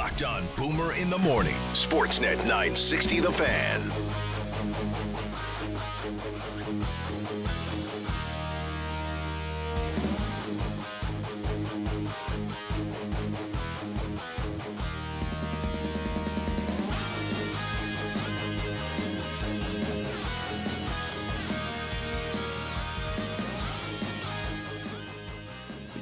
Locked 0.00 0.22
on 0.22 0.48
Boomer 0.56 0.94
in 0.94 1.10
the 1.10 1.18
morning. 1.18 1.56
Sportsnet 1.74 2.38
960 2.38 3.20
The 3.20 3.30
Fan. 3.30 3.92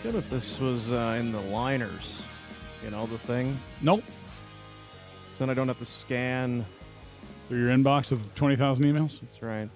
Good 0.05 0.15
if 0.15 0.31
this 0.31 0.61
was 0.61 0.93
uh, 0.93 1.17
in 1.19 1.33
the 1.33 1.41
liners. 1.41 2.23
You 2.85 2.91
know 2.91 3.07
the 3.07 3.19
thing. 3.19 3.59
Nope. 3.83 4.05
So 5.35 5.41
then 5.41 5.51
I 5.51 5.55
don't 5.55 5.69
have 5.69 5.79
to 5.79 5.85
scan. 5.85 6.65
Through 7.49 7.61
your 7.67 7.71
inbox 7.71 8.13
of 8.13 8.21
20,000 8.35 8.85
emails? 8.85 9.21
That's 9.21 9.41
right. 9.43 9.71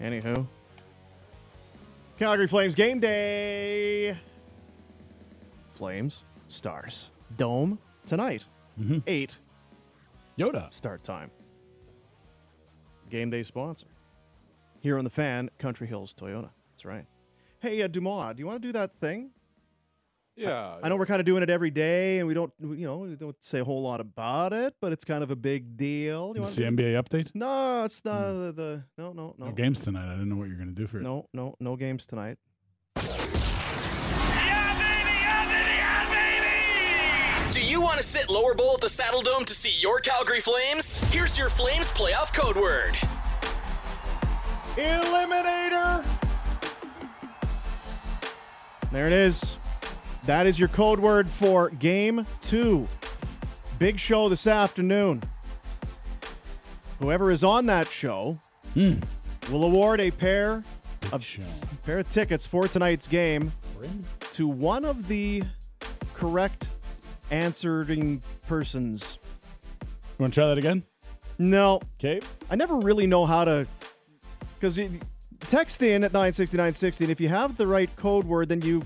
Anywho, 0.00 0.46
Calgary 2.18 2.48
Flames 2.48 2.74
game 2.74 2.98
day. 3.00 4.18
Flames, 5.74 6.24
Stars, 6.48 7.10
Dome 7.36 7.78
tonight. 8.06 8.46
Mhm. 8.80 9.02
Eight. 9.06 9.38
Yoda. 10.38 10.66
S- 10.68 10.74
start 10.76 11.02
time. 11.04 11.30
Game 13.10 13.28
day 13.30 13.42
sponsor. 13.42 13.86
Here 14.80 14.96
on 14.98 15.04
the 15.04 15.10
fan, 15.10 15.50
Country 15.58 15.86
Hills 15.86 16.14
Toyota. 16.14 16.50
That's 16.72 16.84
right. 16.86 17.04
Hey, 17.60 17.82
uh, 17.82 17.86
Dumas, 17.88 18.34
do 18.36 18.40
you 18.40 18.46
want 18.46 18.60
to 18.62 18.66
do 18.68 18.72
that 18.72 18.94
thing? 18.94 19.30
Yeah. 20.36 20.76
I 20.82 20.88
know 20.88 20.96
we're 20.96 21.06
kind 21.06 21.20
of 21.20 21.26
doing 21.26 21.42
it 21.42 21.50
every 21.50 21.70
day, 21.70 22.18
and 22.18 22.26
we 22.28 22.34
don't, 22.34 22.52
you 22.60 22.86
know, 22.86 22.98
we 22.98 23.14
don't 23.16 23.36
say 23.42 23.60
a 23.60 23.64
whole 23.64 23.82
lot 23.82 24.00
about 24.00 24.52
it, 24.52 24.74
but 24.80 24.92
it's 24.92 25.04
kind 25.04 25.22
of 25.22 25.30
a 25.30 25.36
big 25.36 25.76
deal. 25.76 26.32
You 26.34 26.42
It's 26.42 26.56
want 26.56 26.76
the 26.76 26.82
to? 26.84 26.92
NBA 26.92 27.02
update? 27.02 27.30
No, 27.34 27.84
it's 27.84 28.02
not 28.04 28.30
hmm. 28.32 28.46
the, 28.46 28.52
the 28.52 28.84
no, 28.96 29.12
no, 29.12 29.34
no, 29.38 29.46
No 29.46 29.52
games 29.52 29.80
tonight. 29.80 30.06
I 30.06 30.12
didn't 30.12 30.28
know 30.30 30.36
what 30.36 30.48
you're 30.48 30.56
going 30.56 30.74
to 30.74 30.74
do 30.74 30.86
for 30.86 30.98
it. 30.98 31.02
no, 31.02 31.26
no, 31.34 31.56
no 31.60 31.76
games 31.76 32.06
tonight. 32.06 32.38
Yeah 32.96 34.74
baby 34.78 36.40
baby 36.40 37.52
Do 37.52 37.60
you 37.62 37.80
want 37.80 37.98
to 37.98 38.02
sit 38.02 38.30
lower 38.30 38.54
bowl 38.54 38.74
at 38.74 38.80
the 38.80 38.88
Saddle 38.88 39.22
Dome 39.22 39.44
to 39.44 39.54
see 39.54 39.72
your 39.78 39.98
Calgary 40.00 40.40
Flames? 40.40 40.98
Here's 41.10 41.36
your 41.38 41.50
Flames 41.50 41.92
playoff 41.92 42.32
code 42.32 42.56
word. 42.56 42.96
Eliminator. 44.76 46.04
There 48.92 49.06
it 49.06 49.12
is. 49.12 49.56
That 50.26 50.46
is 50.46 50.58
your 50.58 50.68
code 50.68 51.00
word 51.00 51.26
for 51.26 51.70
game 51.70 52.26
two. 52.40 52.86
Big 53.78 53.98
show 53.98 54.28
this 54.28 54.46
afternoon. 54.46 55.22
Whoever 56.98 57.30
is 57.30 57.42
on 57.42 57.66
that 57.66 57.88
show 57.88 58.38
hmm. 58.74 58.94
will 59.50 59.64
award 59.64 60.00
a 60.00 60.10
pair 60.10 60.62
of 61.12 61.24
show. 61.24 61.42
pair 61.84 61.98
of 61.98 62.08
tickets 62.08 62.46
for 62.46 62.68
tonight's 62.68 63.06
game 63.06 63.52
to 64.30 64.46
one 64.46 64.84
of 64.84 65.08
the 65.08 65.42
correct 66.14 66.68
answering 67.30 68.22
persons. 68.46 69.18
You 69.82 70.24
want 70.24 70.34
to 70.34 70.40
try 70.40 70.48
that 70.48 70.58
again? 70.58 70.82
No, 71.38 71.80
Okay. 71.98 72.20
I 72.50 72.56
never 72.56 72.76
really 72.76 73.06
know 73.06 73.24
how 73.24 73.44
to, 73.44 73.66
because 74.58 74.78
text 75.40 75.82
in 75.82 76.04
at 76.04 76.12
nine 76.12 76.34
sixty 76.34 76.58
nine 76.58 76.74
sixty, 76.74 77.04
and 77.04 77.10
if 77.10 77.18
you 77.18 77.28
have 77.30 77.56
the 77.56 77.66
right 77.66 77.88
code 77.96 78.26
word, 78.26 78.50
then 78.50 78.60
you 78.60 78.82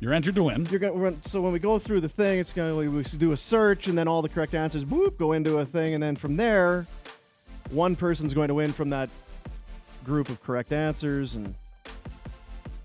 You're 0.00 0.12
entered 0.12 0.34
to 0.34 0.42
win. 0.42 0.66
you're 0.70 0.80
gonna. 0.80 1.16
So 1.22 1.40
when 1.40 1.52
we 1.52 1.58
go 1.58 1.78
through 1.78 2.00
the 2.00 2.08
thing, 2.08 2.38
it's 2.38 2.52
gonna 2.52 2.74
we 2.76 3.02
do 3.02 3.32
a 3.32 3.36
search, 3.36 3.86
and 3.86 3.96
then 3.96 4.08
all 4.08 4.22
the 4.22 4.28
correct 4.28 4.54
answers 4.54 4.84
whoop 4.84 5.18
go 5.18 5.32
into 5.32 5.58
a 5.58 5.64
thing, 5.64 5.94
and 5.94 6.02
then 6.02 6.16
from 6.16 6.36
there, 6.36 6.86
one 7.70 7.96
person's 7.96 8.34
going 8.34 8.48
to 8.48 8.54
win 8.54 8.72
from 8.72 8.90
that 8.90 9.08
group 10.04 10.28
of 10.28 10.42
correct 10.42 10.72
answers, 10.72 11.34
and 11.34 11.54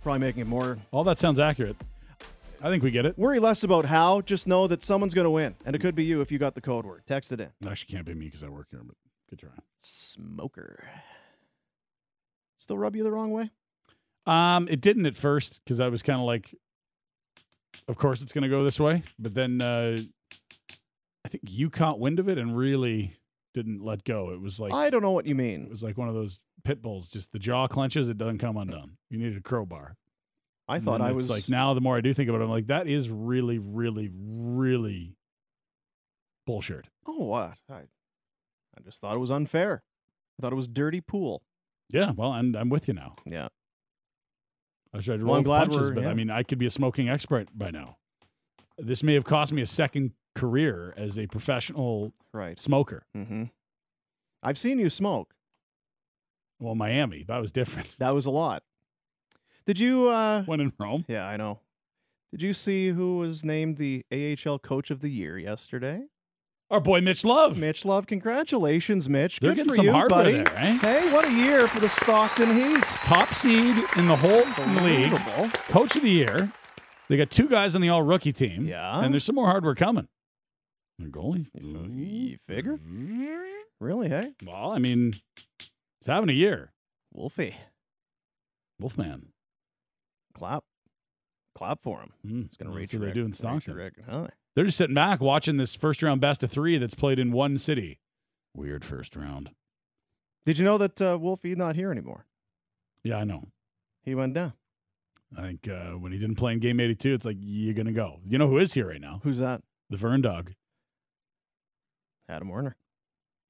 probably 0.03 0.19
making 0.22 0.41
it 0.41 0.47
more. 0.47 0.78
All 0.91 1.03
that 1.03 1.19
sounds 1.19 1.39
accurate. 1.39 1.75
I 2.61 2.69
think 2.69 2.84
we 2.84 2.91
get 2.91 3.06
it. 3.06 3.17
Worry 3.17 3.39
less 3.39 3.63
about 3.63 3.85
how. 3.85 4.22
Just 4.22 4.45
know 4.47 4.67
that 4.67 4.84
someone's 4.84 5.13
going 5.13 5.25
to 5.25 5.29
win, 5.31 5.55
and 5.66 5.75
it 5.75 5.79
could 5.79 5.95
be 5.95 6.03
you 6.03 6.22
if 6.22 6.31
you 6.31 6.38
got 6.39 6.55
the 6.55 6.61
code 6.61 6.85
word. 6.85 7.03
Text 7.05 7.31
it 7.31 7.39
in. 7.39 7.50
Actually, 7.66 7.94
can't 7.94 8.05
be 8.05 8.13
me 8.13 8.25
because 8.25 8.44
I 8.44 8.50
work 8.50 8.67
here, 8.69 8.81
but 8.85 8.95
good 9.29 9.39
try. 9.39 9.50
Smoker. 9.79 10.88
Still 12.57 12.78
rub 12.78 12.95
you 12.95 13.03
the 13.03 13.11
wrong 13.11 13.31
way? 13.31 13.51
Um, 14.25 14.67
it 14.69 14.81
didn't 14.81 15.05
at 15.05 15.16
first 15.16 15.61
because 15.63 15.79
I 15.79 15.88
was 15.88 16.01
kind 16.01 16.19
of 16.19 16.25
like, 16.25 16.53
of 17.89 17.97
course 17.97 18.22
it's 18.22 18.31
going 18.31 18.44
to 18.44 18.50
go 18.50 18.63
this 18.63 18.79
way. 18.79 19.03
But 19.17 19.33
then 19.33 19.61
uh, 19.61 19.97
I 21.25 21.27
think 21.27 21.44
you 21.50 21.69
caught 21.69 22.00
wind 22.00 22.19
of 22.19 22.29
it 22.29 22.38
and 22.38 22.55
really 22.55 23.17
didn't 23.53 23.83
let 23.83 24.03
go. 24.05 24.29
It 24.31 24.39
was 24.39 24.59
like 24.59 24.73
I 24.73 24.89
don't 24.89 25.01
know 25.01 25.11
what 25.11 25.25
you 25.25 25.35
mean. 25.35 25.63
it 25.63 25.69
was 25.69 25.83
like 25.83 25.97
one 25.97 26.07
of 26.07 26.13
those 26.16 26.41
pit 26.63 26.81
bulls. 26.81 27.09
Just 27.09 27.31
the 27.33 27.39
jaw 27.39 27.67
clenches, 27.67 28.07
it 28.07 28.17
doesn't 28.17 28.38
come 28.38 28.55
undone. 28.57 28.97
You 29.09 29.17
needed 29.17 29.38
a 29.38 29.41
crowbar. 29.41 29.97
I 30.67 30.75
And 30.75 30.85
thought 30.85 31.01
I 31.01 31.11
was 31.13 31.29
like 31.29 31.49
now. 31.49 31.73
The 31.73 31.81
more 31.81 31.97
I 31.97 32.01
do 32.01 32.13
think 32.13 32.29
about 32.29 32.41
it, 32.41 32.44
I'm 32.45 32.51
like 32.51 32.67
that 32.67 32.88
is 32.88 33.09
really, 33.09 33.57
really, 33.57 34.09
really 34.13 35.16
bullshit. 36.45 36.88
Oh, 37.07 37.23
what? 37.25 37.57
I, 37.69 37.73
I 37.75 38.81
just 38.85 39.01
thought 39.01 39.16
it 39.16 39.19
was 39.19 39.31
unfair. 39.31 39.81
I 40.38 40.41
thought 40.41 40.53
it 40.53 40.55
was 40.55 40.67
dirty 40.67 41.01
pool. 41.01 41.41
Yeah, 41.89 42.11
well, 42.16 42.33
and 42.33 42.55
I'm 42.55 42.69
with 42.69 42.88
you 42.88 42.94
now. 42.94 43.16
Yeah. 43.25 43.47
I 44.94 45.00
tried 45.00 45.17
to 45.17 45.23
Well, 45.23 45.27
roll 45.27 45.35
I'm 45.38 45.44
the 45.44 45.47
glad 45.47 45.69
punches, 45.69 45.91
but 45.91 46.03
yeah. 46.03 46.09
I 46.09 46.13
mean, 46.13 46.29
I 46.29 46.44
could 46.44 46.57
be 46.57 46.66
a 46.66 46.69
smoking 46.69 47.09
expert 47.09 47.47
by 47.55 47.69
now. 47.72 47.97
This 48.77 49.03
may 49.03 49.13
have 49.13 49.23
cost 49.25 49.51
me 49.53 49.61
a 49.61 49.66
second 49.67 50.11
career 50.35 50.94
as 50.97 51.17
a 51.19 51.27
professional 51.27 52.13
Right. 52.33 52.59
smoker. 52.59 53.03
Mm-hmm. 53.16 53.45
I've 54.41 54.57
seen 54.57 54.79
you 54.79 54.89
smoke. 54.89 55.33
Well, 56.59 56.75
Miami, 56.75 57.23
that 57.28 57.38
was 57.39 57.51
different. 57.51 57.95
That 57.99 58.11
was 58.11 58.25
a 58.25 58.31
lot. 58.31 58.63
Did 59.66 59.79
you? 59.79 60.09
uh 60.09 60.44
When 60.44 60.59
in 60.59 60.73
Rome, 60.79 61.05
Yeah, 61.07 61.28
I 61.28 61.38
know. 61.38 61.59
Did 62.31 62.41
you 62.41 62.53
see 62.53 62.89
who 62.89 63.17
was 63.17 63.44
named 63.44 63.78
the 63.78 64.05
AHL 64.11 64.59
Coach 64.59 64.91
of 64.91 65.01
the 65.01 65.09
Year 65.09 65.38
yesterday? 65.38 66.03
Our 66.72 66.80
boy 66.80 67.02
Mitch 67.02 67.24
Love. 67.25 67.57
Mitch 67.57 67.84
Love. 67.85 68.07
Congratulations, 68.07 69.09
Mitch. 69.09 69.40
They're 69.40 69.52
Good 69.52 69.57
getting 69.57 69.69
for 69.72 69.75
some 69.75 69.85
you, 69.85 69.91
hardware 69.91 70.24
buddy. 70.24 70.34
there, 70.38 70.57
eh? 70.57 70.78
Hey, 70.78 71.12
what 71.13 71.25
a 71.25 71.31
year 71.31 71.68
for 71.68 71.80
the 71.80 71.90
Stockton 71.90 72.53
Heat. 72.56 72.84
Top 73.03 73.34
seed 73.34 73.75
in 73.97 74.07
the 74.07 74.16
whole 74.16 74.44
league, 74.84 75.12
coach 75.69 75.96
of 75.96 76.03
the 76.03 76.09
year. 76.09 76.52
They 77.09 77.18
got 77.18 77.31
two 77.31 77.47
guys 77.47 77.75
on 77.75 77.81
the 77.81 77.90
all 77.90 78.03
rookie 78.03 78.34
team. 78.34 78.68
Yeah. 78.68 79.03
and 79.03 79.13
there's 79.13 79.24
some 79.24 79.35
more 79.35 79.47
hardware 79.47 79.74
coming. 79.75 80.08
Their 81.00 81.09
goalie. 81.09 81.47
You 81.56 82.38
figure? 82.47 82.78
Really? 83.79 84.09
Hey, 84.09 84.34
Well, 84.46 84.72
I 84.72 84.78
mean, 84.79 85.13
he's 86.00 86.08
having 86.08 86.29
a 86.29 86.34
year. 86.34 86.72
Wolfie. 87.13 87.56
Wolfman. 88.79 89.29
Clap. 90.35 90.63
Clap 91.56 91.81
for 91.81 92.02
him. 92.02 92.12
Mm, 92.25 92.47
He's 92.50 92.58
gonna 92.58 92.72
that's 92.72 92.94
reach. 92.94 92.94
what 93.02 93.08
they 93.08 93.13
do 93.13 93.22
in 93.22 93.28
reach 93.28 93.35
Stockton. 93.35 93.75
record 93.75 94.06
high. 94.08 94.29
They're 94.55 94.65
just 94.65 94.77
sitting 94.77 94.95
back 94.95 95.21
watching 95.21 95.57
this 95.57 95.75
first 95.75 96.01
round 96.03 96.21
best 96.21 96.43
of 96.43 96.51
three 96.51 96.77
that's 96.77 96.95
played 96.95 97.19
in 97.19 97.31
one 97.31 97.57
city. 97.57 97.99
Weird 98.55 98.83
first 98.83 99.15
round. 99.15 99.51
Did 100.45 100.57
you 100.57 100.65
know 100.65 100.77
that 100.77 101.01
uh, 101.01 101.17
Wolfie's 101.17 101.57
not 101.57 101.75
here 101.75 101.91
anymore? 101.91 102.25
Yeah, 103.03 103.17
I 103.17 103.23
know. 103.23 103.47
He 104.03 104.15
went 104.15 104.33
down. 104.33 104.53
I 105.37 105.41
think 105.41 105.67
uh, 105.67 105.91
when 105.91 106.11
he 106.11 106.17
didn't 106.17 106.37
play 106.37 106.53
in 106.53 106.59
game 106.59 106.79
82, 106.79 107.13
it's 107.13 107.25
like, 107.25 107.37
you're 107.39 107.75
going 107.75 107.85
to 107.85 107.91
go. 107.91 108.19
You 108.25 108.37
know 108.39 108.47
who 108.47 108.57
is 108.57 108.73
here 108.73 108.87
right 108.89 108.99
now? 108.99 109.19
Who's 109.23 109.37
that? 109.37 109.61
The 109.89 109.97
Vern 109.97 110.21
Dog. 110.21 110.53
Adam 112.27 112.49
Werner. 112.49 112.75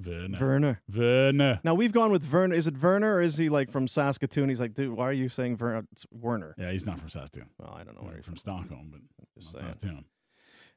Werner. 0.05 0.37
Werner. 0.39 0.81
Vern. 0.87 1.59
Now 1.63 1.73
we've 1.73 1.91
gone 1.91 2.11
with 2.11 2.31
Werner. 2.31 2.55
Is 2.55 2.67
it 2.67 2.81
Werner 2.81 3.15
or 3.15 3.21
is 3.21 3.37
he 3.37 3.49
like 3.49 3.69
from 3.69 3.87
Saskatoon? 3.87 4.47
He's 4.47 4.61
like, 4.61 4.73
dude, 4.73 4.93
why 4.93 5.07
are 5.07 5.13
you 5.13 5.27
saying 5.27 5.57
Werner? 5.57 5.85
It's 5.91 6.05
Werner. 6.11 6.55
Yeah, 6.57 6.71
he's 6.71 6.85
not 6.85 6.99
from 6.99 7.09
Saskatoon. 7.09 7.49
Well, 7.57 7.75
I 7.77 7.83
don't 7.83 7.95
know 7.95 8.03
where 8.03 8.11
He's 8.11 8.19
he's 8.19 8.25
from 8.25 8.37
Stockholm, 8.37 8.91
but 8.91 9.01
Just 9.37 9.53
not 9.53 9.61
saying. 9.61 9.73
Saskatoon. 9.73 10.05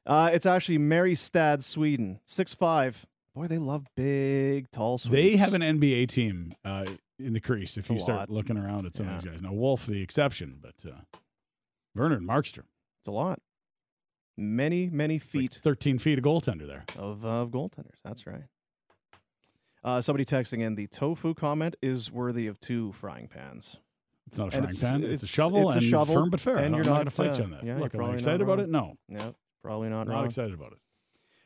Uh, 0.05 0.31
it's 0.33 0.47
actually 0.47 0.79
Mariestad, 0.79 1.63
Sweden. 1.63 2.21
Six 2.25 2.55
five. 2.55 3.07
Boy, 3.35 3.47
they 3.47 3.59
love 3.59 3.87
big, 3.97 4.71
tall 4.71 4.99
Swedes. 4.99 5.13
They 5.33 5.37
have 5.39 5.55
an 5.55 5.63
NBA 5.63 6.09
team 6.09 6.53
uh, 6.65 6.85
in 7.19 7.33
the 7.33 7.41
crease 7.41 7.77
if 7.79 7.89
a 7.89 7.95
you 7.95 8.01
start 8.01 8.19
lot. 8.21 8.31
looking 8.31 8.59
around 8.59 8.85
at 8.87 8.95
some 8.97 9.07
Yeah. 9.07 9.17
of 9.17 9.23
these 9.23 9.31
guys. 9.31 9.41
Now, 9.43 9.53
Wolf, 9.53 9.87
the 9.87 10.03
exception, 10.03 10.59
but 10.61 10.75
uh, 10.87 10.97
Werner 11.95 12.17
and 12.17 12.29
Markstrom. 12.29 12.65
It's 13.01 13.09
a 13.09 13.13
lot. 13.13 13.39
Many, 14.37 14.91
many 14.91 15.17
It's 15.17 15.25
like 15.35 15.43
feet 15.43 15.61
13 15.63 15.99
feet 15.99 16.19
of 16.19 16.25
goaltender 16.25 16.67
there. 16.67 16.85
of, 16.99 17.25
uh, 17.25 17.29
of 17.29 17.51
goaltenders. 17.51 18.01
That's 18.05 18.27
right. 18.27 18.45
Uh, 19.85 20.01
somebody 20.01 20.25
texting 20.25 20.61
in 20.61 20.75
the 20.75 20.87
tofu 20.87 21.35
comment 21.35 21.75
is 21.83 22.11
worthy 22.11 22.47
of 22.47 22.61
two 22.61 22.93
frying 22.93 23.29
pans. 23.29 23.77
It's 24.29 24.39
not 24.39 24.49
a 24.49 24.51
frying 24.53 24.65
it's- 24.65 24.81
pan. 24.83 24.97
It's, 25.03 25.05
a 25.05 25.13
it's- 25.15 25.29
shovel 25.29 25.67
it's 25.67 25.75
a 25.75 25.79
and 25.79 25.87
shovel, 25.87 26.15
firm 26.15 26.31
but 26.31 26.41
fair. 26.41 26.57
and 26.59 26.67
I'm 26.67 26.75
you're 26.75 26.85
not, 26.85 26.91
not, 26.91 26.97
going 26.97 27.07
to 27.07 27.11
fight 27.13 27.35
uh, 27.35 27.39
you 27.39 27.45
on 27.45 27.51
that. 27.53 27.65
yeah, 27.65 27.79
Look, 27.79 27.95
am 27.95 28.01
I 28.03 28.15
excited 28.15 28.41
about 28.43 28.59
wrong. 28.59 28.67
it? 28.67 28.71
No. 28.71 28.97
No, 29.09 29.35
probably 29.63 29.89
not 29.89 30.03
I'm 30.03 30.09
not 30.09 30.15
wrong. 30.15 30.25
excited 30.27 30.55
about 30.55 30.73
it. 30.73 30.79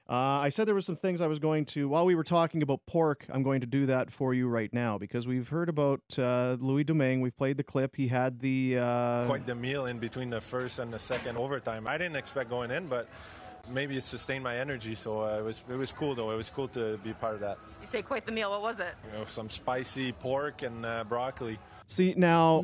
Uh, 0.09 0.15
I 0.15 0.51
said 0.51 0.69
there 0.69 0.75
was 0.75 0.87
some 0.87 0.95
things 0.95 1.21
I 1.21 1.27
was 1.27 1.41
going 1.41 1.65
to 1.67 1.89
while 1.89 2.07
we 2.07 2.15
were 2.15 2.23
talking 2.23 2.63
about 2.63 2.87
pork. 2.87 3.27
I'm 3.29 3.43
going 3.43 3.63
to 3.63 3.67
do 3.67 3.87
that 3.87 4.13
for 4.13 4.33
you 4.33 4.47
right 4.47 4.73
now 4.73 4.99
because 4.99 5.27
we've 5.27 5.49
heard 5.49 5.69
about 5.69 6.01
uh, 6.17 6.57
Louis 6.61 6.85
Domingue. 6.85 7.21
We've 7.23 7.37
played 7.37 7.57
the 7.57 7.65
clip. 7.65 7.97
He 7.97 8.07
had 8.07 8.39
the 8.39 8.79
uh, 8.79 9.27
quite 9.27 9.47
the 9.47 9.57
meal 9.57 9.87
in 9.87 9.99
between 9.99 10.31
the 10.31 10.41
first 10.41 10.79
and 10.79 10.93
the 10.93 10.99
second 11.01 11.37
overtime. 11.37 11.89
I 11.89 11.99
didn't 11.99 12.15
expect 12.15 12.51
going 12.51 12.71
in, 12.71 12.87
but 12.87 13.09
maybe 13.69 13.97
it 13.97 14.05
sustained 14.05 14.45
my 14.45 14.57
energy. 14.57 14.95
So 14.95 15.23
uh, 15.23 15.39
it 15.39 15.45
was 15.45 15.65
it 15.69 15.75
was 15.75 15.91
cool 15.91 16.15
though. 16.15 16.31
It 16.31 16.37
was 16.37 16.51
cool 16.51 16.69
to 16.69 16.99
be 16.99 17.13
part 17.13 17.35
of 17.35 17.41
that. 17.41 17.59
You 17.81 17.89
say 17.89 18.03
quite 18.03 18.27
the 18.27 18.33
meal. 18.33 18.51
What 18.51 18.63
was 18.63 18.79
it? 18.79 18.95
You 19.07 19.19
know, 19.19 19.25
some 19.25 19.51
spicy 19.51 20.13
pork 20.13 20.63
and 20.63 20.87
uh, 20.87 21.03
broccoli. 21.03 21.59
See 21.89 22.15
now. 22.17 22.63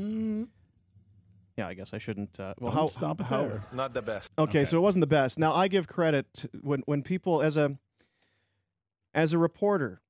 Yeah, 1.57 1.69
I 1.69 1.75
guess 1.75 1.93
I 1.93 1.99
shouldn't. 1.99 2.39
Uh, 2.41 2.55
well, 2.59 2.73
Don't 2.73 2.81
how 2.81 2.87
stop 2.89 3.21
it 3.21 3.27
how, 3.27 3.43
there. 3.43 3.65
Not 3.73 3.93
the 3.95 4.03
best. 4.03 4.31
Okay, 4.39 4.61
Okay. 4.61 4.65
so 4.65 4.77
it 4.79 4.81
wasn't 4.81 5.03
the 5.03 5.07
best. 5.07 5.39
Now 5.39 5.55
I 5.55 5.69
give 5.69 5.87
credit 5.87 6.47
when 6.63 6.81
when 6.87 7.03
people 7.03 7.43
as 7.43 7.57
a 7.57 7.77
as 9.15 9.33
a 9.33 9.39
reporter 9.39 10.01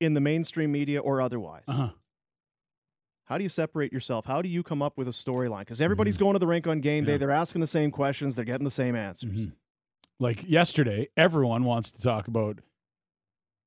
in 0.00 0.14
the 0.14 0.20
mainstream 0.20 0.70
media 0.72 1.00
or 1.00 1.20
otherwise. 1.20 1.64
Uh-huh. 1.66 1.90
How 3.24 3.36
do 3.38 3.42
you 3.44 3.48
separate 3.50 3.92
yourself? 3.92 4.24
How 4.26 4.40
do 4.42 4.48
you 4.48 4.62
come 4.62 4.80
up 4.82 4.96
with 4.96 5.06
a 5.08 5.12
storyline? 5.12 5.60
Because 5.60 5.80
everybody's 5.80 6.16
going 6.16 6.32
to 6.34 6.38
the 6.38 6.46
rink 6.46 6.66
on 6.66 6.80
game 6.80 7.04
day. 7.04 7.12
Mm-hmm. 7.12 7.12
Yeah. 7.14 7.18
They're 7.18 7.30
asking 7.30 7.60
the 7.60 7.66
same 7.66 7.90
questions. 7.90 8.36
They're 8.36 8.44
getting 8.44 8.64
the 8.64 8.70
same 8.70 8.96
answers. 8.96 9.32
Mhm. 9.32 9.52
Like 10.20 10.48
yesterday, 10.48 11.08
everyone 11.16 11.64
wants 11.64 11.92
to 11.92 12.00
talk 12.00 12.28
about 12.28 12.58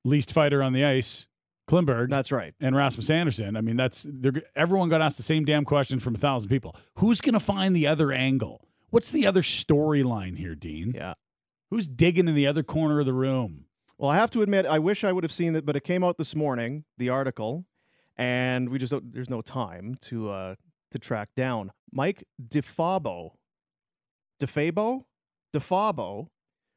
least 0.04 0.34
fighter 0.34 0.62
on 0.64 0.74
the 0.74 0.84
ice, 0.86 1.28
Klimberg, 1.72 2.10
That's 2.10 2.32
right. 2.32 2.54
and 2.60 2.76
Rasmus 2.76 3.10
Andersson. 3.10 3.56
I 3.56 3.62
mean, 3.62 3.78
that's 3.78 4.06
they're, 4.10 4.34
everyone 4.56 4.90
got 4.90 5.02
asked 5.02 5.18
the 5.18 5.24
same 5.24 5.46
damn 5.46 5.64
question 5.66 6.00
from 6.00 6.16
a 6.16 6.18
thousand 6.18 6.50
people. 6.50 6.76
Who's 6.96 7.22
going 7.22 7.34
to 7.34 7.40
find 7.40 7.76
the 7.76 7.88
other 7.88 8.12
angle? 8.12 8.68
What's 8.90 9.12
the 9.12 9.26
other 9.26 9.42
storyline 9.42 10.38
here, 10.38 10.54
Dean? 10.56 10.92
Yeah. 10.96 11.14
Who's 11.70 11.88
digging 11.88 12.28
in 12.28 12.36
the 12.36 12.46
other 12.48 12.64
corner 12.64 13.00
of 13.00 13.06
the 13.06 13.14
room? 13.14 13.66
Well, 13.98 14.10
I 14.10 14.16
have 14.18 14.32
to 14.32 14.42
admit, 14.42 14.66
I 14.66 14.80
wish 14.80 15.04
I 15.04 15.12
would 15.14 15.24
have 15.24 15.32
seen 15.32 15.56
it, 15.56 15.66
but 15.66 15.76
it 15.78 15.84
came 15.86 16.04
out 16.04 16.18
this 16.18 16.36
morning, 16.36 16.84
the 16.98 17.10
article, 17.10 17.66
and 18.18 18.68
we 18.70 18.78
just 18.78 18.94
there's 19.14 19.30
no 19.30 19.42
time 19.42 19.96
to 20.02 20.30
uh, 20.30 20.56
to 20.92 21.00
track 21.00 21.30
down 21.38 21.72
Mike 21.94 22.26
DeFabo, 22.46 23.32
DeFabo, 24.42 25.04
DeFabo, 25.54 26.28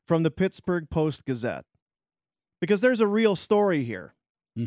from 0.07 0.23
the 0.23 0.31
Pittsburgh 0.31 0.89
Post 0.91 1.25
Gazette, 1.25 1.65
because 2.61 2.81
there's 2.81 3.01
a 3.01 3.07
real 3.07 3.35
story 3.37 3.85
here, 3.85 4.15
Hmm. 4.57 4.67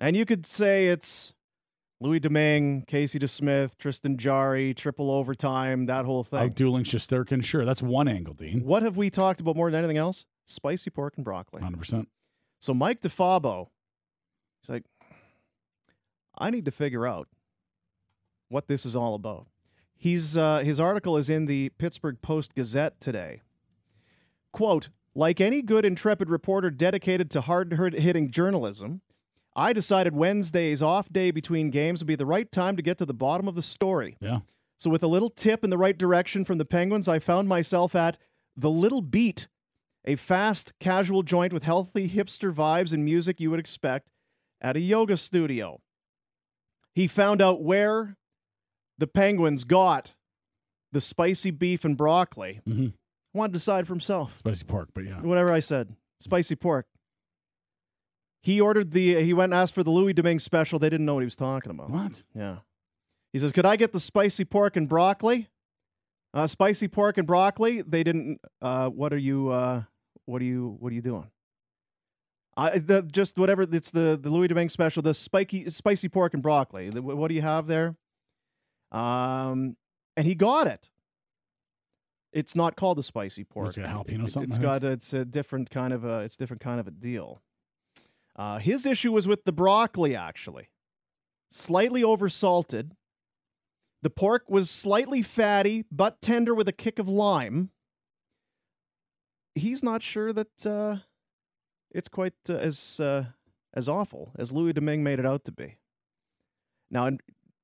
And 0.00 0.16
you 0.16 0.24
could 0.24 0.46
say 0.46 0.88
it's 0.88 1.34
Louis 2.00 2.18
Domingue, 2.18 2.84
Casey 2.86 3.18
DeSmith, 3.18 3.76
Tristan 3.76 4.16
Jarry, 4.16 4.72
triple 4.72 5.10
overtime, 5.10 5.86
that 5.86 6.06
whole 6.06 6.24
thing. 6.24 6.40
Like 6.40 6.54
dueling 6.54 6.84
Shesterkin. 6.84 7.44
Sure, 7.44 7.66
that's 7.66 7.82
one 7.82 8.08
angle, 8.08 8.32
Dean. 8.32 8.64
What 8.64 8.82
have 8.82 8.96
we 8.96 9.10
talked 9.10 9.40
about 9.40 9.56
more 9.56 9.70
than 9.70 9.78
anything 9.78 9.98
else? 9.98 10.24
Spicy 10.46 10.88
pork 10.88 11.14
and 11.16 11.24
broccoli. 11.24 11.60
100%. 11.60 12.06
So 12.60 12.72
Mike 12.72 13.02
DeFabo, 13.02 13.68
he's 14.62 14.70
like, 14.70 14.84
I 16.38 16.48
need 16.48 16.64
to 16.64 16.70
figure 16.70 17.06
out 17.06 17.28
what 18.48 18.66
this 18.66 18.86
is 18.86 18.96
all 18.96 19.14
about. 19.14 19.46
He's 19.94 20.34
uh, 20.34 20.60
his 20.60 20.80
article 20.80 21.18
is 21.18 21.28
in 21.28 21.44
the 21.44 21.68
Pittsburgh 21.76 22.22
Post 22.22 22.54
Gazette 22.54 22.98
today. 23.00 23.42
Quote: 24.50 24.88
Like 25.14 25.42
any 25.42 25.60
good 25.60 25.84
intrepid 25.84 26.30
reporter 26.30 26.70
dedicated 26.70 27.30
to 27.32 27.42
hard-hitting 27.42 28.30
journalism, 28.30 29.02
I 29.56 29.72
decided 29.72 30.14
Wednesday's 30.14 30.80
off 30.82 31.12
day 31.12 31.30
between 31.30 31.70
games 31.70 32.00
would 32.00 32.06
be 32.06 32.14
the 32.14 32.26
right 32.26 32.50
time 32.50 32.76
to 32.76 32.82
get 32.82 32.98
to 32.98 33.06
the 33.06 33.14
bottom 33.14 33.48
of 33.48 33.54
the 33.56 33.62
story. 33.62 34.16
Yeah. 34.20 34.40
So, 34.78 34.88
with 34.90 35.02
a 35.02 35.06
little 35.08 35.28
tip 35.30 35.62
in 35.64 35.70
the 35.70 35.76
right 35.78 35.96
direction 35.98 36.44
from 36.44 36.58
the 36.58 36.64
Penguins, 36.64 37.08
I 37.08 37.18
found 37.18 37.48
myself 37.48 37.94
at 37.94 38.16
the 38.56 38.70
Little 38.70 39.02
Beet, 39.02 39.48
a 40.04 40.16
fast, 40.16 40.72
casual 40.80 41.22
joint 41.22 41.52
with 41.52 41.64
healthy 41.64 42.08
hipster 42.08 42.52
vibes 42.54 42.92
and 42.92 43.04
music 43.04 43.40
you 43.40 43.50
would 43.50 43.60
expect 43.60 44.10
at 44.60 44.76
a 44.76 44.80
yoga 44.80 45.16
studio. 45.16 45.80
He 46.94 47.06
found 47.06 47.42
out 47.42 47.62
where 47.62 48.16
the 48.98 49.06
Penguins 49.06 49.64
got 49.64 50.14
the 50.92 51.00
spicy 51.00 51.50
beef 51.50 51.84
and 51.84 51.96
broccoli. 51.96 52.60
hmm 52.66 52.88
Wanted 53.32 53.52
to 53.52 53.58
decide 53.58 53.86
for 53.86 53.92
himself. 53.92 54.38
Spicy 54.38 54.64
pork, 54.64 54.88
but 54.92 55.04
yeah. 55.04 55.20
Whatever 55.20 55.52
I 55.52 55.60
said, 55.60 55.94
spicy 56.20 56.56
pork. 56.56 56.86
He 58.42 58.60
ordered 58.60 58.92
the. 58.92 59.22
He 59.22 59.34
went 59.34 59.52
and 59.52 59.60
asked 59.60 59.74
for 59.74 59.82
the 59.82 59.90
Louis 59.90 60.12
Domingue 60.12 60.40
special. 60.40 60.78
They 60.78 60.88
didn't 60.90 61.06
know 61.06 61.14
what 61.14 61.20
he 61.20 61.26
was 61.26 61.36
talking 61.36 61.70
about. 61.70 61.90
What? 61.90 62.22
Yeah. 62.34 62.56
He 63.32 63.38
says, 63.38 63.52
"Could 63.52 63.66
I 63.66 63.76
get 63.76 63.92
the 63.92 64.00
spicy 64.00 64.44
pork 64.44 64.76
and 64.76 64.88
broccoli?" 64.88 65.48
Uh, 66.32 66.46
spicy 66.46 66.88
pork 66.88 67.18
and 67.18 67.26
broccoli. 67.26 67.82
They 67.82 68.02
didn't. 68.02 68.40
Uh, 68.62 68.88
what 68.88 69.12
are 69.12 69.18
you? 69.18 69.50
Uh, 69.50 69.82
what 70.24 70.40
are 70.40 70.44
you? 70.46 70.76
What 70.80 70.90
are 70.92 70.94
you 70.94 71.02
doing? 71.02 71.30
I 72.56 72.78
the, 72.78 73.02
just 73.02 73.38
whatever. 73.38 73.62
It's 73.62 73.90
the 73.90 74.18
the 74.20 74.30
Louis 74.30 74.48
Domingue 74.48 74.68
special. 74.70 75.02
The 75.02 75.14
spiky 75.14 75.68
spicy 75.70 76.08
pork 76.08 76.32
and 76.34 76.42
broccoli. 76.42 76.88
The- 76.90 77.02
what 77.02 77.28
do 77.28 77.34
you 77.34 77.42
have 77.42 77.66
there? 77.66 77.96
Um, 78.90 79.76
and 80.16 80.26
he 80.26 80.34
got 80.34 80.66
it. 80.66 80.88
It's 82.32 82.54
not 82.54 82.76
called 82.76 82.98
the 82.98 83.02
spicy 83.02 83.44
pork. 83.44 83.66
What's 83.66 83.76
it, 83.76 83.84
jalapeno 83.84 84.24
It- 84.24 84.30
something, 84.30 84.48
It's 84.50 84.58
got 84.58 84.84
it's 84.84 85.12
a 85.12 85.24
different 85.24 85.70
kind 85.70 85.92
of 85.92 86.04
a 86.04 86.20
it's 86.20 86.36
different 86.36 86.60
kind 86.62 86.80
of 86.80 86.86
a 86.86 86.90
deal. 86.90 87.42
Uh, 88.36 88.58
his 88.58 88.86
issue 88.86 89.12
was 89.12 89.26
with 89.26 89.44
the 89.44 89.52
broccoli, 89.52 90.14
actually. 90.16 90.68
Slightly 91.50 92.02
oversalted. 92.02 92.92
The 94.02 94.10
pork 94.10 94.44
was 94.48 94.70
slightly 94.70 95.20
fatty, 95.22 95.84
but 95.90 96.22
tender 96.22 96.54
with 96.54 96.68
a 96.68 96.72
kick 96.72 96.98
of 96.98 97.08
lime. 97.08 97.70
He's 99.54 99.82
not 99.82 100.02
sure 100.02 100.32
that 100.32 100.64
uh, 100.66 100.96
it's 101.90 102.08
quite 102.08 102.34
uh, 102.48 102.54
as 102.54 103.00
uh, 103.00 103.24
as 103.74 103.88
awful 103.88 104.32
as 104.38 104.52
Louis 104.52 104.72
Domingue 104.72 105.02
made 105.02 105.18
it 105.18 105.26
out 105.26 105.44
to 105.44 105.52
be. 105.52 105.76
Now, 106.90 107.06
in 107.06 107.18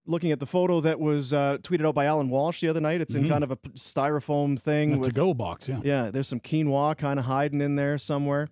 looking 0.04 0.30
at 0.30 0.40
the 0.40 0.46
photo 0.46 0.80
that 0.80 1.00
was 1.00 1.32
uh, 1.32 1.58
tweeted 1.62 1.86
out 1.86 1.94
by 1.94 2.04
Allan 2.06 2.28
Walsh 2.28 2.60
the 2.60 2.68
other 2.68 2.80
night, 2.80 3.00
it's 3.00 3.14
in 3.14 3.24
Mhm. 3.24 3.28
kind 3.28 3.44
of 3.44 3.50
a 3.50 3.56
styrofoam 3.56 4.58
thing 4.60 4.98
It's 4.98 5.08
A 5.08 5.10
to-go 5.10 5.32
box, 5.34 5.68
yeah. 5.68 5.80
yeah, 5.84 6.10
there's 6.10 6.28
some 6.28 6.38
quinoa 6.40 6.96
kind 6.98 7.18
of 7.18 7.24
hiding 7.24 7.60
in 7.60 7.76
there 7.76 7.98
somewhere. 7.98 8.48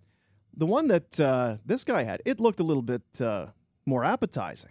The 0.56 0.67
one 0.67 0.89
that 0.89 1.19
uh, 1.19 1.56
this 1.67 1.85
guy 1.85 2.05
had, 2.05 2.23
it 2.25 2.41
looked 2.41 2.61
a 2.61 2.62
little 2.62 2.83
bit 2.83 3.03
uh, 3.21 3.47
more 3.87 4.05
appetizing. 4.05 4.71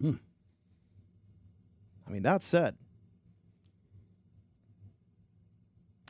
Hmm. 0.00 0.14
I 2.06 2.10
mean, 2.10 2.22
that 2.22 2.42
said, 2.42 2.76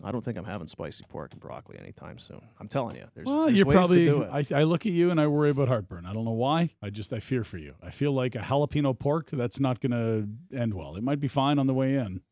I 0.02 0.12
don't 0.12 0.24
think 0.24 0.38
I'm 0.38 0.44
having 0.44 0.66
spicy 0.66 1.04
pork 1.08 1.32
and 1.32 1.40
broccoli 1.40 1.78
anytime 1.78 2.18
soon. 2.18 2.40
I'm 2.58 2.68
telling 2.68 2.96
you, 2.96 3.04
there's, 3.14 3.26
Well, 3.26 3.44
there's 3.44 3.58
you're 3.58 3.66
ways 3.66 3.74
probably. 3.74 4.04
to 4.06 4.10
do 4.10 4.22
it. 4.22 4.30
I, 4.52 4.60
I 4.60 4.62
look 4.62 4.86
at 4.86 4.92
you 4.92 5.10
and 5.10 5.20
I 5.20 5.26
worry 5.26 5.50
about 5.50 5.68
heartburn. 5.68 6.06
I 6.06 6.14
don't 6.14 6.24
know 6.24 6.30
why. 6.30 6.70
I 6.82 6.88
just 6.88 7.12
I 7.12 7.20
fear 7.20 7.44
for 7.44 7.58
you. 7.58 7.74
I 7.82 7.90
feel 7.90 8.12
like 8.12 8.34
a 8.34 8.38
jalapeno 8.38 8.98
pork 8.98 9.28
that's 9.30 9.60
not 9.60 9.80
going 9.80 9.92
to 9.92 10.56
end 10.58 10.72
well. 10.72 10.96
It 10.96 11.02
might 11.02 11.20
be 11.20 11.28
fine 11.28 11.58
on 11.58 11.66
the 11.66 11.74
way 11.74 11.96
in. 11.96 12.22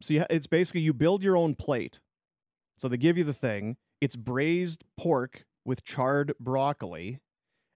So 0.00 0.14
you 0.14 0.24
it's 0.30 0.46
basically 0.46 0.80
you 0.80 0.94
build 0.94 1.22
your 1.22 1.36
own 1.36 1.54
plate. 1.54 2.00
So 2.78 2.88
they 2.88 2.96
give 2.96 3.18
you 3.18 3.24
the 3.24 3.34
thing. 3.34 3.76
It's 4.00 4.16
braised 4.16 4.84
pork 4.96 5.44
with 5.64 5.84
charred 5.84 6.32
broccoli, 6.40 7.20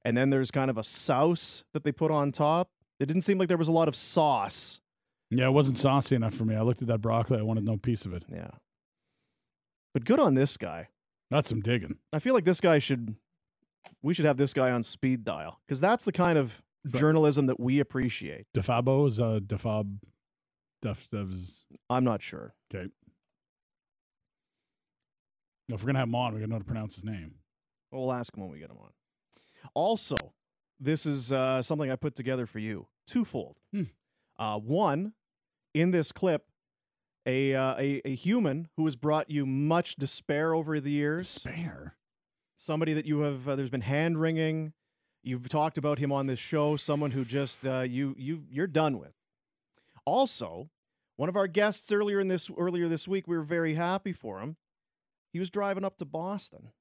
and 0.05 0.17
then 0.17 0.31
there's 0.31 0.51
kind 0.51 0.71
of 0.71 0.79
a 0.79 0.83
sauce 0.83 1.65
that 1.73 1.85
they 1.85 1.93
put 1.93 2.11
on 2.11 2.33
top. 2.33 2.71
It 3.01 3.07
didn't 3.07 3.23
seem 3.23 3.39
like 3.39 3.49
there 3.49 3.57
was 3.59 3.69
a 3.69 3.73
lot 3.73 3.89
of 3.89 3.97
sauce. 3.97 4.81
Yeah, 5.31 5.47
it 5.47 5.53
wasn't 5.53 5.79
saucy 5.79 6.15
enough 6.15 6.35
for 6.35 6.45
me. 6.45 6.55
I 6.55 6.63
looked 6.63 6.83
at 6.83 6.89
that 6.89 7.01
broccoli. 7.01 7.39
I 7.39 7.43
wanted 7.43 7.65
no 7.65 7.77
piece 7.77 8.05
of 8.05 8.13
it. 8.13 8.25
Yeah. 8.31 8.51
But 9.93 10.05
good 10.05 10.21
on 10.21 10.35
this 10.35 10.57
guy. 10.57 10.89
That's 11.31 11.49
some 11.49 11.61
digging. 11.61 11.97
I 12.13 12.19
feel 12.19 12.35
like 12.35 12.45
this 12.45 12.61
guy 12.61 12.79
should 12.79 13.17
we 14.03 14.15
should 14.15 14.25
have 14.25 14.37
this 14.37 14.53
guy 14.53 14.71
on 14.71 14.83
speed 14.83 15.25
dial 15.25 15.61
because 15.67 15.81
that's 15.81 16.05
the 16.05 16.13
kind 16.13 16.39
of 16.39 16.63
journalism 16.87 17.47
that 17.47 17.59
we 17.59 17.81
appreciate. 17.81 18.47
Defabo 18.55 19.07
is 19.07 19.19
uh, 19.21 19.41
defab. 19.45 19.99
Def, 20.83 21.09
devs. 21.11 21.61
I'm 21.89 22.05
not 22.05 22.23
sure. 22.23 22.55
Okay. 22.73 22.89
If 25.71 25.83
we're 25.83 25.87
gonna 25.87 26.01
have 26.01 26.09
him 26.09 26.15
on, 26.15 26.35
we 26.35 26.41
gotta 26.41 26.51
know 26.51 26.57
how 26.57 26.59
to 26.59 26.65
pronounce 26.65 26.97
his 26.97 27.05
name. 27.05 27.37
We'll 27.95 28.13
ask 28.13 28.37
him 28.37 28.43
when 28.43 28.53
we 28.53 28.59
get 28.59 28.71
him 28.71 28.79
on. 28.83 28.91
Also, 29.75 30.33
this 30.81 31.07
is 31.07 31.33
uh, 31.33 31.63
something 31.63 31.91
I 31.91 31.97
put 31.97 32.15
together 32.15 32.47
for 32.47 32.59
you, 32.59 32.89
twofold. 33.07 33.57
Hmm. 33.73 33.85
Uh, 34.39 34.59
one, 34.59 35.13
in 35.73 35.91
this 35.93 36.13
clip, 36.13 36.45
a, 37.27 37.55
uh, 37.55 37.75
a 37.79 38.03
a 38.05 38.15
human 38.15 38.69
who 38.77 38.85
has 38.85 38.97
brought 38.97 39.31
you 39.31 39.47
much 39.47 39.97
despair 39.97 40.53
over 40.55 40.79
the 40.81 40.91
years. 40.91 41.29
Spare. 41.29 41.97
Somebody 42.57 42.93
that 42.93 43.07
you 43.07 43.21
have. 43.21 43.49
Uh, 43.49 43.57
there's 43.57 43.71
been 43.71 43.81
hand 43.81 44.21
wringing. 44.21 44.73
You've 45.23 45.49
talked 45.49 45.79
about 45.79 45.99
him 45.99 46.13
on 46.13 46.27
this 46.27 46.39
show. 46.39 46.77
Someone 46.77 47.13
who 47.13 47.25
just 47.25 47.65
uh, 47.67 47.81
you 47.81 48.15
you 48.19 48.45
you're 48.51 48.67
done 48.67 48.99
with. 48.99 49.15
Also, 50.05 50.69
one 51.17 51.31
of 51.31 51.37
our 51.37 51.47
guests 51.47 51.91
earlier 51.91 52.21
in 52.21 52.29
this 52.29 52.51
earlier 52.59 52.89
this 52.89 53.09
week, 53.09 53.27
we 53.27 53.37
were 53.37 53.43
very 53.43 53.75
happy 53.75 54.13
for 54.13 54.41
him. 54.41 54.57
He 55.33 55.39
was 55.39 55.49
driving 55.49 55.85
up 55.85 55.97
to 55.99 56.05
Boston 56.05 56.73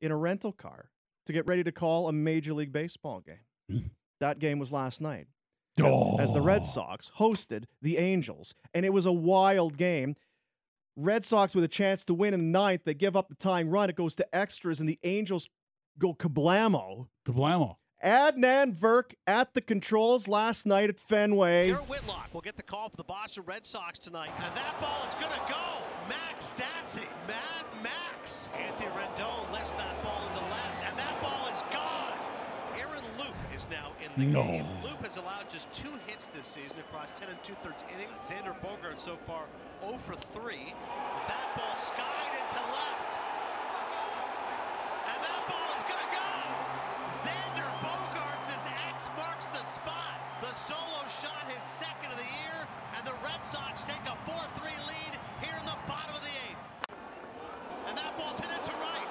in 0.00 0.10
a 0.12 0.16
rental 0.16 0.52
car 0.52 0.90
to 1.26 1.32
get 1.32 1.46
ready 1.46 1.62
to 1.64 1.72
call 1.72 2.08
a 2.08 2.12
Major 2.12 2.52
League 2.54 2.72
Baseball 2.72 3.20
game. 3.20 3.40
Hmm. 3.70 3.86
that 4.20 4.38
game 4.38 4.58
was 4.58 4.72
last 4.72 5.00
night 5.00 5.26
Oh. 5.80 6.16
as 6.18 6.32
the 6.32 6.40
Red 6.40 6.64
Sox 6.66 7.10
hosted 7.18 7.64
the 7.82 7.98
Angels, 7.98 8.54
and 8.74 8.84
it 8.86 8.92
was 8.92 9.06
a 9.06 9.12
wild 9.12 9.76
game. 9.76 10.16
Red 10.96 11.24
Sox 11.24 11.54
with 11.54 11.62
a 11.62 11.68
chance 11.68 12.04
to 12.06 12.14
win 12.14 12.34
in 12.34 12.40
the 12.40 12.58
ninth. 12.58 12.82
They 12.84 12.94
give 12.94 13.14
up 13.16 13.28
the 13.28 13.36
tying 13.36 13.68
run. 13.70 13.88
It 13.88 13.94
goes 13.94 14.16
to 14.16 14.34
extras, 14.34 14.80
and 14.80 14.88
the 14.88 14.98
Angels 15.04 15.46
go 15.98 16.14
kablamo. 16.14 17.06
Kablamo. 17.26 17.76
Adnan 18.04 18.74
Virk 18.76 19.14
at 19.26 19.54
the 19.54 19.60
controls 19.60 20.26
last 20.28 20.66
night 20.66 20.88
at 20.88 20.98
Fenway. 20.98 21.68
Garrett 21.68 21.88
Whitlock 21.88 22.32
will 22.32 22.40
get 22.40 22.56
the 22.56 22.62
call 22.62 22.88
for 22.88 22.96
the 22.96 23.04
Boston 23.04 23.44
Red 23.46 23.66
Sox 23.66 23.98
tonight. 23.98 24.30
And 24.36 24.56
that 24.56 24.80
ball 24.80 25.06
is 25.08 25.14
going 25.14 25.32
to 25.32 25.52
go. 25.52 25.82
Max 26.08 26.54
Stassi. 26.56 27.02
Mad 27.26 27.66
Max. 27.82 28.50
Anthony 28.56 28.88
in 34.16 34.32
the 34.32 34.38
No. 34.38 34.42
game. 34.44 34.66
Loup 34.82 35.02
has 35.04 35.16
allowed 35.16 35.48
just 35.50 35.72
two 35.72 35.92
hits 36.06 36.26
this 36.28 36.46
season 36.46 36.78
across 36.80 37.10
10 37.12 37.28
and 37.28 37.42
two-thirds 37.44 37.84
innings. 37.94 38.18
Xander 38.18 38.54
Bogaerts 38.60 39.00
so 39.00 39.16
far 39.26 39.44
0 39.84 39.98
for 39.98 40.14
3. 40.16 40.74
That 41.26 41.48
ball 41.56 41.76
skied 41.76 42.32
into 42.40 42.60
left. 42.72 43.18
And 45.08 45.18
that 45.22 45.42
ball 45.48 45.68
is 45.76 45.84
going 45.84 46.02
to 46.02 46.12
go. 46.14 46.30
Xander 47.12 47.70
Bogaerts' 47.82 48.66
X 48.90 49.08
marks 49.16 49.46
the 49.46 49.64
spot. 49.64 50.16
The 50.40 50.52
solo 50.54 51.02
shot, 51.08 51.50
his 51.50 51.62
second 51.62 52.12
of 52.12 52.18
the 52.18 52.30
year, 52.42 52.58
and 52.96 53.06
the 53.06 53.14
Red 53.24 53.44
Sox 53.44 53.82
take 53.82 54.02
a 54.06 54.16
4-3 54.28 54.70
lead 54.86 55.14
here 55.42 55.56
in 55.58 55.66
the 55.66 55.76
bottom 55.86 56.14
of 56.14 56.22
the 56.22 56.34
eighth. 56.46 56.62
And 57.88 57.96
that 57.98 58.16
ball's 58.16 58.38
hit 58.38 58.50
into 58.50 58.72
right. 58.78 59.08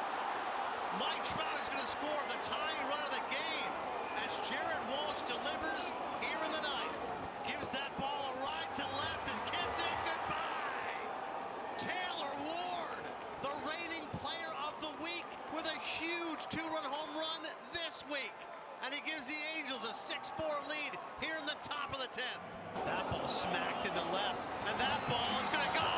Mike 1.00 1.24
Trout 1.26 1.60
is 1.62 1.68
going 1.70 1.84
to 1.84 1.92
score 1.92 2.22
the 2.32 2.40
tying 2.42 2.80
run 2.88 3.04
of 3.04 3.12
the 3.12 3.24
game 3.30 3.72
as 4.26 4.38
Jared 4.48 4.84
Walsh 4.90 5.22
delivers 5.28 5.92
here 6.22 6.42
in 6.46 6.52
the 6.52 6.64
ninth. 6.64 7.06
Gives 7.46 7.70
that 7.70 7.92
ball 8.00 8.34
a 8.34 8.44
ride 8.44 8.72
to 8.76 8.86
left 8.98 9.26
and 9.28 9.42
kissing 9.52 9.96
goodbye. 10.06 10.98
Taylor 11.78 12.34
Ward, 12.46 13.04
the 13.42 13.54
reigning 13.64 14.06
player 14.20 14.52
of 14.66 14.74
the 14.82 14.92
week, 15.04 15.28
with 15.54 15.66
a 15.66 15.78
huge 15.80 16.48
two-run 16.50 16.84
home 16.84 17.14
run 17.16 17.42
this 17.72 18.04
week. 18.12 18.36
And 18.84 18.94
he 18.94 19.02
gives 19.10 19.28
the 19.28 19.40
Angels 19.58 19.84
a 19.86 19.94
6-4 19.94 20.70
lead 20.70 20.94
here 21.20 21.36
in 21.40 21.46
the 21.46 21.58
top 21.64 21.94
of 21.94 22.00
the 22.00 22.12
10th. 22.14 22.44
That 22.86 23.10
ball 23.10 23.28
smacked 23.28 23.86
into 23.86 24.06
left, 24.14 24.48
and 24.70 24.76
that 24.78 25.02
ball 25.10 25.34
is 25.42 25.50
going 25.50 25.66
to 25.66 25.74
go. 25.74 25.94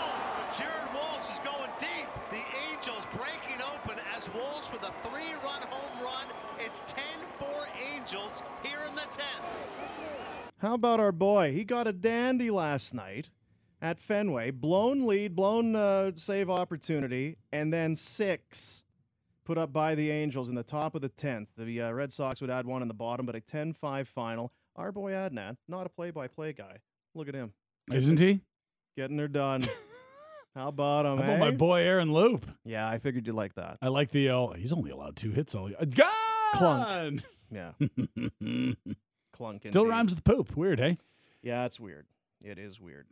Jared 0.56 0.90
Walsh 0.96 1.28
is 1.28 1.42
going 1.44 1.70
deep. 1.78 2.08
The 2.32 2.42
Angels 2.80 3.08
breaking 3.12 3.62
open 3.76 4.00
as 4.16 4.30
Walsh 4.34 4.72
with 4.72 4.84
a 4.84 4.94
three-run 5.06 5.62
home 5.70 6.02
run. 6.02 6.28
It's 6.60 6.82
10-4 6.84 7.68
Angels 7.94 8.42
here 8.64 8.80
in 8.88 8.96
the 8.96 9.02
10th. 9.02 9.44
How 10.60 10.76
about 10.76 11.02
our 11.02 11.12
boy? 11.12 11.52
He 11.52 11.66
got 11.66 11.88
a 11.88 11.92
dandy 11.92 12.50
last 12.50 12.94
night 12.94 13.32
at 13.82 14.00
Fenway. 14.00 14.52
Blown 14.52 15.06
lead, 15.06 15.36
blown 15.36 15.76
uh, 15.76 16.14
save 16.16 16.50
opportunity, 16.50 17.36
and 17.52 17.74
then 17.74 17.98
six 17.98 18.84
put 19.44 19.58
up 19.58 19.74
by 19.74 19.94
the 19.94 20.10
Angels 20.10 20.48
in 20.48 20.56
the 20.56 20.64
top 20.64 20.96
of 20.96 21.02
the 21.02 21.10
10th. 21.10 21.48
The 21.58 21.82
uh, 21.82 21.92
Red 21.92 22.14
Sox 22.14 22.40
would 22.40 22.50
add 22.50 22.66
one 22.66 22.82
in 22.82 22.88
the 22.88 22.94
bottom, 22.94 23.26
but 23.26 23.36
a 23.36 23.42
10 23.42 23.74
5 23.74 24.08
final. 24.08 24.54
Our 24.78 24.94
boy 24.94 25.12
Adnan, 25.12 25.58
not 25.68 25.86
a 25.86 25.90
play 25.90 26.12
by 26.12 26.30
play 26.30 26.54
guy. 26.54 26.78
Look 27.14 27.28
at 27.28 27.36
him. 27.36 27.52
Isn't 27.92 28.20
he? 28.20 28.40
Getting 28.96 29.18
her 29.18 29.28
done. 29.28 29.66
How 30.60 30.68
about 30.68 31.06
him, 31.06 31.20
How 31.20 31.24
about 31.24 31.36
eh? 31.36 31.38
my 31.38 31.52
boy 31.52 31.84
Aaron 31.84 32.12
Loup? 32.12 32.46
Yeah, 32.66 32.86
I 32.86 32.98
figured 32.98 33.26
you'd 33.26 33.34
like 33.34 33.56
that. 33.56 33.78
I 33.82 33.88
like 33.88 34.12
the. 34.12 34.28
Uh, 34.28 34.48
he's 34.58 34.74
only 34.74 34.92
allowed 34.92 35.16
two 35.16 35.32
hits 35.32 35.56
all 35.56 35.70
year. 35.70 35.78
It's 35.80 35.96
gone. 35.96 36.10
Clunk. 36.56 37.24
Yeah, 37.50 37.72
clunk. 39.32 39.62
Still 39.66 39.84
indeed. 39.84 39.90
rhymes 39.90 40.14
with 40.14 40.26
poop. 40.26 40.58
Weird, 40.58 40.80
hey? 40.80 40.98
Yeah, 41.42 41.64
it's 41.64 41.80
weird. 41.80 42.08
It 42.44 42.60
is 42.60 42.82
weird. 42.82 43.08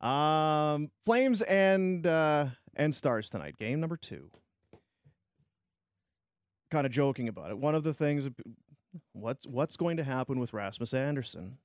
Um, 0.00 0.90
Flames 1.06 1.40
and 1.42 2.04
uh, 2.04 2.46
and 2.74 2.92
Stars 2.96 3.30
tonight. 3.30 3.56
Game 3.56 3.78
number 3.78 3.96
two. 3.96 4.32
Kind 6.72 6.84
of 6.84 6.90
joking 6.90 7.28
about 7.28 7.52
it. 7.52 7.58
One 7.58 7.76
of 7.76 7.84
the 7.84 7.94
things, 7.94 8.28
what's 9.12 9.46
what's 9.46 9.76
going 9.76 9.98
to 9.98 10.04
happen 10.04 10.40
with 10.40 10.52
Rasmus 10.52 10.94
Andersson 10.94 11.58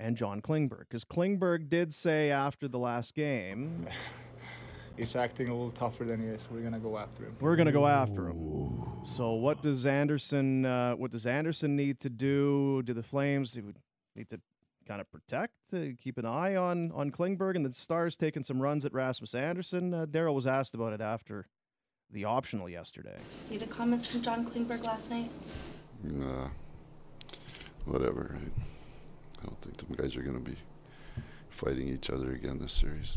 and 0.00 0.16
John 0.16 0.40
Klingberg? 0.40 0.80
Because 0.80 1.04
Klingberg 1.04 1.68
did 1.68 1.92
say 1.92 2.30
after 2.30 2.68
the 2.68 2.78
last 2.78 3.14
game, 3.14 3.88
He's 4.96 5.14
acting 5.14 5.48
a 5.48 5.52
little 5.54 5.70
tougher 5.70 6.04
than 6.04 6.20
he 6.20 6.26
is. 6.26 6.40
We're 6.50 6.62
gonna 6.62 6.80
go 6.80 6.98
after 6.98 7.22
him. 7.24 7.36
we're 7.40 7.54
going 7.54 7.66
to 7.66 7.72
go 7.72 7.86
after 7.86 8.26
him. 8.30 8.82
So 9.04 9.34
what 9.34 9.62
does 9.62 9.86
Andersson? 9.86 10.66
Uh, 10.66 10.94
what 10.94 11.12
does 11.12 11.24
Andersson 11.24 11.76
need 11.76 12.00
to 12.00 12.10
do? 12.10 12.82
Do 12.82 12.92
the 12.94 13.04
Flames 13.04 13.52
they 13.52 13.60
would 13.60 13.78
need 14.16 14.28
to 14.30 14.40
kind 14.88 15.00
of 15.00 15.08
protect, 15.12 15.52
to 15.70 15.94
keep 16.02 16.18
an 16.18 16.24
eye 16.24 16.56
on 16.56 16.90
on 16.90 17.12
Klingberg 17.12 17.54
and 17.54 17.64
the 17.64 17.72
Stars 17.72 18.16
taking 18.16 18.42
some 18.42 18.60
runs 18.60 18.84
at 18.84 18.92
Rasmus 18.92 19.36
Andersson? 19.36 19.94
Uh, 19.94 20.04
Daryl 20.04 20.34
was 20.34 20.48
asked 20.48 20.74
about 20.74 20.92
it 20.92 21.00
after 21.00 21.46
the 22.10 22.24
optional 22.24 22.68
yesterday. 22.68 23.14
Did 23.30 23.36
you 23.36 23.42
See 23.42 23.56
the 23.56 23.66
comments 23.66 24.04
from 24.06 24.22
John 24.22 24.44
Klingberg 24.44 24.82
last 24.82 25.12
night? 25.12 25.30
Nah, 26.02 26.48
whatever. 27.84 28.36
I, 28.36 28.62
I 29.40 29.46
don't 29.46 29.60
think 29.60 29.76
them 29.76 29.94
guys 29.96 30.16
are 30.16 30.22
going 30.22 30.42
to 30.42 30.50
be 30.50 30.56
fighting 31.50 31.88
each 31.88 32.10
other 32.10 32.32
again 32.32 32.58
this 32.58 32.72
series. 32.72 33.16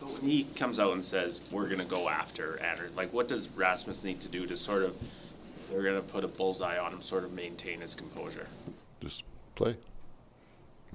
So 0.00 0.06
when 0.06 0.30
he 0.30 0.44
comes 0.56 0.78
out 0.78 0.92
and 0.92 1.04
says 1.04 1.40
we're 1.52 1.66
going 1.66 1.80
to 1.80 1.84
go 1.84 2.08
after 2.08 2.58
Andersson, 2.60 2.96
like 2.96 3.12
what 3.12 3.28
does 3.28 3.48
Rasmus 3.50 4.04
need 4.04 4.20
to 4.20 4.28
do 4.28 4.46
to 4.46 4.56
sort 4.56 4.82
of, 4.82 4.94
if 5.00 5.70
they're 5.70 5.82
going 5.82 5.96
to 5.96 6.02
put 6.02 6.24
a 6.24 6.28
bullseye 6.28 6.78
on 6.78 6.92
him, 6.92 7.00
sort 7.00 7.24
of 7.24 7.32
maintain 7.32 7.80
his 7.80 7.94
composure? 7.94 8.46
Just 9.00 9.24
play. 9.54 9.76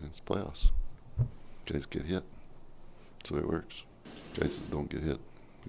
It's 0.04 0.20
playoffs. 0.20 0.70
Guys 1.66 1.86
get 1.86 2.04
hit. 2.04 2.24
That's 3.20 3.30
the 3.30 3.36
way 3.36 3.42
it 3.42 3.48
works. 3.48 3.84
Guys 4.40 4.60
that 4.60 4.72
don't 4.72 4.90
get 4.90 5.02
hit 5.02 5.20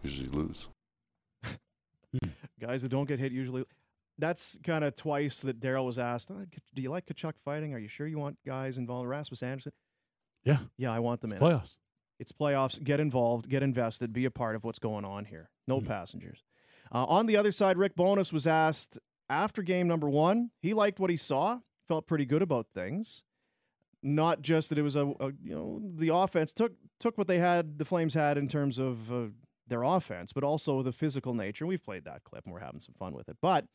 usually 0.03 0.29
lose. 0.29 0.69
Guys 2.61 2.83
that 2.83 2.91
don't 2.91 3.09
get 3.09 3.19
hit 3.19 3.33
usually. 3.33 3.65
That's 4.19 4.59
kind 4.65 4.83
of 4.85 4.95
twice 4.97 5.43
that 5.43 5.61
Daryl 5.61 5.87
was 5.87 5.99
asked, 5.99 6.31
"Uh, 6.31 6.45
"Do 6.75 6.83
you 6.83 6.91
like 6.91 7.07
Tkachuk 7.07 7.35
fighting? 7.45 7.73
Are 7.75 7.79
you 7.79 7.89
sure 7.89 8.07
you 8.07 8.19
want 8.19 8.39
guys 8.45 8.77
involved?" 8.79 9.09
Rasmus 9.09 9.43
Andersson. 9.43 9.73
Yeah. 10.45 10.59
Yeah, 10.77 10.93
I 10.93 10.99
want 10.99 11.21
them 11.21 11.31
in. 11.33 11.37
it. 11.39 11.41
Playoffs. 11.41 11.77
It's 12.19 12.33
playoffs. 12.33 12.83
Get 12.83 12.99
involved, 13.01 13.49
get 13.49 13.63
invested, 13.63 14.13
be 14.13 14.25
a 14.25 14.31
part 14.31 14.57
of 14.57 14.65
what's 14.65 14.79
going 14.81 15.05
on 15.05 15.27
here. 15.27 15.51
No 15.69 15.81
Mhm. 15.81 15.87
passengers. 15.87 16.43
Uh, 16.91 17.05
on 17.05 17.27
the 17.27 17.37
other 17.37 17.53
side, 17.53 17.77
Rick 17.77 17.95
Bowness 17.95 18.33
was 18.33 18.47
asked 18.47 18.99
after 19.31 19.63
game 19.63 19.87
number 19.87 20.09
one. 20.09 20.51
He 20.61 20.75
liked 20.75 20.99
what 20.99 21.11
he 21.11 21.17
saw, 21.17 21.61
felt 21.87 22.07
pretty 22.07 22.25
good 22.25 22.43
about 22.43 22.67
things. 22.75 23.23
Not 24.03 24.43
just 24.43 24.69
that 24.71 24.79
it 24.79 24.83
was 24.83 24.97
a, 24.97 25.07
a 25.21 25.33
you 25.43 25.55
know 25.55 25.81
the 25.83 26.09
offense 26.15 26.53
took 26.53 26.73
took 27.01 27.19
what 27.19 27.27
they 27.29 27.39
had 27.39 27.79
the 27.79 27.85
Flames 27.85 28.15
had 28.15 28.39
in 28.39 28.49
terms 28.49 28.79
of 28.79 29.13
uh, 29.13 29.29
their 29.67 29.83
offense, 29.83 30.33
but 30.33 30.43
also 30.45 30.83
the 30.83 30.93
physical 30.93 31.35
nature. 31.35 31.67
We've 31.67 31.83
played 31.83 32.05
that 32.05 32.25
clip 32.25 32.45
and 32.45 32.53
we're 32.53 32.61
having 32.61 32.81
some 32.81 32.95
fun 32.95 33.13
with 33.13 33.29
it. 33.29 33.37
But 33.43 33.67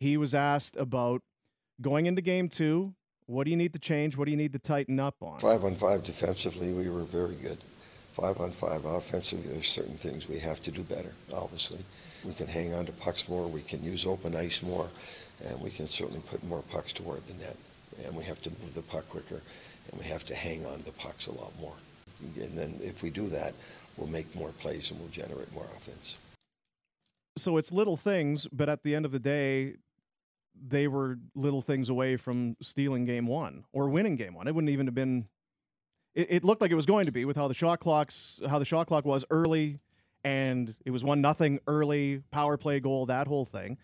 he 0.00 0.16
was 0.16 0.34
asked 0.34 0.76
about 0.76 1.22
going 1.80 2.06
into 2.06 2.22
game 2.22 2.48
two. 2.48 2.94
What 3.26 3.44
do 3.44 3.50
you 3.50 3.56
need 3.56 3.72
to 3.74 3.78
change? 3.78 4.16
What 4.16 4.24
do 4.24 4.30
you 4.30 4.36
need 4.36 4.52
to 4.54 4.58
tighten 4.58 4.98
up 4.98 5.16
on? 5.20 5.38
Five 5.38 5.64
on 5.64 5.74
five 5.74 6.02
defensively, 6.02 6.72
we 6.72 6.88
were 6.88 7.02
very 7.02 7.34
good. 7.34 7.58
Five 8.12 8.40
on 8.40 8.50
five 8.50 8.84
offensively, 8.84 9.52
there's 9.52 9.68
certain 9.68 9.94
things 9.94 10.28
we 10.28 10.38
have 10.38 10.60
to 10.62 10.70
do 10.70 10.82
better, 10.82 11.12
obviously. 11.32 11.78
We 12.24 12.32
can 12.34 12.46
hang 12.48 12.74
on 12.74 12.86
to 12.86 12.92
pucks 12.92 13.28
more, 13.28 13.46
we 13.46 13.60
can 13.60 13.82
use 13.84 14.06
open 14.06 14.34
ice 14.34 14.62
more, 14.62 14.88
and 15.46 15.60
we 15.60 15.70
can 15.70 15.86
certainly 15.86 16.20
put 16.28 16.42
more 16.44 16.62
pucks 16.70 16.92
toward 16.92 17.24
the 17.26 17.34
net. 17.34 17.56
And 18.04 18.16
we 18.16 18.24
have 18.24 18.40
to 18.42 18.50
move 18.50 18.74
the 18.74 18.82
puck 18.82 19.08
quicker, 19.08 19.40
and 19.90 20.00
we 20.00 20.06
have 20.06 20.24
to 20.26 20.34
hang 20.34 20.64
on 20.66 20.78
to 20.78 20.84
the 20.84 20.92
pucks 20.92 21.26
a 21.26 21.32
lot 21.32 21.52
more. 21.60 21.74
And 22.40 22.56
then 22.56 22.74
if 22.80 23.02
we 23.02 23.10
do 23.10 23.28
that, 23.28 23.52
we'll 23.96 24.08
make 24.08 24.34
more 24.34 24.50
plays 24.50 24.90
and 24.90 24.98
we'll 24.98 25.10
generate 25.10 25.52
more 25.52 25.68
offense. 25.76 26.16
so 27.36 27.56
it's 27.56 27.70
little 27.72 27.96
things, 27.96 28.48
but 28.52 28.68
at 28.68 28.82
the 28.82 28.94
end 28.96 29.04
of 29.04 29.12
the 29.12 29.20
day, 29.20 29.76
they 30.66 30.88
were 30.88 31.18
little 31.34 31.60
things 31.60 31.88
away 31.88 32.16
from 32.16 32.56
stealing 32.60 33.04
game 33.04 33.26
one 33.26 33.64
or 33.72 33.88
winning 33.88 34.16
game 34.16 34.34
one. 34.34 34.48
It 34.48 34.54
wouldn't 34.54 34.70
even 34.70 34.86
have 34.86 34.94
been. 34.94 35.28
It, 36.14 36.26
it 36.30 36.44
looked 36.44 36.60
like 36.60 36.70
it 36.70 36.76
was 36.76 36.86
going 36.86 37.06
to 37.06 37.12
be 37.12 37.24
with 37.24 37.36
how 37.36 37.48
the 37.48 37.54
shot 37.54 37.80
clocks, 37.80 38.40
how 38.48 38.58
the 38.58 38.64
shot 38.64 38.86
clock 38.86 39.04
was 39.04 39.24
early, 39.30 39.80
and 40.24 40.74
it 40.84 40.90
was 40.90 41.04
one 41.04 41.20
nothing 41.20 41.60
early 41.66 42.22
power 42.30 42.56
play 42.56 42.80
goal, 42.80 43.06
that 43.06 43.26
whole 43.26 43.44
thing. 43.44 43.78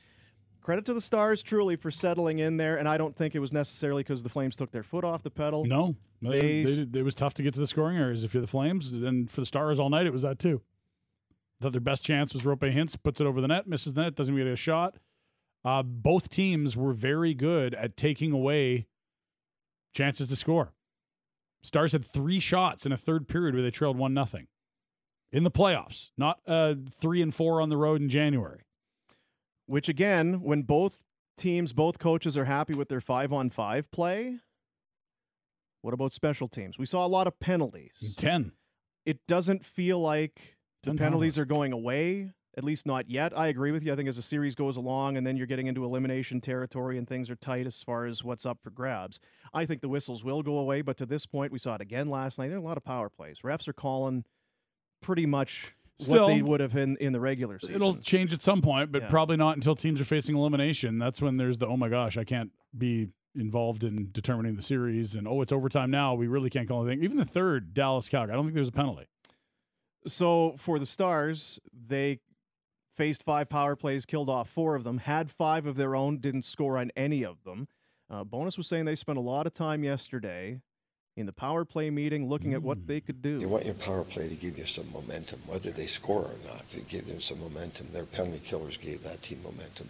Credit 0.63 0.85
to 0.87 0.95
the 0.95 1.01
Stars 1.01 1.43
truly 1.43 1.77
for 1.77 1.91
settling 1.91 2.39
in 2.39 2.57
there, 2.57 2.79
and 2.79 2.89
I 2.89 2.97
don't 2.97 3.15
think 3.15 3.35
it 3.35 3.39
was 3.39 3.53
necessarily 3.53 4.03
because 4.03 4.23
the 4.23 4.31
Flames 4.31 4.57
took 4.57 4.71
their 4.71 4.83
foot 4.83 5.05
off 5.05 5.23
the 5.23 5.31
pedal. 5.31 5.67
No, 5.67 5.95
they, 6.23 6.65
They 6.65 7.01
it 7.01 7.03
was 7.05 7.15
tough 7.15 7.35
to 7.35 7.43
get 7.43 7.53
to 7.55 7.61
the 7.61 7.67
scoring 7.67 7.99
areas. 7.99 8.25
If 8.25 8.33
you're 8.33 8.41
the 8.41 8.47
Flames, 8.47 8.91
and 8.91 9.31
for 9.31 9.43
the 9.43 9.47
Stars 9.47 9.79
all 9.79 9.91
night, 9.91 10.07
it 10.07 10.13
was 10.13 10.23
that 10.23 10.39
too. 10.39 10.63
Thought 11.61 11.73
their 11.73 11.81
best 11.83 12.03
chance 12.03 12.33
was 12.33 12.43
Roope 12.43 12.75
Hintz 12.75 12.97
puts 13.01 13.21
it 13.21 13.27
over 13.27 13.41
the 13.41 13.49
net, 13.49 13.67
misses 13.67 13.93
the 13.93 14.03
net, 14.03 14.15
doesn't 14.15 14.35
get 14.35 14.47
a 14.47 14.57
shot. 14.57 14.97
Uh, 15.65 15.83
both 15.83 16.29
teams 16.29 16.77
were 16.77 16.93
very 16.93 17.33
good 17.35 17.75
at 17.75 17.97
taking 17.97 18.33
away 18.33 18.87
chances 19.95 20.29
to 20.29 20.37
score. 20.37 20.73
Stars 21.63 21.93
had 21.93 22.05
three 22.05 22.41
shots 22.41 22.85
in 22.85 22.93
a 22.93 22.97
third 22.97 23.27
period 23.27 23.55
where 23.55 23.63
they 23.63 23.71
trailed 23.71 23.97
one 23.97 24.13
nothing 24.13 24.49
in 25.33 25.45
the 25.45 25.51
playoffs, 25.51 26.11
not 26.19 26.39
uh, 26.47 26.75
three 27.01 27.23
and 27.23 27.35
four 27.35 27.61
on 27.61 27.71
the 27.71 27.77
road 27.77 28.01
in 28.01 28.09
January. 28.09 28.61
Which 29.67 29.89
again, 29.89 30.43
when 30.43 30.63
both 30.63 30.99
teams, 31.39 31.73
both 31.73 31.99
coaches 31.99 32.37
are 32.37 32.45
happy 32.45 32.75
with 32.75 32.89
their 32.91 33.01
five 33.01 33.33
on 33.33 33.49
five 33.49 33.91
play, 33.91 34.41
what 35.81 35.95
about 35.95 36.13
special 36.13 36.49
teams? 36.49 36.79
We 36.79 36.87
saw 36.87 37.05
a 37.05 37.09
lot 37.09 37.27
of 37.27 37.41
penalties. 37.41 38.15
Ten. 38.17 38.53
It 39.07 39.27
doesn't 39.27 39.65
feel 39.65 39.99
like 40.01 40.57
the 40.83 40.91
penalties 40.91 41.01
penalties. 41.01 41.39
are 41.39 41.45
going 41.47 41.73
away, 41.73 42.33
at 42.57 42.65
least 42.65 42.87
not 42.87 43.11
yet. 43.11 43.37
I 43.37 43.49
agree 43.49 43.73
with 43.73 43.83
you. 43.85 43.93
I 43.93 43.97
think 43.97 44.09
as 44.09 44.17
the 44.17 44.23
series 44.23 44.55
goes 44.55 44.77
along 44.77 45.17
and 45.17 45.27
then 45.27 45.37
you're 45.37 45.47
getting 45.47 45.67
into 45.67 45.85
elimination 45.85 46.41
territory 46.41 46.97
and 46.99 47.09
things 47.09 47.29
are 47.31 47.37
tight 47.37 47.67
as 47.67 47.83
far 47.83 48.07
as 48.07 48.23
what's 48.23 48.47
up 48.47 48.59
for 48.63 48.71
grabs, 48.71 49.19
I 49.53 49.67
think 49.67 49.81
the 49.81 49.89
whistles 49.89 50.25
will 50.25 50.43
go 50.43 50.59
away. 50.59 50.83
But 50.83 50.97
to 50.99 51.07
this 51.07 51.27
point, 51.27 51.53
we 51.53 51.59
saw 51.59 51.75
it 51.75 51.81
again 51.81 52.09
last 52.09 52.39
night. 52.39 52.49
There 52.49 52.57
are 52.57 52.61
a 52.61 52.65
lot 52.65 52.77
of 52.77 52.85
power 52.85 53.09
plays. 53.09 53.41
Refs 53.45 53.67
are 53.69 53.73
calling 53.73 54.25
pretty 55.03 55.27
much 55.27 55.75
what 56.07 56.27
they 56.27 56.43
would 56.43 56.61
have 56.61 56.77
in 56.77 56.97
in 56.97 57.13
the 57.13 57.21
regular 57.21 57.59
season. 57.59 57.77
It'll 57.77 57.95
change 57.97 58.33
at 58.33 58.43
some 58.43 58.63
point, 58.63 58.91
but 58.91 59.03
Yeah. 59.03 59.09
probably 59.09 59.37
not 59.37 59.57
until 59.57 59.77
teams 59.77 60.01
are 60.01 60.05
facing 60.05 60.37
elimination. 60.37 60.99
That's 60.99 61.21
when 61.23 61.37
there's 61.37 61.59
the 61.59 61.67
oh 61.67 61.77
my 61.77 61.89
gosh, 61.89 62.17
I 62.17 62.25
can't 62.25 62.51
be 62.77 63.09
involved 63.37 63.83
in 63.85 64.11
determining 64.13 64.55
the 64.57 64.63
series, 64.63 65.15
and 65.15 65.27
oh 65.29 65.41
it's 65.43 65.53
overtime 65.53 65.91
now. 65.91 66.15
We 66.15 66.27
really 66.29 66.51
can't 66.51 66.69
call 66.69 66.87
anything. 66.87 67.05
Even 67.05 67.17
the 67.17 67.25
third 67.25 67.75
Dallas 67.75 68.09
Calgary, 68.09 68.33
I 68.33 68.37
don't 68.37 68.45
think 68.45 68.55
there's 68.55 68.69
a 68.69 68.73
penalty. 68.73 69.07
So 70.07 70.55
for 70.59 70.79
the 70.79 70.87
Stars, 70.87 71.59
they 71.73 72.21
faced 72.95 73.23
five 73.23 73.49
power 73.49 73.77
plays, 73.77 74.07
killed 74.07 74.31
off 74.31 74.49
four 74.49 74.75
of 74.75 74.85
them, 74.85 74.99
had 74.99 75.31
five 75.31 75.67
of 75.67 75.77
their 75.77 75.97
own, 75.97 76.19
didn't 76.19 76.45
score 76.45 76.79
on 76.79 76.91
any 76.97 77.25
of 77.25 77.43
them. 77.45 77.69
Uh, 78.11 78.25
Bowness 78.25 78.57
was 78.57 78.67
saying 78.67 78.85
they 78.85 78.95
spent 78.95 79.19
a 79.19 79.23
lot 79.23 79.47
of 79.47 79.53
time 79.53 79.83
yesterday 79.83 80.61
in 81.17 81.27
the 81.27 81.33
power 81.33 81.65
play 81.65 81.91
meeting 81.91 82.29
looking 82.29 82.55
at 82.55 82.63
what 82.63 82.87
they 82.87 83.01
could 83.01 83.23
do. 83.23 83.39
You 83.39 83.49
want 83.49 83.65
your 83.65 83.75
power 83.75 84.05
play 84.05 84.29
to 84.29 84.35
give 84.35 84.59
you 84.59 84.67
some 84.67 84.91
momentum, 84.93 85.41
whether 85.47 85.71
they 85.71 85.87
score 85.87 86.23
or 86.23 86.37
not, 86.47 86.69
to 86.71 86.81
give 86.81 87.07
them 87.07 87.21
some 87.21 87.41
momentum. 87.41 87.89
Their 87.93 88.05
penalty 88.05 88.41
killers 88.45 88.77
gave 88.77 89.03
that 89.05 89.23
team 89.23 89.41
momentum. 89.45 89.89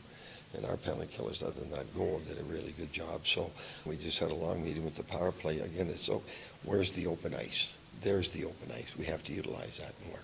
And 0.55 0.65
our 0.67 0.77
penalty 0.77 1.09
killers, 1.09 1.43
other 1.43 1.61
than 1.61 1.71
that 1.73 1.93
goal, 1.97 2.21
did 2.29 2.39
a 2.39 2.45
really 2.45 2.73
good 2.79 2.93
job. 2.93 3.27
So 3.27 3.51
we 3.85 3.97
just 3.97 4.19
had 4.19 4.31
a 4.31 4.35
long 4.35 4.63
meeting 4.63 4.85
with 4.85 4.95
the 4.95 5.03
power 5.03 5.33
play. 5.33 5.59
Again, 5.59 5.89
it's 5.89 6.05
so 6.05 6.23
where's 6.63 6.93
the 6.93 7.07
open 7.07 7.35
ice? 7.35 7.75
There's 8.03 8.33
the 8.33 8.45
open 8.45 8.71
ice. 8.77 8.95
We 8.97 9.07
have 9.07 9.25
to 9.25 9.33
utilize 9.33 9.79
that 9.79 9.95
more. 10.09 10.21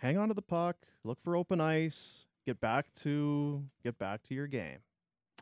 Hang 0.00 0.16
on 0.18 0.28
to 0.28 0.34
the 0.34 0.42
puck, 0.42 0.76
look 1.04 1.20
for 1.22 1.36
open 1.36 1.60
ice, 1.60 2.26
get 2.46 2.60
back 2.60 2.92
to 2.94 3.64
get 3.84 3.98
back 3.98 4.22
to 4.24 4.34
your 4.34 4.46
game. 4.46 4.78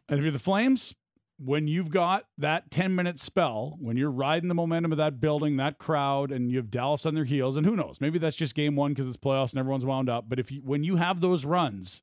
And 0.09 0.19
if 0.19 0.23
you're 0.25 0.33
the 0.33 0.39
Flames, 0.39 0.95
when 1.39 1.69
you've 1.69 1.91
got 1.91 2.25
that 2.39 2.71
10 2.71 2.95
minute 2.97 3.21
spell, 3.21 3.77
when 3.81 3.97
you're 3.97 4.11
riding 4.11 4.49
the 4.49 4.55
momentum 4.55 4.91
of 4.91 4.99
that 4.99 5.21
building, 5.21 5.57
that 5.59 5.79
crowd, 5.79 6.33
and 6.33 6.51
you 6.51 6.57
have 6.57 6.71
Dallas 6.71 7.07
on 7.07 7.15
their 7.15 7.25
heels, 7.25 7.57
and 7.57 7.65
who 7.65 7.77
knows, 7.77 8.01
maybe 8.01 8.19
that's 8.19 8.35
just 8.35 8.55
game 8.57 8.75
one 8.75 8.93
because 8.93 9.07
it's 9.07 9.17
playoffs 9.17 9.51
and 9.51 9.61
everyone's 9.61 9.85
wound 9.85 10.11
up. 10.11 10.29
But 10.29 10.41
if 10.41 10.51
you, 10.51 10.61
when 10.65 10.83
you 10.83 10.97
have 10.97 11.21
those 11.21 11.45
runs, 11.45 12.03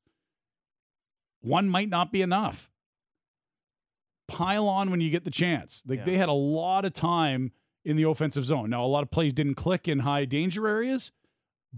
one 1.42 1.68
might 1.68 1.90
not 1.90 2.12
be 2.14 2.22
enough. 2.22 2.70
Pile 4.30 4.68
on 4.68 4.90
when 4.90 5.02
you 5.02 5.10
get 5.10 5.26
the 5.26 5.30
chance. 5.32 5.84
Like 5.86 6.00
Yeah. 6.00 6.06
they 6.06 6.18
had 6.18 6.30
a 6.30 6.34
lot 6.34 6.86
of 6.86 6.94
time 6.94 7.52
in 7.84 7.98
the 7.98 8.04
offensive 8.04 8.46
zone. 8.46 8.70
Now, 8.70 8.84
a 8.84 8.88
lot 8.88 9.04
of 9.04 9.12
plays 9.12 9.34
didn't 9.34 9.56
click 9.56 9.88
in 9.88 10.00
high 10.00 10.26
danger 10.26 10.68
areas, 10.68 11.12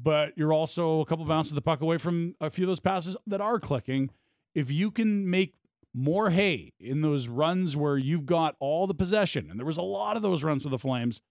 but 0.03 0.37
you're 0.37 0.53
also 0.53 1.01
a 1.01 1.05
couple 1.05 1.25
bounces 1.25 1.51
of 1.51 1.55
the 1.55 1.61
puck 1.61 1.81
away 1.81 1.97
from 1.97 2.35
a 2.39 2.49
few 2.49 2.65
of 2.65 2.67
those 2.67 2.79
passes 2.79 3.17
that 3.25 3.41
are 3.41 3.59
clicking. 3.59 4.09
If 4.53 4.71
you 4.71 4.91
can 4.91 5.29
make 5.29 5.53
more 5.93 6.29
hay 6.29 6.73
in 6.79 7.01
those 7.01 7.27
runs 7.27 7.75
where 7.75 7.97
you've 7.97 8.25
got 8.25 8.55
all 8.59 8.87
the 8.87 8.93
possession, 8.93 9.49
and 9.49 9.59
there 9.59 9.65
was 9.65 9.77
a 9.77 9.83
lot 9.83 10.15
of 10.15 10.21
those 10.21 10.43
runs 10.43 10.63
for 10.63 10.69
the 10.69 10.77
Flames, 10.77 11.21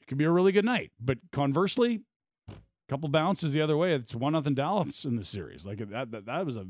it 0.00 0.06
could 0.06 0.18
be 0.18 0.24
a 0.24 0.30
really 0.30 0.52
good 0.52 0.64
night. 0.64 0.92
But 1.00 1.18
conversely, 1.32 2.02
a 2.48 2.54
couple 2.88 3.08
bounces 3.08 3.52
the 3.52 3.60
other 3.60 3.76
way, 3.76 3.94
it's 3.94 4.14
one 4.14 4.32
nothing 4.32 4.54
Dallas 4.54 5.04
in 5.04 5.16
the 5.16 5.24
series. 5.24 5.66
Like 5.66 5.78
that, 5.90 6.10
that, 6.10 6.26
that 6.26 6.46
was 6.46 6.56
a. 6.56 6.66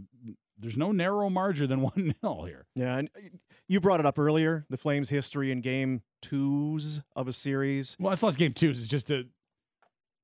There's 0.61 0.77
no 0.77 0.91
narrow 0.91 1.31
margin 1.31 1.69
than 1.69 1.81
one 1.83 2.15
nil 2.23 2.45
here. 2.45 2.67
Yeah, 2.75 2.97
and 2.97 3.11
uh, 3.17 3.21
you 3.69 3.81
brought 3.81 4.01
it 4.01 4.07
up 4.07 4.19
earlier, 4.19 4.67
the 4.71 4.77
Flames' 4.77 5.11
history 5.11 5.53
in 5.53 5.61
game 5.61 6.03
twos 6.23 7.01
of 7.15 7.29
a 7.29 7.33
series. 7.33 7.97
Well, 8.01 8.13
it's 8.13 8.23
not 8.23 8.37
game 8.37 8.55
twos. 8.55 8.81
It's 8.81 8.89
just 8.89 9.11
a. 9.11 9.27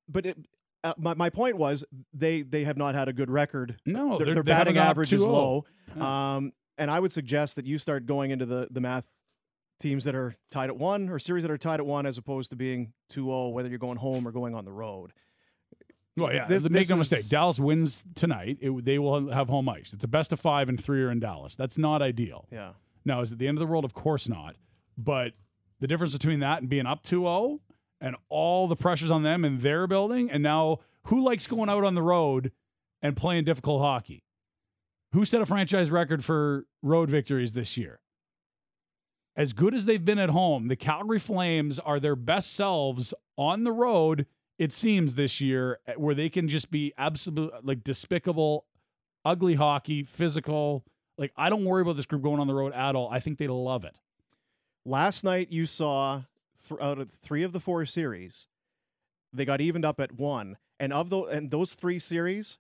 But 0.09 0.27
it, 0.27 0.39
uh, 0.85 0.95
my 0.99 1.15
my 1.15 1.31
point 1.31 1.57
was 1.57 1.83
they 2.13 2.43
they 2.43 2.63
have 2.65 2.77
not 2.77 2.95
had 2.95 3.09
a 3.09 3.13
good 3.13 3.31
record. 3.31 3.77
No, 3.87 4.17
their, 4.19 4.27
they're- 4.27 4.35
their 4.35 4.43
batting 4.45 4.79
average 4.79 5.13
is 5.13 5.21
low. 5.27 5.65
Yeah. 5.97 6.37
Um, 6.37 6.53
and 6.79 6.91
I 6.91 7.01
would 7.01 7.11
suggest 7.13 7.57
that 7.57 7.67
you 7.67 7.79
start 7.79 8.07
going 8.07 8.31
into 8.31 8.47
the 8.47 8.69
the 8.71 8.81
math 8.81 9.09
teams 9.81 10.05
that 10.05 10.15
are 10.15 10.37
tied 10.51 10.71
at 10.71 10.77
one 10.77 11.09
or 11.09 11.19
series 11.19 11.43
that 11.43 11.51
are 11.51 11.59
tied 11.59 11.81
at 11.81 11.87
one 11.87 12.07
as 12.07 12.17
opposed 12.17 12.51
to 12.51 12.57
being 12.57 12.93
2-0 13.13 13.53
whether 13.53 13.69
you're 13.69 13.79
going 13.79 13.99
home 13.99 14.27
or 14.27 14.31
going 14.31 14.55
on 14.55 14.65
the 14.65 14.71
road. 14.73 15.13
Well, 16.17 16.33
yeah. 16.33 16.47
This- 16.47 16.63
make 16.63 16.73
this 16.73 16.91
no 16.91 16.97
is- 17.01 17.11
mistake. 17.11 17.29
Dallas 17.29 17.59
wins 17.59 18.05
tonight. 18.15 18.59
It, 18.61 18.85
they 18.85 18.99
will 19.01 19.31
have 19.33 19.49
home 19.49 19.69
ice. 19.69 19.93
It's 19.93 20.05
a 20.05 20.09
best 20.09 20.33
of 20.33 20.39
five, 20.41 20.69
and 20.69 20.83
three 20.83 21.03
are 21.03 21.11
in 21.11 21.19
Dallas. 21.19 21.57
That's 21.57 21.77
not 21.77 22.03
ideal. 22.03 22.47
Yeah. 22.53 22.73
Now, 23.05 23.21
is 23.21 23.33
it 23.33 23.39
the 23.39 23.49
end 23.49 23.59
of 23.59 23.61
the 23.61 23.67
world? 23.67 23.85
Of 23.85 23.95
course 23.95 24.29
not. 24.29 24.55
But 24.97 25.33
the 25.81 25.89
difference 25.89 26.13
between 26.13 26.39
that 26.41 26.61
and 26.61 26.69
being 26.69 26.87
up 26.87 27.03
2-0 27.05 27.59
and 28.05 28.17
all 28.29 28.69
the 28.69 28.77
pressures 28.77 29.11
on 29.11 29.23
them 29.23 29.47
in 29.47 29.61
their 29.61 29.87
building, 29.87 30.31
and 30.31 30.43
now 30.43 30.81
who 31.05 31.25
likes 31.25 31.47
going 31.47 31.71
out 31.71 31.85
on 31.85 31.95
the 31.95 32.03
road 32.03 32.53
and 33.01 33.17
playing 33.17 33.45
difficult 33.45 33.81
hockey? 33.81 34.25
Who 35.13 35.25
set 35.25 35.41
a 35.41 35.47
franchise 35.47 35.91
record 35.91 36.23
for 36.23 36.67
road 36.83 37.09
victories 37.09 37.55
this 37.55 37.79
year? 37.79 38.01
As 39.35 39.55
good 39.55 39.75
as 39.75 39.87
they've 39.87 40.05
been 40.05 40.19
at 40.19 40.29
home, 40.29 40.69
the 40.69 40.77
Calgary 40.77 41.19
Flames 41.19 41.79
are 41.79 41.99
their 41.99 42.15
best 42.15 42.53
selves 42.53 43.15
on 43.39 43.65
the 43.65 43.73
road, 43.73 44.27
it 44.59 44.71
seems, 44.71 45.15
this 45.15 45.41
year, 45.41 45.79
eh, 45.87 45.95
where 45.97 46.15
they 46.15 46.29
can 46.29 46.47
just 46.47 46.71
be 46.71 46.93
absolute, 46.99 47.53
like 47.63 47.83
despicable, 47.83 48.67
ugly 49.25 49.55
hockey, 49.55 50.03
physical. 50.03 50.85
Like, 51.17 51.33
I 51.39 51.49
don't 51.49 51.65
worry 51.65 51.81
about 51.81 51.97
this 51.97 52.07
group 52.07 52.23
going 52.23 52.39
on 52.39 52.49
the 52.49 52.55
road 52.55 52.75
at 52.75 52.95
all. 52.97 53.09
I 53.11 53.21
think 53.21 53.39
they 53.39 53.49
love 53.49 53.85
it. 53.85 53.97
Last 54.85 55.25
night 55.25 55.51
you 55.51 55.65
saw 55.65 56.25
th- 56.69 56.81
out 56.81 56.99
of 56.99 57.11
three 57.11 57.43
of 57.43 57.53
the 57.53 57.61
four 57.61 57.85
series, 57.87 58.47
they 59.33 59.45
got 59.45 59.61
evened 59.61 59.85
up 59.85 60.01
at 60.01 60.13
one, 60.13 60.57
and 60.79 60.93
of 60.93 61.11
those 61.11 61.31
and 61.31 61.51
those 61.51 61.75
three 61.75 61.99
series, 61.99 62.59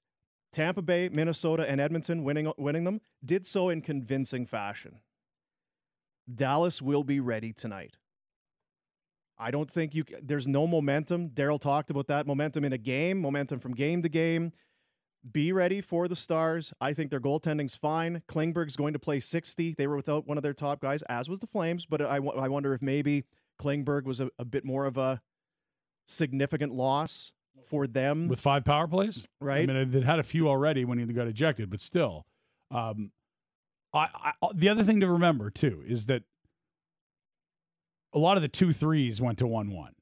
Tampa 0.52 0.82
Bay, 0.82 1.08
Minnesota, 1.08 1.68
and 1.68 1.80
Edmonton 1.80 2.24
winning 2.24 2.52
winning 2.56 2.84
them 2.84 3.00
did 3.24 3.46
so 3.46 3.68
in 3.68 3.80
convincing 3.80 4.46
fashion. 4.46 5.00
Dallas 6.32 6.80
will 6.80 7.04
be 7.04 7.20
ready 7.20 7.52
tonight. 7.52 7.96
I 9.38 9.50
don't 9.50 9.70
think 9.70 9.94
you. 9.94 10.04
There's 10.22 10.46
no 10.46 10.66
momentum. 10.66 11.30
Daryl 11.30 11.60
talked 11.60 11.90
about 11.90 12.06
that 12.06 12.26
momentum 12.26 12.64
in 12.64 12.72
a 12.72 12.78
game, 12.78 13.20
momentum 13.20 13.58
from 13.58 13.74
game 13.74 14.02
to 14.02 14.08
game. 14.08 14.52
Be 15.30 15.52
ready 15.52 15.80
for 15.80 16.06
the 16.06 16.16
Stars. 16.16 16.72
I 16.80 16.92
think 16.92 17.10
their 17.10 17.20
goaltending's 17.20 17.74
fine. 17.74 18.22
Klingberg's 18.28 18.76
going 18.76 18.92
to 18.92 18.98
play 18.98 19.20
60. 19.20 19.74
They 19.76 19.86
were 19.86 19.96
without 19.96 20.26
one 20.26 20.36
of 20.36 20.42
their 20.42 20.52
top 20.52 20.80
guys, 20.80 21.02
as 21.02 21.28
was 21.30 21.38
the 21.38 21.46
Flames. 21.46 21.86
But 21.86 22.02
I, 22.02 22.16
I 22.16 22.48
wonder 22.48 22.74
if 22.74 22.82
maybe 22.82 23.24
Klingberg 23.60 24.04
was 24.04 24.20
a, 24.20 24.30
a 24.38 24.44
bit 24.44 24.64
more 24.64 24.86
of 24.86 24.96
a 24.96 25.20
significant 26.06 26.72
loss 26.74 27.32
for 27.68 27.86
them. 27.86 28.28
with 28.28 28.40
five 28.40 28.64
power 28.64 28.86
plays. 28.86 29.24
Right. 29.40 29.68
I 29.68 29.72
mean, 29.72 29.90
they'd 29.90 30.04
had 30.04 30.18
a 30.18 30.24
few 30.24 30.48
already 30.48 30.84
when 30.84 30.98
he 30.98 31.04
got 31.06 31.26
ejected, 31.26 31.70
but 31.70 31.80
still. 31.80 32.26
Um, 32.70 33.10
I, 33.92 34.08
I 34.42 34.48
the 34.54 34.68
other 34.68 34.82
thing 34.82 35.00
to 35.00 35.08
remember 35.08 35.50
too 35.50 35.82
is 35.86 36.06
that 36.06 36.24
a 38.12 38.18
lot 38.18 38.36
of 38.36 38.42
the 38.42 38.48
two 38.48 38.72
threes 38.72 39.20
went 39.20 39.38
to 39.38 39.46
one 39.46 39.70
one. 39.70 39.92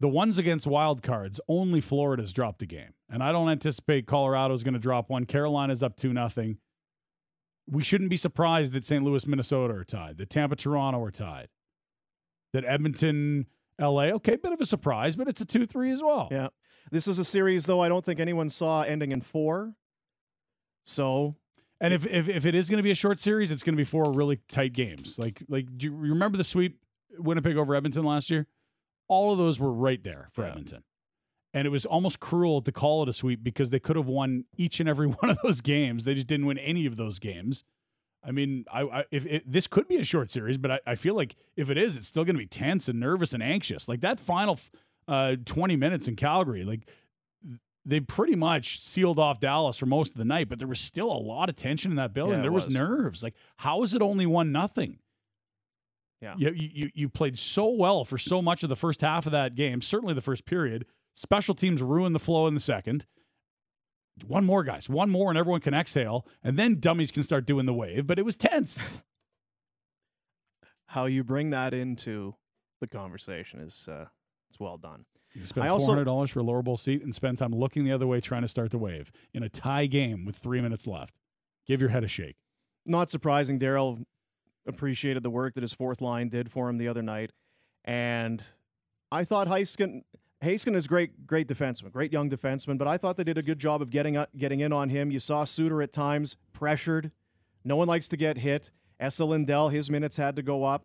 The 0.00 0.08
ones 0.08 0.36
against 0.36 0.66
wild 0.66 1.02
cards, 1.02 1.40
only 1.48 1.80
Florida's 1.80 2.32
dropped 2.32 2.60
a 2.62 2.66
game, 2.66 2.94
and 3.08 3.22
I 3.22 3.30
don't 3.30 3.48
anticipate 3.48 4.06
Colorado's 4.06 4.64
going 4.64 4.74
to 4.74 4.80
drop 4.80 5.08
one. 5.10 5.26
Carolina's 5.26 5.82
up 5.82 5.96
two 5.96 6.12
nothing. 6.12 6.58
We 7.70 7.84
shouldn't 7.84 8.10
be 8.10 8.16
surprised 8.16 8.72
that 8.72 8.82
St. 8.82 9.04
Louis, 9.04 9.24
Minnesota 9.28 9.74
are 9.74 9.84
tied. 9.84 10.18
That 10.18 10.28
Tampa, 10.28 10.56
Toronto 10.56 11.00
are 11.00 11.12
tied. 11.12 11.48
That 12.52 12.64
Edmonton, 12.66 13.46
LA, 13.80 14.04
okay, 14.10 14.36
bit 14.36 14.52
of 14.52 14.60
a 14.60 14.66
surprise, 14.66 15.16
but 15.16 15.28
it's 15.28 15.40
a 15.40 15.46
two 15.46 15.66
three 15.66 15.90
as 15.90 16.02
well. 16.02 16.28
Yeah. 16.30 16.48
This 16.90 17.06
is 17.08 17.18
a 17.18 17.24
series, 17.24 17.66
though, 17.66 17.80
I 17.80 17.88
don't 17.88 18.04
think 18.04 18.20
anyone 18.20 18.50
saw 18.50 18.82
ending 18.82 19.12
in 19.12 19.20
four. 19.20 19.74
So 20.84 21.36
And 21.80 21.94
if, 21.94 22.06
if 22.06 22.28
if 22.28 22.44
it 22.46 22.54
is 22.54 22.68
going 22.68 22.78
to 22.78 22.82
be 22.82 22.90
a 22.90 22.94
short 22.96 23.20
series, 23.20 23.50
it's 23.50 23.62
going 23.62 23.74
to 23.74 23.80
be 23.80 23.84
four 23.84 24.12
really 24.12 24.40
tight 24.50 24.72
games. 24.72 25.18
Like 25.18 25.42
like 25.48 25.66
do 25.76 25.86
you 25.86 25.94
remember 25.94 26.36
the 26.38 26.44
sweep 26.44 26.78
Winnipeg 27.18 27.56
over 27.56 27.74
Edmonton 27.74 28.04
last 28.04 28.30
year? 28.30 28.46
All 29.08 29.32
of 29.32 29.38
those 29.38 29.60
were 29.60 29.72
right 29.72 30.02
there 30.02 30.28
for 30.32 30.44
Edmonton. 30.44 30.82
And 31.54 31.66
it 31.66 31.70
was 31.70 31.84
almost 31.84 32.18
cruel 32.18 32.62
to 32.62 32.72
call 32.72 33.02
it 33.02 33.08
a 33.10 33.12
sweep 33.12 33.44
because 33.44 33.70
they 33.70 33.78
could 33.78 33.96
have 33.96 34.06
won 34.06 34.44
each 34.56 34.80
and 34.80 34.88
every 34.88 35.06
one 35.20 35.30
of 35.30 35.38
those 35.42 35.60
games. 35.60 36.04
They 36.04 36.14
just 36.14 36.26
didn't 36.26 36.46
win 36.46 36.58
any 36.58 36.86
of 36.86 36.96
those 36.96 37.18
games. 37.18 37.64
I 38.24 38.30
mean, 38.30 38.64
I, 38.72 38.82
I 38.82 39.04
if 39.10 39.26
it, 39.26 39.50
this 39.50 39.66
could 39.66 39.88
be 39.88 39.96
a 39.96 40.04
short 40.04 40.30
series, 40.30 40.58
but 40.58 40.70
I, 40.70 40.80
I 40.86 40.94
feel 40.94 41.14
like 41.14 41.34
if 41.56 41.70
it 41.70 41.78
is, 41.78 41.96
it's 41.96 42.06
still 42.06 42.24
going 42.24 42.36
to 42.36 42.40
be 42.40 42.46
tense 42.46 42.88
and 42.88 43.00
nervous 43.00 43.32
and 43.32 43.42
anxious. 43.42 43.88
Like 43.88 44.00
that 44.02 44.20
final 44.20 44.58
uh, 45.08 45.36
20 45.44 45.76
minutes 45.76 46.08
in 46.08 46.16
Calgary, 46.16 46.64
like 46.64 46.88
they 47.84 48.00
pretty 48.00 48.36
much 48.36 48.80
sealed 48.80 49.18
off 49.18 49.40
Dallas 49.40 49.76
for 49.76 49.86
most 49.86 50.12
of 50.12 50.18
the 50.18 50.24
night, 50.24 50.48
but 50.48 50.58
there 50.58 50.68
was 50.68 50.80
still 50.80 51.10
a 51.10 51.18
lot 51.18 51.48
of 51.48 51.56
tension 51.56 51.90
in 51.90 51.96
that 51.96 52.14
building. 52.14 52.36
Yeah, 52.36 52.42
there 52.42 52.52
was. 52.52 52.66
was. 52.66 52.74
nerves. 52.74 53.22
Like, 53.22 53.34
how 53.56 53.82
is 53.82 53.94
it 53.94 54.02
only 54.02 54.26
one 54.26 54.52
nothing? 54.52 54.98
Yeah. 56.20 56.34
You, 56.38 56.52
you 56.54 56.90
you 56.94 57.08
played 57.08 57.36
so 57.36 57.68
well 57.68 58.04
for 58.04 58.16
so 58.16 58.40
much 58.40 58.62
of 58.62 58.68
the 58.68 58.76
first 58.76 59.00
half 59.00 59.26
of 59.26 59.32
that 59.32 59.56
game, 59.56 59.82
certainly 59.82 60.14
the 60.14 60.20
first 60.20 60.44
period. 60.44 60.86
Special 61.14 61.54
teams 61.54 61.82
ruined 61.82 62.14
the 62.14 62.20
flow 62.20 62.46
in 62.46 62.54
the 62.54 62.60
second. 62.60 63.04
One 64.26 64.44
more, 64.44 64.62
guys. 64.62 64.88
One 64.88 65.10
more, 65.10 65.30
and 65.30 65.38
everyone 65.38 65.60
can 65.60 65.74
exhale, 65.74 66.26
and 66.44 66.58
then 66.58 66.80
dummies 66.80 67.10
can 67.10 67.22
start 67.22 67.46
doing 67.46 67.66
the 67.66 67.74
wave. 67.74 68.06
But 68.06 68.18
it 68.18 68.24
was 68.24 68.36
tense. 68.36 68.78
how 70.86 71.06
you 71.06 71.24
bring 71.24 71.50
that 71.50 71.72
into 71.72 72.34
the 72.80 72.86
conversation 72.86 73.60
is 73.60 73.88
uh, 73.90 74.04
it's 74.50 74.60
well 74.60 74.76
done. 74.76 75.04
You 75.34 75.44
spend 75.44 75.64
I 75.64 75.68
four 75.68 75.74
also 75.74 75.86
hundred 75.86 76.04
dollars 76.04 76.30
for 76.30 76.40
a 76.40 76.42
lower 76.42 76.62
bowl 76.62 76.76
seat 76.76 77.02
and 77.02 77.14
spend 77.14 77.38
time 77.38 77.52
looking 77.52 77.84
the 77.84 77.92
other 77.92 78.06
way 78.06 78.20
trying 78.20 78.42
to 78.42 78.48
start 78.48 78.70
the 78.70 78.78
wave 78.78 79.10
in 79.32 79.42
a 79.42 79.48
tie 79.48 79.86
game 79.86 80.26
with 80.26 80.36
three 80.36 80.60
minutes 80.60 80.86
left. 80.86 81.14
Give 81.66 81.80
your 81.80 81.90
head 81.90 82.04
a 82.04 82.08
shake. 82.08 82.36
not 82.84 83.08
surprising. 83.08 83.58
Daryl 83.58 84.04
appreciated 84.66 85.22
the 85.22 85.30
work 85.30 85.54
that 85.54 85.62
his 85.62 85.72
fourth 85.72 86.02
line 86.02 86.28
did 86.28 86.50
for 86.50 86.68
him 86.68 86.76
the 86.76 86.88
other 86.88 87.02
night, 87.02 87.32
and 87.84 88.42
I 89.10 89.24
thought 89.24 89.48
Heiskanen. 89.48 90.02
Heiskanen 90.42 90.76
is 90.76 90.86
great, 90.86 91.26
great 91.26 91.46
defenseman, 91.46 91.92
great 91.92 92.12
young 92.12 92.28
defenseman. 92.28 92.76
But 92.76 92.88
I 92.88 92.96
thought 92.96 93.16
they 93.16 93.24
did 93.24 93.38
a 93.38 93.42
good 93.42 93.58
job 93.58 93.80
of 93.80 93.90
getting 93.90 94.16
up, 94.16 94.30
getting 94.36 94.60
in 94.60 94.72
on 94.72 94.88
him. 94.88 95.10
You 95.10 95.20
saw 95.20 95.44
Suter 95.44 95.82
at 95.82 95.92
times 95.92 96.36
pressured. 96.52 97.12
No 97.64 97.76
one 97.76 97.86
likes 97.86 98.08
to 98.08 98.16
get 98.16 98.38
hit. 98.38 98.70
Esa 98.98 99.24
Lindell, 99.24 99.68
his 99.68 99.88
minutes 99.88 100.16
had 100.16 100.36
to 100.36 100.42
go 100.42 100.64
up. 100.64 100.84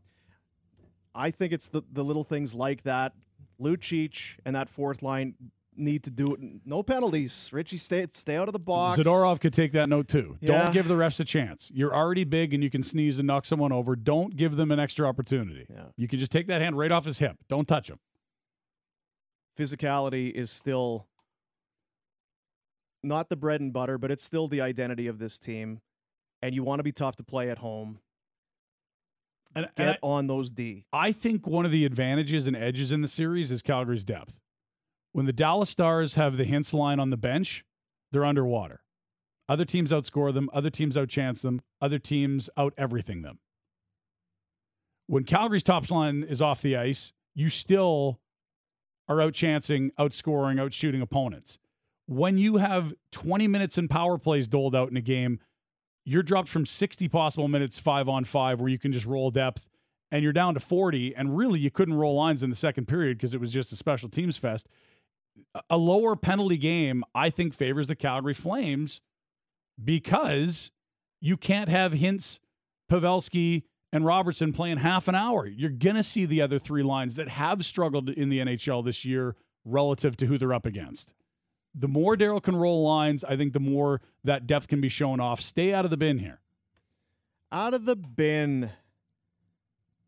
I 1.16 1.32
think 1.32 1.54
it's 1.54 1.68
the 1.68 1.82
the 1.92 2.04
little 2.04 2.24
things 2.24 2.54
like 2.54 2.84
that. 2.84 3.14
Lucic 3.60 4.38
and 4.46 4.56
that 4.56 4.70
fourth 4.70 5.02
line 5.02 5.34
need 5.76 6.04
to 6.04 6.12
do 6.12 6.34
it. 6.34 6.40
No 6.66 6.84
penalties. 6.84 7.50
Ritchie, 7.52 7.78
stay 7.78 8.06
stay 8.12 8.36
out 8.36 8.48
of 8.48 8.54
the 8.54 8.60
box. 8.60 9.00
Zadorov 9.00 9.40
could 9.40 9.54
take 9.54 9.72
that 9.72 9.90
note 9.90 10.08
too. 10.08 10.38
Yeah. 10.40 10.64
Don't 10.64 10.74
give 10.74 10.88
the 10.88 10.94
refs 10.94 11.20
a 11.20 11.26
chance. 11.26 11.72
You're 11.74 11.96
already 11.96 12.24
big 12.24 12.54
and 12.54 12.64
you 12.64 12.70
can 12.70 12.84
sneeze 12.84 13.20
and 13.20 13.28
knock 13.28 13.46
someone 13.46 13.72
over. 13.72 13.96
Don't 13.96 14.36
give 14.36 14.56
them 14.56 14.72
an 14.72 14.80
extra 14.80 15.08
opportunity. 15.08 15.66
Yeah. 15.70 15.86
You 15.96 16.08
can 16.08 16.20
just 16.20 16.32
take 16.32 16.48
that 16.48 16.62
hand 16.62 16.78
right 16.78 16.92
off 16.92 17.06
his 17.06 17.18
hip. 17.18 17.38
Don't 17.50 17.68
touch 17.68 17.90
him. 17.90 18.00
Physicality 19.58 20.32
is 20.32 20.52
still 20.52 21.08
not 23.04 23.30
the 23.30 23.36
bread 23.36 23.62
and 23.62 23.74
butter, 23.74 23.98
but 23.98 24.12
it's 24.12 24.24
still 24.24 24.48
the 24.48 24.62
identity 24.62 25.08
of 25.08 25.20
this 25.20 25.40
team. 25.40 25.82
And 26.42 26.54
you 26.54 26.64
want 26.64 26.80
to 26.80 26.84
be 26.84 26.92
tough 26.92 27.16
to 27.18 27.24
play 27.24 27.50
at 27.50 27.58
home. 27.58 28.00
And, 29.56 29.66
and 29.66 29.76
Get 29.76 30.00
I, 30.04 30.08
on 30.08 30.28
those 30.28 30.52
D. 30.52 30.86
I 30.94 31.12
think 31.12 31.48
one 31.48 31.66
of 31.66 31.72
the 31.72 31.86
advantages 31.86 32.46
and 32.46 32.56
edges 32.56 32.92
in 32.92 33.02
the 33.02 33.08
series 33.08 33.50
is 33.50 33.62
Calgary's 33.62 34.04
depth. 34.04 34.40
When 35.14 35.26
the 35.26 35.34
Dallas 35.34 35.70
Stars 35.70 36.14
have 36.14 36.38
the 36.38 36.46
Hintz 36.46 36.74
line 36.74 37.00
on 37.00 37.10
the 37.10 37.18
bench, 37.18 37.64
they're 38.12 38.26
underwater. 38.26 38.82
Other 39.50 39.66
teams 39.66 39.92
outscore 39.92 40.34
them, 40.34 40.50
other 40.54 40.70
teams 40.70 40.96
outchance 40.96 41.42
them, 41.42 41.62
other 41.82 41.98
teams 41.98 42.50
out 42.58 42.74
everything 42.78 43.22
them. 43.22 43.40
When 45.08 45.24
Calgary's 45.24 45.64
top 45.64 45.90
line 45.90 46.24
is 46.24 46.42
off 46.42 46.62
the 46.62 46.76
ice, 46.76 47.14
you 47.34 47.50
still 47.50 48.20
are 49.08 49.18
outchancing, 49.18 49.90
outscoring, 50.00 50.56
outshooting 50.56 51.02
opponents. 51.02 51.58
When 52.08 52.38
you 52.38 52.58
have 52.58 52.94
20 53.12 53.48
minutes 53.48 53.78
in 53.78 53.88
power 53.88 54.18
plays 54.18 54.48
doled 54.48 54.76
out 54.76 54.90
in 54.90 54.98
a 54.98 55.02
game, 55.02 55.40
you're 56.06 56.24
dropped 56.24 56.48
from 56.48 56.66
60 56.66 57.08
possible 57.10 57.48
minutes 57.50 57.80
five 57.80 58.08
on 58.08 58.24
five 58.24 58.62
where 58.62 58.70
you 58.70 58.80
can 58.80 58.94
just 58.94 59.06
roll 59.06 59.30
depth 59.30 59.66
and 60.10 60.24
you're 60.24 60.34
down 60.34 60.54
to 60.54 60.60
40 60.60 61.14
and 61.16 61.38
really 61.38 61.60
you 61.60 61.70
couldn't 61.70 61.96
roll 61.96 62.16
lines 62.16 62.44
in 62.44 62.50
the 62.50 62.56
second 62.56 62.88
period 62.88 63.18
because 63.18 63.34
it 63.34 63.42
was 63.42 63.52
just 63.52 63.74
a 63.74 63.76
special 63.76 64.08
teams 64.08 64.38
fest 64.38 64.68
A- 65.70 65.78
lower 65.78 66.16
penalty 66.16 66.56
game 66.58 67.04
i 67.14 67.30
think 67.30 67.54
favors 67.54 67.88
the 67.88 67.96
calgary 67.96 68.34
flames 68.34 69.02
because 69.84 70.72
you 71.20 71.36
can't 71.36 71.70
have 71.70 71.92
Hintz 71.92 72.40
pavelski 72.90 73.64
and 73.92 74.06
robertson 74.06 74.54
playing 74.54 74.78
half 74.78 75.08
an 75.08 75.16
hour 75.16 75.46
you're 75.48 75.70
going 75.70 75.96
to 75.96 76.04
see 76.04 76.26
the 76.26 76.42
other 76.42 76.60
three 76.60 76.84
lines 76.84 77.16
that 77.16 77.30
have 77.30 77.66
struggled 77.66 78.10
in 78.10 78.30
the 78.30 78.40
nhl 78.40 78.84
this 78.84 79.06
year 79.06 79.36
relative 79.66 80.16
to 80.18 80.26
who 80.26 80.38
they're 80.38 80.54
up 80.54 80.66
against 80.66 81.14
the 81.76 81.88
more 81.88 82.16
daryl 82.16 82.42
can 82.42 82.56
roll 82.56 82.84
lines 82.84 83.24
i 83.24 83.36
think 83.38 83.54
the 83.54 83.60
more 83.60 84.02
that 84.24 84.48
depth 84.48 84.68
can 84.68 84.82
be 84.82 84.90
shown 84.90 85.20
off 85.20 85.42
stay 85.42 85.74
out 85.74 85.86
of 85.86 85.92
the 85.92 85.98
bin 85.98 86.20
here 86.20 86.40
Out 87.52 87.74
of 87.74 87.86
the 87.86 87.96
bin. 87.96 88.72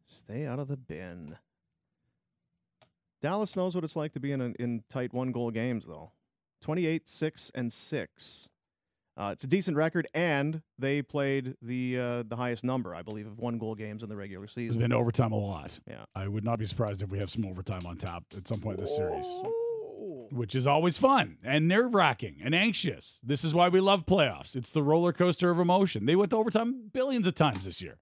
Stay 0.08 0.46
out 0.46 0.60
of 0.60 0.68
the 0.68 0.76
bin. 0.76 1.38
Dallas 3.22 3.56
knows 3.56 3.76
what 3.76 3.84
it's 3.84 3.96
like 3.96 4.14
to 4.14 4.20
be 4.20 4.32
in, 4.32 4.42
a, 4.42 4.50
in 4.60 4.84
tight 4.90 5.14
one 5.14 5.32
goal 5.32 5.52
games, 5.52 5.86
though. 5.86 6.12
28, 6.62 7.08
6, 7.08 7.52
and 7.56 7.72
6. 7.72 8.50
Uh, 9.20 9.32
it's 9.32 9.44
a 9.44 9.48
decent 9.48 9.76
record, 9.76 10.08
and 10.14 10.62
they 10.78 11.02
played 11.02 11.56
the 11.62 12.00
uh, 12.00 12.24
the 12.26 12.38
highest 12.38 12.64
number, 12.64 12.96
I 12.96 13.02
believe, 13.02 13.28
of 13.28 13.38
one 13.38 13.58
goal 13.58 13.76
games 13.76 14.02
in 14.02 14.08
the 14.08 14.16
regular 14.16 14.46
It's 14.46 14.54
season. 14.56 14.80
been 14.80 14.94
overtime 14.94 15.34
a 15.34 15.38
lot. 15.38 15.78
Yeah. 15.86 16.06
I 16.16 16.28
would 16.30 16.46
not 16.46 16.58
be 16.58 16.66
surprised 16.66 17.02
if 17.02 17.10
we 17.10 17.20
have 17.20 17.30
some 17.30 17.46
overtime 17.46 17.86
on 17.86 17.98
top 17.98 18.24
at 18.38 18.48
some 18.48 18.62
point 18.62 18.78
in 18.78 18.86
this 18.86 18.96
series, 18.96 19.26
which 20.32 20.56
is 20.56 20.66
always 20.66 20.98
fun 20.98 21.38
and 21.44 21.68
nerve 21.68 21.94
wracking 21.94 22.38
and 22.42 22.56
anxious. 22.56 23.20
This 23.22 23.44
is 23.44 23.54
why 23.54 23.68
we 23.68 23.82
love 23.82 24.06
playoffs. 24.06 24.56
It's 24.56 24.72
the 24.72 24.84
roller 24.84 25.12
coaster 25.12 25.50
of 25.50 25.60
emotion. 25.60 26.06
They 26.06 26.16
went 26.16 26.30
to 26.30 26.38
overtime 26.38 26.90
billions 26.94 27.28
of 27.28 27.36
times 27.36 27.66
this 27.66 27.82
year. 27.82 28.00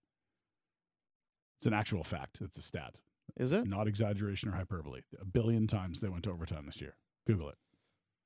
It's 1.57 1.65
an 1.65 1.73
actual 1.73 2.03
fact. 2.03 2.37
It's 2.41 2.59
a 2.59 2.61
stat. 2.61 2.93
Is 3.35 3.51
it? 3.51 3.65
Not 3.67 3.87
exaggeration 3.87 4.49
or 4.49 4.51
hyperbole. 4.51 5.01
A 5.19 5.25
billion 5.25 5.65
times 5.65 5.99
they 5.99 6.09
went 6.09 6.25
to 6.25 6.31
overtime 6.31 6.67
this 6.67 6.79
year. 6.79 6.95
Google 7.25 7.49
it. 7.49 7.55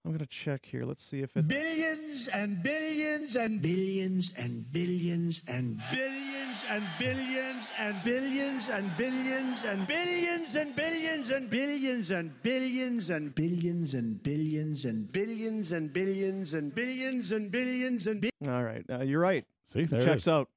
I'm 0.04 0.12
going 0.12 0.20
to 0.20 0.26
check 0.26 0.66
here. 0.66 0.84
Let's 0.84 1.04
see 1.04 1.22
if 1.22 1.38
it. 1.38 1.48
Billions 1.48 2.28
and 2.28 2.64
billions 2.64 3.36
and 3.36 3.62
billions 3.62 4.32
and 4.36 4.66
billions 4.72 5.44
and 5.48 5.80
billions 5.92 6.64
and 6.68 6.84
billions 6.98 7.72
and 7.78 8.04
billions 8.04 8.70
and 8.70 8.98
billions 8.98 9.64
and 9.64 9.88
billions 9.88 10.52
and 10.52 10.68
billions 10.68 11.30
and 11.30 11.50
billions 11.52 12.10
and 12.10 12.42
billions 12.42 13.10
and 13.12 13.32
billions 13.32 13.94
and 13.94 14.24
billions 14.24 14.86
and 14.86 15.12
billions 15.14 15.72
and 15.72 15.94
billions 15.94 16.54
and 16.54 16.74
billions 16.74 17.32
and 17.32 17.52
billions 17.52 18.08
and 18.08 18.22
billions. 18.22 18.48
All 18.48 18.64
right. 18.64 18.84
Uh, 18.90 19.04
you're 19.04 19.22
right. 19.22 19.46
See, 19.68 19.86
there 19.86 20.02
it 20.02 20.06
checks 20.06 20.24
is. 20.24 20.28
out. 20.30 20.50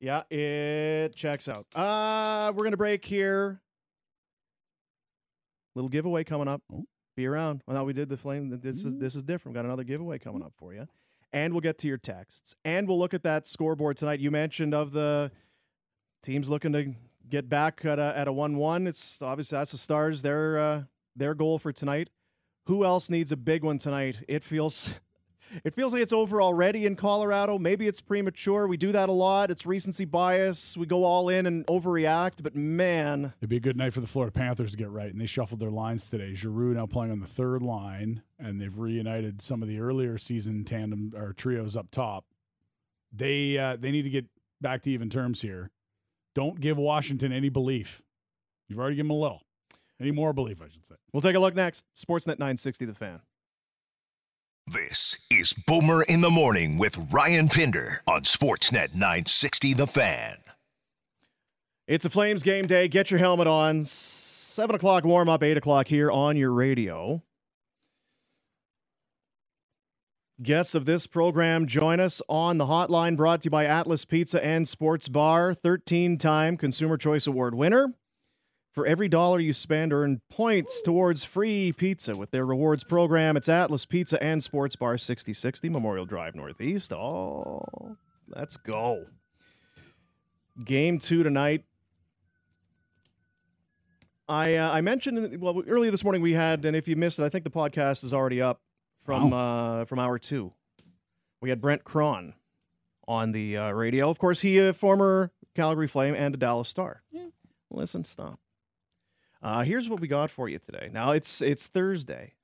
Yeah, 0.00 0.22
it 0.30 1.16
checks 1.16 1.48
out. 1.48 1.66
Uh, 1.74 2.52
we're 2.54 2.64
going 2.64 2.72
to 2.72 2.76
break 2.76 3.04
here. 3.04 3.62
Little 5.74 5.88
giveaway 5.88 6.22
coming 6.22 6.48
up. 6.48 6.62
Be 7.18 7.26
around. 7.26 7.64
Well, 7.66 7.76
now 7.76 7.82
we 7.82 7.92
did 7.92 8.08
the 8.08 8.16
flame. 8.16 8.60
This 8.62 8.84
is 8.84 8.94
this 8.94 9.16
is 9.16 9.24
different. 9.24 9.56
We've 9.56 9.64
Got 9.64 9.64
another 9.64 9.82
giveaway 9.82 10.20
coming 10.20 10.40
up 10.40 10.52
for 10.56 10.72
you, 10.72 10.86
and 11.32 11.52
we'll 11.52 11.60
get 11.60 11.76
to 11.78 11.88
your 11.88 11.96
texts, 11.96 12.54
and 12.64 12.86
we'll 12.86 12.96
look 12.96 13.12
at 13.12 13.24
that 13.24 13.44
scoreboard 13.44 13.96
tonight. 13.96 14.20
You 14.20 14.30
mentioned 14.30 14.72
of 14.72 14.92
the 14.92 15.32
teams 16.22 16.48
looking 16.48 16.72
to 16.74 16.94
get 17.28 17.48
back 17.48 17.84
at 17.84 17.98
a 17.98 18.16
at 18.16 18.28
a 18.28 18.32
one-one. 18.32 18.86
It's 18.86 19.20
obviously 19.20 19.58
that's 19.58 19.72
the 19.72 19.78
Stars. 19.78 20.22
Their 20.22 20.60
uh, 20.60 20.82
their 21.16 21.34
goal 21.34 21.58
for 21.58 21.72
tonight. 21.72 22.08
Who 22.66 22.84
else 22.84 23.10
needs 23.10 23.32
a 23.32 23.36
big 23.36 23.64
one 23.64 23.78
tonight? 23.78 24.22
It 24.28 24.44
feels. 24.44 24.88
It 25.64 25.74
feels 25.74 25.92
like 25.92 26.02
it's 26.02 26.12
over 26.12 26.42
already 26.42 26.86
in 26.86 26.96
Colorado. 26.96 27.58
Maybe 27.58 27.86
it's 27.88 28.00
premature. 28.00 28.66
We 28.66 28.76
do 28.76 28.92
that 28.92 29.08
a 29.08 29.12
lot. 29.12 29.50
It's 29.50 29.64
recency 29.66 30.04
bias. 30.04 30.76
We 30.76 30.86
go 30.86 31.04
all 31.04 31.28
in 31.28 31.46
and 31.46 31.66
overreact, 31.66 32.42
but 32.42 32.54
man, 32.54 33.32
It'd 33.40 33.48
be 33.48 33.56
a 33.56 33.60
good 33.60 33.76
night 33.76 33.92
for 33.94 34.00
the 34.00 34.06
Florida 34.06 34.32
Panthers 34.32 34.72
to 34.72 34.76
get 34.76 34.90
right, 34.90 35.10
and 35.10 35.20
they 35.20 35.26
shuffled 35.26 35.60
their 35.60 35.70
lines 35.70 36.08
today. 36.08 36.34
Giroux 36.34 36.74
now 36.74 36.86
playing 36.86 37.12
on 37.12 37.20
the 37.20 37.26
third 37.26 37.62
line, 37.62 38.22
and 38.38 38.60
they've 38.60 38.76
reunited 38.76 39.40
some 39.42 39.62
of 39.62 39.68
the 39.68 39.80
earlier 39.80 40.18
season 40.18 40.64
tandem 40.64 41.12
or 41.16 41.32
trios 41.32 41.76
up 41.76 41.90
top. 41.90 42.24
They 43.12 43.56
uh, 43.56 43.76
they 43.78 43.90
need 43.90 44.02
to 44.02 44.10
get 44.10 44.26
back 44.60 44.82
to 44.82 44.90
even 44.90 45.08
terms 45.10 45.40
here. 45.40 45.70
Don't 46.34 46.60
give 46.60 46.76
Washington 46.76 47.32
any 47.32 47.48
belief. 47.48 48.02
You've 48.68 48.78
already 48.78 48.96
given 48.96 49.08
them 49.08 49.16
a 49.16 49.20
little. 49.20 49.42
Any 50.00 50.10
more 50.12 50.32
belief, 50.32 50.60
I 50.62 50.68
should 50.68 50.86
say. 50.86 50.94
we'll 51.12 51.22
take 51.22 51.34
a 51.34 51.40
look 51.40 51.54
next. 51.56 51.84
Sportsnet 51.96 52.38
960 52.38 52.84
The 52.84 52.94
Fan. 52.94 53.20
This 54.72 55.16
is 55.30 55.54
Boomer 55.54 56.02
in 56.02 56.20
the 56.20 56.28
Morning 56.28 56.76
with 56.76 56.98
Ryan 57.10 57.48
Pinder 57.48 58.02
on 58.06 58.24
Sportsnet 58.24 58.92
960 58.92 59.72
The 59.72 59.86
Fan. 59.86 60.36
It's 61.86 62.04
a 62.04 62.10
Flames 62.10 62.42
game 62.42 62.66
day. 62.66 62.86
Get 62.86 63.10
your 63.10 63.16
helmet 63.18 63.46
on. 63.46 63.86
Seven 63.86 64.76
o'clock 64.76 65.04
warm 65.04 65.30
up, 65.30 65.42
eight 65.42 65.56
o'clock 65.56 65.86
here 65.86 66.10
on 66.10 66.36
your 66.36 66.52
radio. 66.52 67.22
Guests 70.42 70.74
of 70.74 70.84
this 70.84 71.06
program 71.06 71.66
join 71.66 71.98
us 71.98 72.20
on 72.28 72.58
the 72.58 72.66
hotline 72.66 73.16
brought 73.16 73.40
to 73.42 73.46
you 73.46 73.50
by 73.50 73.64
Atlas 73.64 74.04
Pizza 74.04 74.44
and 74.44 74.68
Sports 74.68 75.08
Bar, 75.08 75.54
13 75.54 76.18
time 76.18 76.58
Consumer 76.58 76.98
Choice 76.98 77.26
Award 77.26 77.54
winner. 77.54 77.94
For 78.78 78.86
every 78.86 79.08
dollar 79.08 79.40
you 79.40 79.52
spend, 79.54 79.92
earn 79.92 80.20
points 80.30 80.82
towards 80.82 81.24
free 81.24 81.72
pizza 81.72 82.16
with 82.16 82.30
their 82.30 82.46
rewards 82.46 82.84
program. 82.84 83.36
It's 83.36 83.48
Atlas 83.48 83.84
Pizza 83.84 84.22
and 84.22 84.40
Sports 84.40 84.76
Bar, 84.76 84.98
6060 84.98 85.68
Memorial 85.68 86.06
Drive 86.06 86.36
Northeast. 86.36 86.92
Oh, 86.92 87.96
let's 88.28 88.56
go. 88.56 89.06
Game 90.64 91.00
two 91.00 91.24
tonight. 91.24 91.64
I 94.28 94.54
uh, 94.54 94.70
I 94.70 94.80
mentioned 94.80 95.40
well 95.40 95.60
earlier 95.66 95.90
this 95.90 96.04
morning 96.04 96.22
we 96.22 96.34
had, 96.34 96.64
and 96.64 96.76
if 96.76 96.86
you 96.86 96.94
missed 96.94 97.18
it, 97.18 97.24
I 97.24 97.28
think 97.28 97.42
the 97.42 97.50
podcast 97.50 98.04
is 98.04 98.14
already 98.14 98.40
up 98.40 98.60
from 99.02 99.32
uh, 99.32 99.86
from 99.86 99.98
hour 99.98 100.20
two. 100.20 100.52
We 101.40 101.50
had 101.50 101.60
Brent 101.60 101.82
Krahn 101.82 102.34
on 103.08 103.32
the 103.32 103.56
uh, 103.56 103.70
radio. 103.72 104.08
Of 104.08 104.20
course, 104.20 104.40
he 104.40 104.56
a 104.60 104.72
former 104.72 105.32
Calgary 105.56 105.88
Flame 105.88 106.14
and 106.14 106.32
a 106.32 106.38
Dallas 106.38 106.68
Star. 106.68 107.02
Listen, 107.72 108.04
stop. 108.04 108.38
Uh, 109.40 109.62
here's 109.62 109.88
what 109.88 110.00
we 110.00 110.08
got 110.08 110.30
for 110.30 110.48
you 110.48 110.58
today. 110.58 110.90
Now 110.92 111.12
it's 111.12 111.40
it's 111.40 111.66
Thursday, 111.66 112.34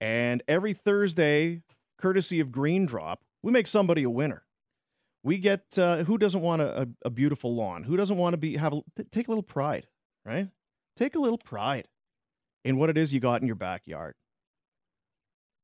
and 0.00 0.42
every 0.48 0.72
Thursday, 0.72 1.62
courtesy 1.98 2.40
of 2.40 2.50
Green 2.50 2.86
Drop, 2.86 3.22
we 3.42 3.52
make 3.52 3.66
somebody 3.66 4.02
a 4.02 4.10
winner. 4.10 4.44
We 5.22 5.38
get 5.38 5.78
uh, 5.78 6.04
who 6.04 6.18
doesn't 6.18 6.40
want 6.40 6.62
a, 6.62 6.82
a, 6.82 6.86
a 7.06 7.10
beautiful 7.10 7.54
lawn? 7.54 7.82
Who 7.84 7.96
doesn't 7.96 8.16
want 8.16 8.32
to 8.34 8.38
be 8.38 8.56
have 8.56 8.74
take 9.10 9.28
a 9.28 9.30
little 9.30 9.42
pride, 9.42 9.86
right? 10.24 10.48
Take 10.94 11.16
a 11.16 11.18
little 11.18 11.38
pride 11.38 11.88
in 12.64 12.78
what 12.78 12.88
it 12.88 12.96
is 12.96 13.12
you 13.12 13.20
got 13.20 13.42
in 13.42 13.46
your 13.46 13.56
backyard. 13.56 14.14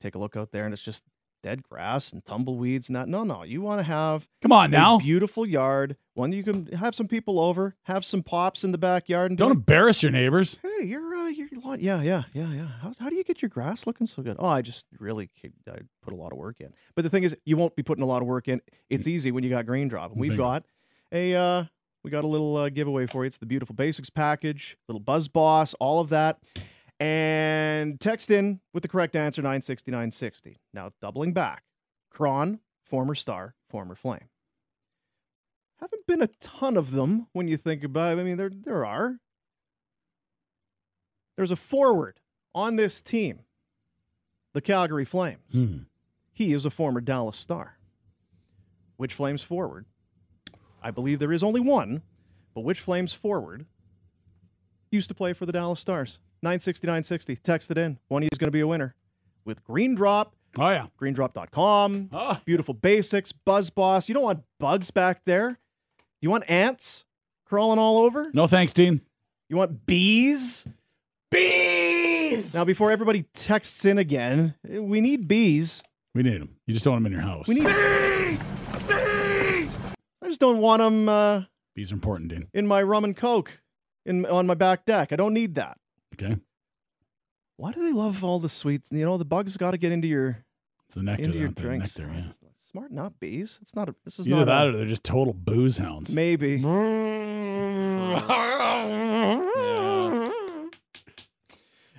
Take 0.00 0.14
a 0.14 0.18
look 0.18 0.36
out 0.36 0.52
there, 0.52 0.64
and 0.64 0.74
it's 0.74 0.82
just 0.82 1.04
dead 1.42 1.62
grass 1.62 2.12
and 2.12 2.24
tumbleweeds 2.24 2.88
and 2.88 2.96
that. 2.96 3.08
No, 3.08 3.24
no. 3.24 3.42
You 3.42 3.60
want 3.60 3.80
to 3.80 3.84
have 3.84 4.28
Come 4.40 4.52
on 4.52 4.66
a 4.66 4.68
now. 4.68 4.98
beautiful 4.98 5.44
yard, 5.46 5.96
one 6.14 6.32
you 6.32 6.42
can 6.42 6.66
have 6.72 6.94
some 6.94 7.08
people 7.08 7.40
over, 7.40 7.74
have 7.84 8.04
some 8.04 8.22
pops 8.22 8.64
in 8.64 8.72
the 8.72 8.78
backyard, 8.78 9.30
and 9.30 9.38
Don't 9.38 9.48
like, 9.50 9.56
embarrass 9.56 10.02
your 10.02 10.12
neighbors. 10.12 10.58
Hey, 10.62 10.86
you're 10.86 11.14
uh, 11.14 11.28
you're 11.28 11.48
yeah, 11.78 12.00
yeah, 12.02 12.22
yeah, 12.32 12.52
yeah. 12.52 12.66
How, 12.80 12.92
how 12.98 13.08
do 13.08 13.16
you 13.16 13.24
get 13.24 13.42
your 13.42 13.48
grass 13.48 13.86
looking 13.86 14.06
so 14.06 14.22
good? 14.22 14.36
Oh, 14.38 14.46
I 14.46 14.62
just 14.62 14.86
really 14.98 15.30
I 15.68 15.78
put 16.02 16.12
a 16.12 16.16
lot 16.16 16.32
of 16.32 16.38
work 16.38 16.60
in. 16.60 16.72
But 16.94 17.02
the 17.02 17.10
thing 17.10 17.22
is, 17.24 17.36
you 17.44 17.56
won't 17.56 17.76
be 17.76 17.82
putting 17.82 18.02
a 18.02 18.06
lot 18.06 18.22
of 18.22 18.28
work 18.28 18.48
in. 18.48 18.60
It's 18.88 19.06
easy 19.06 19.30
when 19.32 19.44
you 19.44 19.50
got 19.50 19.66
Green 19.66 19.88
Drop, 19.88 20.12
and 20.12 20.20
we've 20.20 20.36
got 20.36 20.64
a 21.12 21.34
uh, 21.34 21.64
we 22.04 22.10
got 22.10 22.24
a 22.24 22.26
little 22.28 22.56
uh, 22.56 22.68
giveaway 22.68 23.06
for 23.06 23.24
you. 23.24 23.28
It's 23.28 23.38
the 23.38 23.46
beautiful 23.46 23.74
basics 23.74 24.10
package, 24.10 24.76
little 24.88 25.00
Buzz 25.00 25.28
Boss, 25.28 25.74
all 25.74 26.00
of 26.00 26.08
that. 26.10 26.38
And 27.02 27.98
text 27.98 28.30
in 28.30 28.60
with 28.72 28.84
the 28.84 28.88
correct 28.88 29.16
answer 29.16 29.42
96960. 29.42 30.60
Now 30.72 30.92
doubling 31.00 31.32
back, 31.32 31.64
Krahn, 32.14 32.60
former 32.84 33.16
star, 33.16 33.56
former 33.68 33.96
flame. 33.96 34.28
Haven't 35.80 36.06
been 36.06 36.22
a 36.22 36.28
ton 36.38 36.76
of 36.76 36.92
them 36.92 37.26
when 37.32 37.48
you 37.48 37.56
think 37.56 37.82
about. 37.82 38.16
it. 38.16 38.20
I 38.20 38.24
mean, 38.24 38.36
there 38.36 38.52
there 38.54 38.86
are. 38.86 39.16
There's 41.36 41.50
a 41.50 41.56
forward 41.56 42.20
on 42.54 42.76
this 42.76 43.00
team, 43.00 43.40
the 44.52 44.60
Calgary 44.60 45.04
Flames. 45.04 45.40
Hmm. 45.50 45.78
He 46.32 46.52
is 46.52 46.64
a 46.64 46.70
former 46.70 47.00
Dallas 47.00 47.36
Star. 47.36 47.78
Which 48.96 49.12
Flames 49.12 49.42
forward? 49.42 49.86
I 50.80 50.92
believe 50.92 51.18
there 51.18 51.32
is 51.32 51.42
only 51.42 51.60
one, 51.60 52.02
but 52.54 52.60
which 52.60 52.78
Flames 52.78 53.12
forward 53.12 53.66
used 54.92 55.08
to 55.08 55.14
play 55.16 55.32
for 55.32 55.46
the 55.46 55.52
Dallas 55.52 55.80
Stars? 55.80 56.20
960 56.42 57.36
Text 57.36 57.70
it 57.70 57.78
in. 57.78 57.98
One 58.08 58.22
of 58.22 58.24
you 58.24 58.28
is 58.32 58.38
going 58.38 58.48
to 58.48 58.52
be 58.52 58.60
a 58.60 58.66
winner 58.66 58.94
with 59.44 59.62
Green 59.64 59.94
Drop. 59.94 60.34
Oh 60.58 60.68
yeah. 60.68 60.86
Greendrop.com. 61.00 62.10
Ah. 62.12 62.42
Beautiful 62.44 62.74
basics. 62.74 63.32
Buzz 63.32 63.70
Boss. 63.70 64.08
You 64.08 64.14
don't 64.14 64.24
want 64.24 64.42
bugs 64.58 64.90
back 64.90 65.22
there. 65.24 65.58
You 66.20 66.30
want 66.30 66.44
ants 66.48 67.04
crawling 67.46 67.78
all 67.78 67.98
over? 67.98 68.30
No 68.34 68.46
thanks, 68.46 68.72
Dean. 68.72 69.00
You 69.48 69.56
want 69.56 69.86
bees? 69.86 70.64
Bees! 71.30 72.54
Now, 72.54 72.64
before 72.64 72.90
everybody 72.90 73.22
texts 73.34 73.84
in 73.86 73.96
again, 73.98 74.54
we 74.68 75.00
need 75.00 75.26
bees. 75.26 75.82
We 76.14 76.22
need 76.22 76.40
them. 76.40 76.56
You 76.66 76.74
just 76.74 76.84
don't 76.84 76.92
want 76.92 77.04
them 77.04 77.12
in 77.12 77.18
your 77.18 77.26
house. 77.26 77.48
We 77.48 77.54
need 77.54 77.64
bees! 77.64 78.38
Bees! 78.88 79.70
I 80.22 80.26
just 80.28 80.40
don't 80.40 80.58
want 80.58 80.80
them 80.80 81.08
uh, 81.08 81.42
Bees 81.74 81.90
are 81.90 81.94
important, 81.94 82.30
Dean. 82.30 82.48
in 82.52 82.66
my 82.66 82.82
rum 82.82 83.04
and 83.04 83.16
coke 83.16 83.60
in 84.04 84.26
on 84.26 84.46
my 84.46 84.54
back 84.54 84.84
deck. 84.84 85.12
I 85.12 85.16
don't 85.16 85.32
need 85.32 85.54
that. 85.54 85.78
Okay. 86.14 86.36
Why 87.56 87.72
do 87.72 87.82
they 87.82 87.92
love 87.92 88.24
all 88.24 88.38
the 88.38 88.48
sweets? 88.48 88.90
You 88.92 89.04
know, 89.04 89.18
the 89.18 89.24
bugs 89.24 89.56
got 89.56 89.72
to 89.72 89.78
get 89.78 89.92
into 89.92 90.08
your 90.08 90.44
It's 90.86 90.94
the 90.94 91.02
nectar. 91.02 91.24
into 91.24 91.38
your 91.38 91.48
aren't 91.48 91.56
drinks. 91.58 91.98
Nectar, 91.98 92.12
yeah. 92.14 92.32
Smart, 92.70 92.90
not 92.90 93.20
bees. 93.20 93.58
It's 93.62 93.74
not 93.74 93.88
a. 93.90 93.94
This 94.04 94.18
is 94.18 94.26
Either 94.26 94.38
not 94.38 94.44
that 94.46 94.66
a, 94.66 94.70
or 94.70 94.76
they're 94.78 94.86
just 94.86 95.04
total 95.04 95.34
booze 95.34 95.76
hounds. 95.76 96.12
Maybe. 96.12 96.62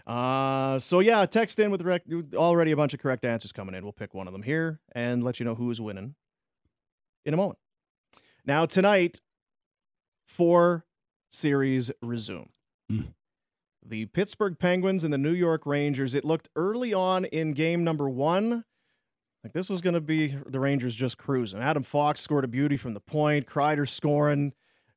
Uh, 0.06 0.80
so 0.80 1.00
yeah, 1.00 1.26
text 1.26 1.60
in 1.60 1.72
with 1.72 1.82
rec- 1.82 2.04
already 2.36 2.72
a 2.72 2.76
bunch 2.76 2.94
of 2.94 3.00
correct 3.00 3.24
answers 3.24 3.52
coming 3.54 3.74
in. 3.74 3.84
We'll 3.84 3.94
pick 3.94 4.14
one 4.14 4.28
of 4.28 4.34
them 4.34 4.44
here 4.44 4.82
and 4.94 5.24
let 5.24 5.40
you 5.40 5.46
know 5.46 5.56
who's 5.56 5.80
winning 5.80 6.16
in 7.26 7.34
a 7.34 7.38
moment. 7.38 7.58
Now 8.46 8.66
tonight, 8.66 9.22
four 10.28 10.86
series 11.32 11.90
resume. 12.02 12.50
Mm. 12.92 13.14
The 13.86 14.06
Pittsburgh 14.08 14.58
Penguins 14.58 15.04
and 15.04 15.14
the 15.14 15.18
New 15.18 15.34
York 15.34 15.66
Rangers. 15.66 16.16
It 16.16 16.24
looked 16.24 16.50
early 16.56 16.94
on 16.94 17.26
in 17.26 17.54
game 17.54 17.84
number 17.84 18.10
one 18.10 18.64
like 19.44 19.54
this 19.54 19.70
was 19.70 19.82
going 19.82 19.94
to 19.94 20.02
be 20.02 20.38
the 20.48 20.60
Rangers 20.60 20.96
just 20.96 21.18
cruising. 21.18 21.60
Adam 21.60 21.84
Fox 21.84 22.22
scored 22.22 22.46
a 22.46 22.48
beauty 22.48 22.78
from 22.78 22.94
the 22.94 23.02
point. 23.02 23.46
Kreider 23.46 23.88
scoring. 23.88 24.54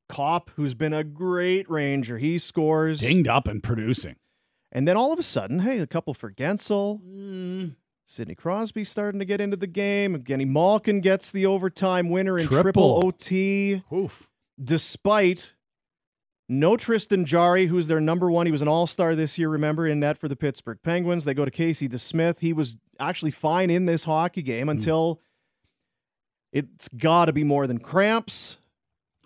Copp, 0.09 0.51
who's 0.55 0.75
been 0.75 0.92
a 0.92 1.03
great 1.03 1.68
Ranger, 1.68 2.18
he 2.18 2.38
scores. 2.38 3.01
Dinged 3.01 3.27
up 3.27 3.49
and 3.49 3.61
producing. 3.61 4.14
And 4.70 4.87
then 4.87 4.96
all 4.96 5.12
of 5.12 5.18
a 5.18 5.22
sudden, 5.25 5.61
hey, 5.61 5.81
a 5.81 5.87
couple 5.87 6.14
for 6.14 6.31
Guentzel. 6.31 7.01
Mm. 7.03 7.75
Sidney 8.05 8.37
Crosby 8.37 8.85
starting 8.85 9.18
to 9.18 9.25
get 9.25 9.40
into 9.40 9.57
the 9.57 9.66
game. 9.66 10.16
Evgeny 10.16 10.46
Malkin 10.46 11.01
gets 11.01 11.33
the 11.33 11.44
overtime 11.44 12.09
winner 12.09 12.38
in 12.38 12.46
triple, 12.46 12.62
Triple. 12.62 13.07
OT. 13.09 13.83
Oof. 13.92 14.29
Despite 14.62 15.56
no 16.48 16.76
Tristan 16.76 17.24
Jarry, 17.24 17.66
who's 17.66 17.88
their 17.88 18.00
number 18.00 18.30
one. 18.30 18.46
He 18.46 18.52
was 18.52 18.62
an 18.62 18.68
all 18.68 18.87
star 18.87 19.14
this 19.14 19.38
year, 19.38 19.48
remember, 19.48 19.87
in 19.87 20.00
net 20.00 20.18
for 20.18 20.28
the 20.28 20.37
Pittsburgh 20.37 20.78
Penguins. 20.82 21.24
They 21.24 21.35
go 21.35 21.44
to 21.44 21.50
Casey 21.50 21.88
DeSmith. 21.88 22.38
He 22.38 22.52
was 22.52 22.76
actually 23.00 23.32
fine 23.32 23.70
in 23.70 23.87
this 23.87 24.04
hockey 24.04 24.42
game 24.42 24.64
hmm. 24.64 24.70
until 24.70 25.20
it's 26.52 26.88
got 26.96 27.26
to 27.26 27.32
be 27.32 27.44
more 27.44 27.66
than 27.66 27.78
cramps. 27.78 28.56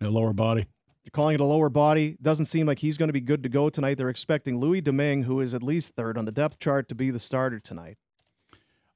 A 0.00 0.08
lower 0.08 0.32
body. 0.32 0.66
They're 1.04 1.10
calling 1.12 1.34
it 1.34 1.40
a 1.40 1.44
lower 1.44 1.68
body. 1.68 2.16
Doesn't 2.20 2.46
seem 2.46 2.66
like 2.66 2.78
he's 2.78 2.96
going 2.96 3.08
to 3.08 3.12
be 3.12 3.20
good 3.20 3.42
to 3.42 3.48
go 3.48 3.70
tonight. 3.70 3.98
They're 3.98 4.08
expecting 4.08 4.58
Louis 4.58 4.80
Domingue, 4.80 5.24
who 5.24 5.40
is 5.40 5.54
at 5.54 5.62
least 5.62 5.94
third 5.94 6.16
on 6.16 6.24
the 6.24 6.32
depth 6.32 6.58
chart, 6.58 6.88
to 6.88 6.94
be 6.94 7.10
the 7.10 7.18
starter 7.18 7.58
tonight. 7.58 7.96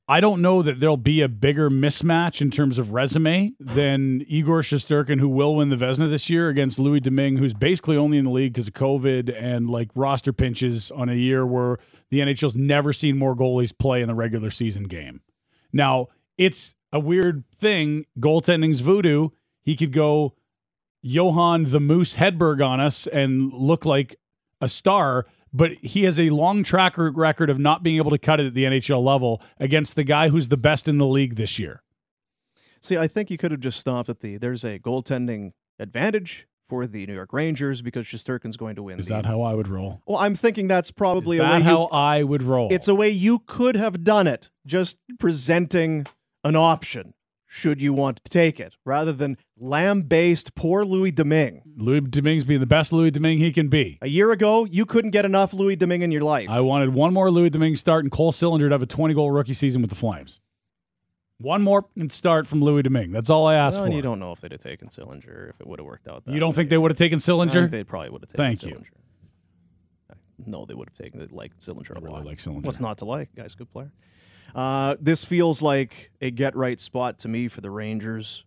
I 0.06 0.20
don't 0.20 0.42
know 0.42 0.60
that 0.60 0.80
there'll 0.80 0.98
be 0.98 1.22
a 1.22 1.28
bigger 1.28 1.70
mismatch 1.70 2.42
in 2.42 2.50
terms 2.50 2.78
of 2.78 2.92
resume 2.92 3.54
than 3.58 4.22
Igor 4.26 4.60
Shesterkin, 4.60 5.18
who 5.18 5.30
will 5.30 5.56
win 5.56 5.70
the 5.70 5.76
Vezina 5.76 6.10
this 6.10 6.28
year, 6.28 6.50
against 6.50 6.78
Louis 6.78 7.00
Domingue, 7.00 7.38
who's 7.38 7.54
basically 7.54 7.96
only 7.96 8.18
in 8.18 8.26
the 8.26 8.30
league 8.30 8.52
because 8.52 8.68
of 8.68 8.74
COVID 8.74 9.34
and 9.34 9.70
like 9.70 9.88
roster 9.94 10.34
pinches 10.34 10.90
on 10.90 11.08
a 11.08 11.14
year 11.14 11.46
where 11.46 11.78
the 12.10 12.20
NHL's 12.20 12.54
never 12.54 12.92
seen 12.92 13.16
more 13.16 13.34
goalies 13.34 13.76
play 13.76 14.02
in 14.02 14.08
the 14.08 14.14
regular 14.14 14.50
season 14.50 14.84
game. 14.84 15.22
Now, 15.72 16.08
it's 16.36 16.74
a 16.92 17.00
weird 17.00 17.44
thing. 17.58 18.04
Goaltending's 18.20 18.80
voodoo. 18.80 19.30
He 19.62 19.74
could 19.74 19.92
go 19.92 20.34
Johan 21.00 21.70
the 21.70 21.80
Moose 21.80 22.16
Hedberg 22.16 22.64
on 22.64 22.78
us 22.78 23.06
and 23.06 23.50
look 23.54 23.86
like 23.86 24.16
a 24.60 24.68
star, 24.68 25.26
but 25.54 25.72
he 25.82 26.02
has 26.04 26.18
a 26.20 26.28
long 26.30 26.62
track 26.64 26.94
record 26.98 27.48
of 27.48 27.58
not 27.58 27.82
being 27.82 27.96
able 27.96 28.10
to 28.10 28.18
cut 28.18 28.40
it 28.40 28.46
at 28.46 28.54
the 28.54 28.64
NHL 28.64 29.02
level 29.02 29.40
against 29.58 29.94
the 29.96 30.04
guy 30.04 30.28
who's 30.28 30.48
the 30.48 30.56
best 30.56 30.88
in 30.88 30.96
the 30.98 31.06
league 31.06 31.36
this 31.36 31.58
year. 31.58 31.82
See, 32.82 32.98
I 32.98 33.06
think 33.08 33.30
you 33.30 33.38
could 33.38 33.52
have 33.52 33.60
just 33.60 33.78
stopped 33.80 34.08
at 34.10 34.20
the 34.20 34.36
there's 34.36 34.64
a 34.64 34.78
goaltending 34.78 35.52
advantage 35.78 36.46
for 36.68 36.86
the 36.86 37.06
New 37.06 37.14
York 37.14 37.32
Rangers 37.32 37.82
because 37.82 38.04
Shesterkin's 38.06 38.56
going 38.56 38.74
to 38.76 38.82
win. 38.82 38.98
Is 38.98 39.06
the- 39.06 39.14
that 39.14 39.26
how 39.26 39.42
I 39.42 39.54
would 39.54 39.68
roll? 39.68 40.02
Well, 40.06 40.18
I'm 40.18 40.34
thinking 40.34 40.66
that's 40.66 40.90
probably 40.90 41.36
Is 41.36 41.40
a 41.40 41.44
way 41.44 41.50
that 41.50 41.58
you- 41.58 41.64
how 41.64 41.84
I 41.86 42.22
would 42.22 42.42
roll? 42.42 42.68
It's 42.72 42.88
a 42.88 42.94
way 42.94 43.08
you 43.10 43.38
could 43.46 43.76
have 43.76 44.02
done 44.02 44.26
it, 44.26 44.50
just 44.66 44.98
presenting 45.18 46.06
an 46.42 46.56
option 46.56 47.14
should 47.56 47.80
you 47.80 47.92
want 47.92 48.16
to 48.24 48.28
take 48.30 48.58
it, 48.58 48.74
rather 48.84 49.12
than 49.12 49.36
lamb-based 49.56 50.56
poor 50.56 50.84
Louis 50.84 51.12
Domingue. 51.12 51.62
Louis 51.76 52.00
Domingue's 52.00 52.42
being 52.42 52.58
the 52.58 52.66
best 52.66 52.92
Louis 52.92 53.12
Domingue 53.12 53.38
he 53.38 53.52
can 53.52 53.68
be. 53.68 53.96
A 54.02 54.08
year 54.08 54.32
ago, 54.32 54.64
you 54.64 54.84
couldn't 54.84 55.12
get 55.12 55.24
enough 55.24 55.52
Louis 55.54 55.76
Domingue 55.76 56.02
in 56.02 56.10
your 56.10 56.22
life. 56.22 56.48
I 56.50 56.60
wanted 56.62 56.94
one 56.94 57.12
more 57.14 57.30
Louis 57.30 57.50
Domingue 57.50 57.76
start 57.76 58.04
and 58.04 58.10
Cole 58.10 58.32
Sillinger 58.32 58.68
to 58.68 58.70
have 58.70 58.82
a 58.82 58.86
20 58.86 59.14
goal 59.14 59.30
rookie 59.30 59.52
season 59.52 59.82
with 59.82 59.90
the 59.90 59.94
Flames. 59.96 60.40
One 61.38 61.62
more 61.62 61.86
start 62.08 62.46
from 62.48 62.60
Louis 62.60 62.82
Domingue. 62.82 63.12
That's 63.12 63.30
all 63.30 63.46
I 63.46 63.54
asked 63.54 63.76
Well, 63.78 63.86
for. 63.86 63.92
you 63.92 64.02
don't 64.02 64.18
know 64.18 64.32
if 64.32 64.40
they'd 64.40 64.50
have 64.52 64.60
taken 64.62 64.88
Sillinger 64.88 65.50
if 65.50 65.60
it 65.60 65.66
would 65.68 65.78
have 65.78 65.86
worked 65.86 66.08
out. 66.08 66.24
That 66.24 66.32
You 66.34 66.40
don't 66.40 66.50
way. 66.50 66.56
think 66.56 66.70
they 66.70 66.78
would 66.78 66.90
have 66.90 66.98
taken 66.98 67.18
Sillinger? 67.20 67.70
they 67.70 67.84
probably 67.84 68.10
would 68.10 68.22
have 68.22 68.30
taken 68.30 68.44
Thank 68.44 68.58
Sillinger. 68.60 68.84
you. 68.84 70.14
No, 70.46 70.64
they 70.64 70.74
would 70.74 70.88
have 70.88 70.98
taken 70.98 71.20
it 71.20 71.30
like 71.32 71.56
Sillinger. 71.60 71.96
I 71.96 72.00
really 72.00 72.22
like 72.24 72.38
Sillinger. 72.38 72.64
What's 72.64 72.80
not 72.80 72.98
to 72.98 73.04
like? 73.04 73.34
Guy's 73.36 73.54
a 73.54 73.56
good 73.56 73.70
player. 73.70 73.92
Uh, 74.54 74.96
this 75.00 75.24
feels 75.24 75.62
like 75.62 76.10
a 76.20 76.30
get 76.30 76.54
right 76.54 76.80
spot 76.80 77.18
to 77.20 77.28
me 77.28 77.48
for 77.48 77.60
the 77.60 77.70
Rangers. 77.70 78.44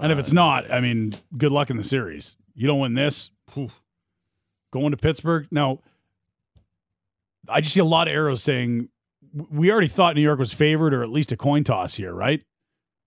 And 0.00 0.12
if 0.12 0.18
it's 0.18 0.32
Uh, 0.32 0.34
not, 0.34 0.70
I 0.70 0.80
mean, 0.80 1.14
good 1.38 1.52
luck 1.52 1.70
in 1.70 1.76
the 1.76 1.84
series. 1.84 2.36
You 2.54 2.66
don't 2.66 2.80
win 2.80 2.94
this, 2.94 3.30
whew. 3.54 3.70
going 4.72 4.90
to 4.90 4.96
Pittsburgh. 4.96 5.46
Now, 5.50 5.78
I 7.48 7.60
just 7.60 7.74
see 7.74 7.80
a 7.80 7.84
lot 7.84 8.08
of 8.08 8.14
arrows 8.14 8.42
saying 8.42 8.88
we 9.50 9.70
already 9.70 9.88
thought 9.88 10.14
New 10.16 10.22
York 10.22 10.38
was 10.38 10.52
favored 10.52 10.92
or 10.94 11.02
at 11.02 11.10
least 11.10 11.32
a 11.32 11.36
coin 11.36 11.64
toss 11.64 11.94
here, 11.94 12.12
right? 12.12 12.42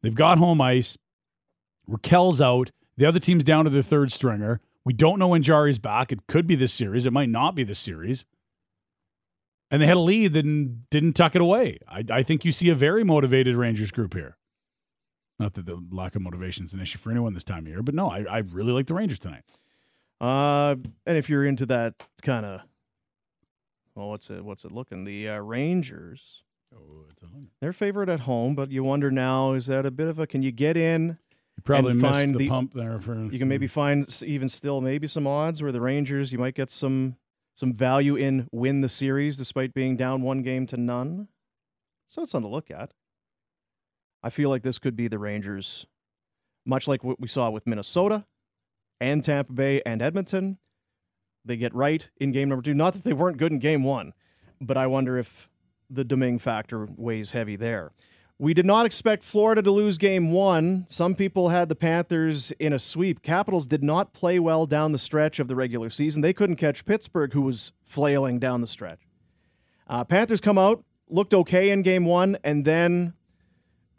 They've 0.01 0.15
got 0.15 0.37
home 0.37 0.61
ice. 0.61 0.97
Rakell's 1.89 2.41
out. 2.41 2.71
The 2.97 3.05
other 3.05 3.19
team's 3.19 3.43
down 3.43 3.65
to 3.65 3.69
their 3.69 3.81
third 3.81 4.11
stringer. 4.11 4.59
We 4.85 4.93
don't 4.93 5.19
know 5.19 5.27
when 5.29 5.43
Jarry's 5.43 5.79
back. 5.79 6.11
It 6.11 6.27
could 6.27 6.47
be 6.47 6.55
this 6.55 6.73
series. 6.73 7.05
It 7.05 7.13
might 7.13 7.29
not 7.29 7.55
be 7.55 7.63
this 7.63 7.79
series. 7.79 8.25
And 9.69 9.81
they 9.81 9.85
had 9.85 9.97
a 9.97 10.01
lead 10.01 10.35
and 10.35 10.89
didn't 10.89 11.13
tuck 11.13 11.35
it 11.35 11.41
away. 11.41 11.79
I, 11.87 12.03
I 12.09 12.23
think 12.23 12.45
you 12.45 12.51
see 12.51 12.69
a 12.69 12.75
very 12.75 13.03
motivated 13.03 13.55
Rangers 13.55 13.91
group 13.91 14.13
here. 14.13 14.37
Not 15.39 15.53
that 15.53 15.65
the 15.65 15.83
lack 15.91 16.15
of 16.15 16.21
motivation 16.21 16.65
is 16.65 16.73
an 16.73 16.79
issue 16.79 16.97
for 16.97 17.11
anyone 17.11 17.33
this 17.33 17.43
time 17.43 17.65
of 17.65 17.67
year, 17.67 17.83
but 17.83 17.93
no, 17.93 18.09
I, 18.09 18.23
I 18.23 18.37
really 18.39 18.71
like 18.71 18.87
the 18.87 18.93
Rangers 18.93 19.19
tonight. 19.19 19.43
Uh, 20.19 20.75
and 21.05 21.17
if 21.17 21.29
you're 21.29 21.45
into 21.45 21.65
that 21.67 21.93
kind 22.23 22.45
of, 22.45 22.61
well, 23.93 24.09
what's 24.09 24.29
it? 24.29 24.43
What's 24.43 24.65
it 24.65 24.71
looking? 24.71 25.03
The 25.03 25.29
uh, 25.29 25.39
Rangers. 25.39 26.43
Oh, 26.75 27.05
it's 27.11 27.23
on. 27.23 27.47
They're 27.61 27.73
favorite 27.73 28.09
at 28.09 28.21
home, 28.21 28.55
but 28.55 28.71
you 28.71 28.83
wonder 28.83 29.11
now: 29.11 29.53
is 29.53 29.67
that 29.67 29.85
a 29.85 29.91
bit 29.91 30.07
of 30.07 30.17
a? 30.19 30.25
Can 30.25 30.41
you 30.41 30.51
get 30.51 30.75
in? 30.75 31.17
You 31.55 31.63
probably 31.63 31.91
and 31.91 32.01
missed 32.01 32.13
find 32.13 32.35
the 32.37 32.49
pump 32.49 32.73
there 32.73 32.99
for. 32.99 33.15
You 33.15 33.39
can 33.39 33.47
maybe 33.47 33.67
find 33.67 34.07
even 34.23 34.49
still 34.49 34.81
maybe 34.81 35.07
some 35.07 35.27
odds 35.27 35.61
where 35.61 35.71
the 35.71 35.81
Rangers 35.81 36.31
you 36.31 36.39
might 36.39 36.55
get 36.55 36.69
some 36.69 37.17
some 37.57 37.73
value 37.73 38.15
in 38.15 38.47
win 38.51 38.81
the 38.81 38.89
series 38.89 39.35
despite 39.35 39.73
being 39.73 39.97
down 39.97 40.21
one 40.21 40.43
game 40.43 40.67
to 40.67 40.77
none. 40.77 41.27
So 42.05 42.21
it's 42.21 42.31
something 42.31 42.47
to 42.47 42.53
look 42.53 42.69
at. 42.69 42.91
I 44.21 44.29
feel 44.29 44.51
like 44.51 44.61
this 44.61 44.77
could 44.77 44.95
be 44.95 45.07
the 45.07 45.17
Rangers, 45.17 45.87
much 46.67 46.87
like 46.87 47.03
what 47.03 47.19
we 47.19 47.27
saw 47.27 47.49
with 47.49 47.65
Minnesota 47.65 48.25
and 49.01 49.23
Tampa 49.23 49.53
Bay 49.53 49.81
and 49.87 50.03
Edmonton. 50.03 50.59
They 51.43 51.57
get 51.57 51.73
right 51.73 52.07
in 52.17 52.31
game 52.31 52.49
number 52.49 52.61
two. 52.61 52.75
Not 52.75 52.93
that 52.93 53.03
they 53.03 53.13
weren't 53.13 53.37
good 53.37 53.51
in 53.51 53.57
game 53.57 53.83
one, 53.83 54.13
but 54.61 54.77
I 54.77 54.85
wonder 54.85 55.17
if 55.17 55.49
the 55.89 56.03
Domingue 56.03 56.37
factor 56.37 56.87
weighs 56.95 57.31
heavy 57.31 57.55
there. 57.55 57.91
We 58.39 58.53
did 58.53 58.67
not 58.67 58.85
expect 58.85 59.23
Florida 59.23 59.63
to 59.63 59.71
lose 59.71 59.97
game 59.97 60.31
one. 60.31 60.85
Some 60.87 61.15
people 61.15 61.49
had 61.49 61.69
the 61.69 61.75
Panthers 61.75 62.51
in 62.59 62.71
a 62.71 62.77
sweep. 62.77 63.23
Capitals 63.23 63.65
did 63.65 63.83
not 63.83 64.13
play 64.13 64.37
well 64.37 64.67
down 64.67 64.91
the 64.91 64.99
stretch 64.99 65.39
of 65.39 65.47
the 65.47 65.55
regular 65.55 65.89
season. 65.89 66.21
They 66.21 66.33
couldn't 66.33 66.57
catch 66.57 66.85
Pittsburgh, 66.85 67.33
who 67.33 67.41
was 67.41 67.71
flailing 67.83 68.37
down 68.37 68.61
the 68.61 68.67
stretch. 68.67 69.07
Uh, 69.87 70.03
Panthers 70.03 70.39
come 70.39 70.59
out, 70.59 70.83
looked 71.09 71.33
okay 71.33 71.71
in 71.71 71.81
game 71.81 72.05
one, 72.05 72.37
and 72.43 72.63
then 72.63 73.13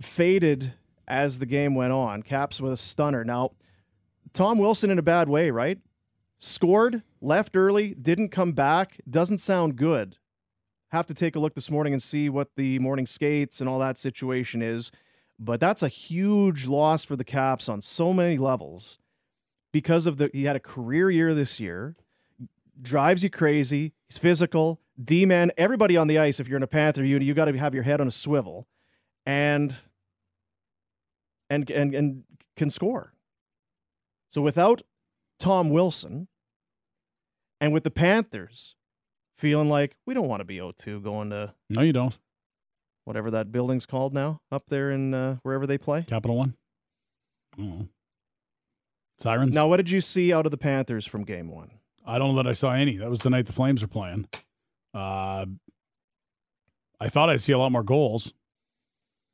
faded 0.01 0.74
as 1.09 1.40
the 1.40 1.46
game 1.46 1.74
went 1.74 1.92
on. 1.92 2.22
Caps 2.22 2.61
with 2.61 2.72
a 2.72 2.77
stunner. 2.77 3.24
Now, 3.24 3.53
Tom 4.33 4.59
Wilson 4.59 4.90
in 4.90 5.01
a 5.01 5.03
bad 5.03 5.29
way, 5.29 5.51
right? 5.51 5.81
Scored, 6.38 7.03
left 7.20 7.57
early, 7.57 7.92
didn't 7.94 8.29
come 8.29 8.53
back. 8.53 9.01
Doesn't 9.11 9.38
sound 9.38 9.74
good. 9.74 10.16
Have 10.90 11.07
to 11.07 11.14
take 11.14 11.37
a 11.37 11.38
look 11.38 11.55
this 11.55 11.70
morning 11.70 11.92
and 11.92 12.03
see 12.03 12.29
what 12.29 12.57
the 12.57 12.79
morning 12.79 13.07
skates 13.07 13.61
and 13.61 13.68
all 13.68 13.79
that 13.81 13.98
situation 13.98 14.62
is. 14.62 14.90
But 15.38 15.61
that's 15.61 15.83
a 15.83 15.88
huge 15.88 16.66
loss 16.66 17.05
for 17.05 17.14
the 17.14 17.24
Caps 17.24 17.68
on 17.68 17.81
so 17.81 18.12
many 18.12 18.38
levels 18.38 18.98
because 19.72 20.07
of 20.07 20.16
the 20.16 20.31
he 20.33 20.44
had 20.44 20.57
a 20.57 20.61
career 20.61 21.11
year 21.11 21.35
this 21.35 21.61
year. 21.61 21.94
Drives 22.81 23.22
you 23.22 23.31
crazy. 23.31 23.92
He's 24.09 24.18
physical. 24.18 24.81
D 25.03 25.27
man, 25.27 25.53
everybody 25.57 25.96
on 25.96 26.09
the 26.09 26.18
ice, 26.18 26.40
if 26.40 26.48
you're 26.48 26.57
in 26.57 26.62
a 26.62 26.68
Panther 26.68 27.05
unit, 27.05 27.27
you 27.27 27.35
got 27.35 27.44
to 27.46 27.57
have 27.57 27.74
your 27.74 27.83
head 27.83 28.01
on 28.01 28.09
a 28.09 28.12
swivel. 28.12 28.66
And 29.27 29.74
and 31.51 31.70
and 31.70 31.94
and 31.94 32.24
can 32.57 32.70
score. 32.70 33.12
So 34.29 34.42
without 34.42 34.83
Tom 35.38 35.70
Wilson 35.70 36.29
and 37.61 37.72
with 37.72 37.85
the 37.85 37.90
Panthers 37.90 38.74
feeling 39.38 39.68
like 39.68 39.96
we 40.07 40.14
don't 40.14 40.29
want 40.29 40.40
to 40.40 40.44
be 40.44 40.59
O2 40.59 41.03
going 41.03 41.31
to 41.31 41.55
No, 41.70 41.83
you 41.83 41.92
don't. 41.92 42.18
whatever 43.05 43.31
that 43.31 43.51
building's 43.53 43.87
called 43.87 44.12
now 44.12 44.40
up 44.53 44.64
there 44.68 44.90
in 44.90 45.14
uh, 45.14 45.37
wherever 45.42 45.66
they 45.66 45.79
play. 45.79 46.03
Capital 46.03 46.37
One. 46.37 46.55
Sirens. 49.18 49.55
Now, 49.55 49.66
what 49.66 49.79
did 49.79 49.90
you 49.90 50.01
see 50.01 50.33
out 50.33 50.44
of 50.46 50.51
the 50.53 50.59
Panthers 50.59 51.05
from 51.07 51.24
game 51.24 51.48
one? 51.51 51.70
I 52.07 52.18
don't 52.18 52.35
know 52.35 52.42
that 52.42 52.48
I 52.48 52.53
saw 52.53 52.72
any. 52.72 52.96
That 52.98 53.11
was 53.11 53.20
the 53.20 53.31
night 53.31 53.46
the 53.46 53.53
Flames 53.53 53.83
were 53.83 53.88
playing. 53.88 54.29
Uh, 54.94 55.46
I 57.01 57.09
thought 57.09 57.29
I'd 57.29 57.40
see 57.40 57.53
a 57.53 57.59
lot 57.59 57.72
more 57.72 57.83
goals. 57.83 58.33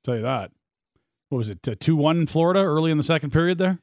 Tell 0.04 0.16
you 0.16 0.22
that. 0.22 0.50
What 1.28 1.38
was 1.38 1.50
it? 1.50 1.62
Two 1.80 1.96
one 1.96 2.26
Florida 2.26 2.60
early 2.60 2.90
in 2.90 2.96
the 2.96 3.02
second 3.02 3.30
period 3.30 3.58
there. 3.58 3.78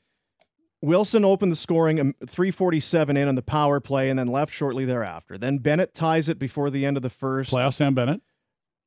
Wilson 0.82 1.24
opened 1.24 1.52
the 1.52 1.56
scoring 1.56 2.00
um, 2.00 2.15
347 2.26 3.15
in 3.15 3.28
on 3.28 3.36
the 3.36 3.41
power 3.41 3.80
play 3.80 4.10
and 4.10 4.17
then 4.17 4.28
left 4.28 4.52
shortly 4.52 4.86
thereafter. 4.86 5.38
Then 5.38 5.60
Bennett 5.60 5.94
ties 5.94 6.28
it 6.28 6.39
before 6.39 6.70
the 6.70 6.86
end 6.86 6.98
of 6.98 7.04
the 7.04 7.10
first. 7.10 7.52
Playoff 7.52 7.74
Sam 7.76 7.94
Bennett. 7.94 8.22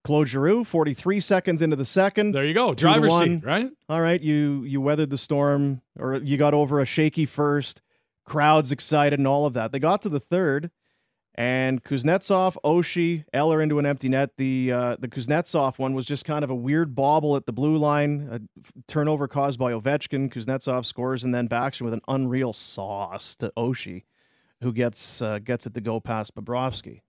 Claude 0.03 0.29
Giroux, 0.29 0.65
43 0.65 1.19
seconds 1.21 1.63
into 1.63 1.77
the 1.77 1.85
second. 1.85 2.33
There 2.33 2.45
you 2.45 2.53
go. 2.53 2.75
Driver's 2.75 3.11
one. 3.11 3.41
seat, 3.41 3.45
right? 3.47 3.71
All 3.89 4.01
right, 4.03 4.21
you 4.21 4.63
you 4.65 4.81
weathered 4.81 5.09
the 5.09 5.17
storm, 5.17 5.81
or 5.99 6.17
you 6.17 6.37
got 6.37 6.53
over 6.53 6.81
a 6.81 6.85
shaky 6.85 7.25
first. 7.25 7.81
Crowds 8.27 8.71
excited 8.71 9.19
and 9.19 9.27
all 9.27 9.47
of 9.47 9.55
that. 9.55 9.73
They 9.73 9.79
got 9.79 10.03
to 10.03 10.09
the 10.11 10.21
third, 10.21 10.71
and 11.35 11.83
Kuznetsov, 11.83 12.57
Oshie, 12.64 13.25
Eller 13.33 13.61
into 13.61 13.79
an 13.79 13.87
empty 13.87 14.09
net. 14.09 14.37
The 14.37 14.73
uh, 14.73 14.97
the 14.99 15.09
Kuznetsov 15.09 15.79
one 15.79 15.94
was 15.94 16.07
just 16.07 16.25
kind 16.25 16.44
of 16.44 16.51
a 16.51 16.55
weird 16.55 16.94
bobble 16.94 17.37
at 17.37 17.47
the 17.47 17.53
blue 17.53 17.77
line, 17.77 18.29
a 18.31 18.40
turnover 18.87 19.27
caused 19.27 19.59
by 19.59 19.73
Ovechkin. 19.73 20.33
Kuznetsov 20.33 20.85
scores, 20.85 21.25
and 21.25 21.35
then 21.35 21.47
Baxter 21.47 21.85
with 21.85 21.94
an 21.94 22.03
unreal 22.07 22.53
sauce 22.53 23.35
to 23.37 23.53
Oshie, 23.57 24.05
who 24.61 24.73
gets 24.73 25.20
uh, 25.20 25.40
gets 25.40 25.66
it 25.66 25.75
to 25.75 25.81
go 25.81 25.99
past 25.99 26.35
Bobrovsky. 26.35 27.01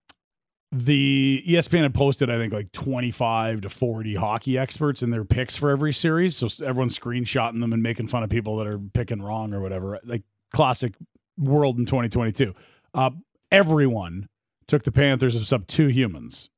The 0.72 1.44
ESPN 1.48 1.84
had 1.84 1.94
posted, 1.94 2.30
I 2.30 2.38
think, 2.38 2.52
like 2.52 2.72
25 2.74 3.62
to 3.62 3.70
40 3.70 4.16
hockey 4.16 4.58
experts 4.58 5.04
in 5.04 5.10
their 5.12 5.24
picks 5.24 5.56
for 5.56 5.70
every 5.70 5.94
series. 5.94 6.36
So 6.36 6.48
everyone's 6.66 6.98
screenshotting 6.98 7.62
them 7.62 7.72
and 7.72 7.82
making 7.82 8.08
fun 8.08 8.24
of 8.24 8.30
people 8.30 8.58
that 8.58 8.68
are 8.68 8.80
picking 8.80 9.22
wrong 9.22 9.54
or 9.54 9.62
whatever. 9.62 10.00
Like 10.04 10.24
classic 10.52 10.94
world 11.38 11.78
in 11.78 11.86
2022. 11.86 12.54
Uh, 12.94 13.12
everyone 13.52 14.28
took 14.68 14.84
the 14.84 14.92
Panthers 14.92 15.36
except 15.36 15.68
two 15.68 15.88
humans 15.88 16.50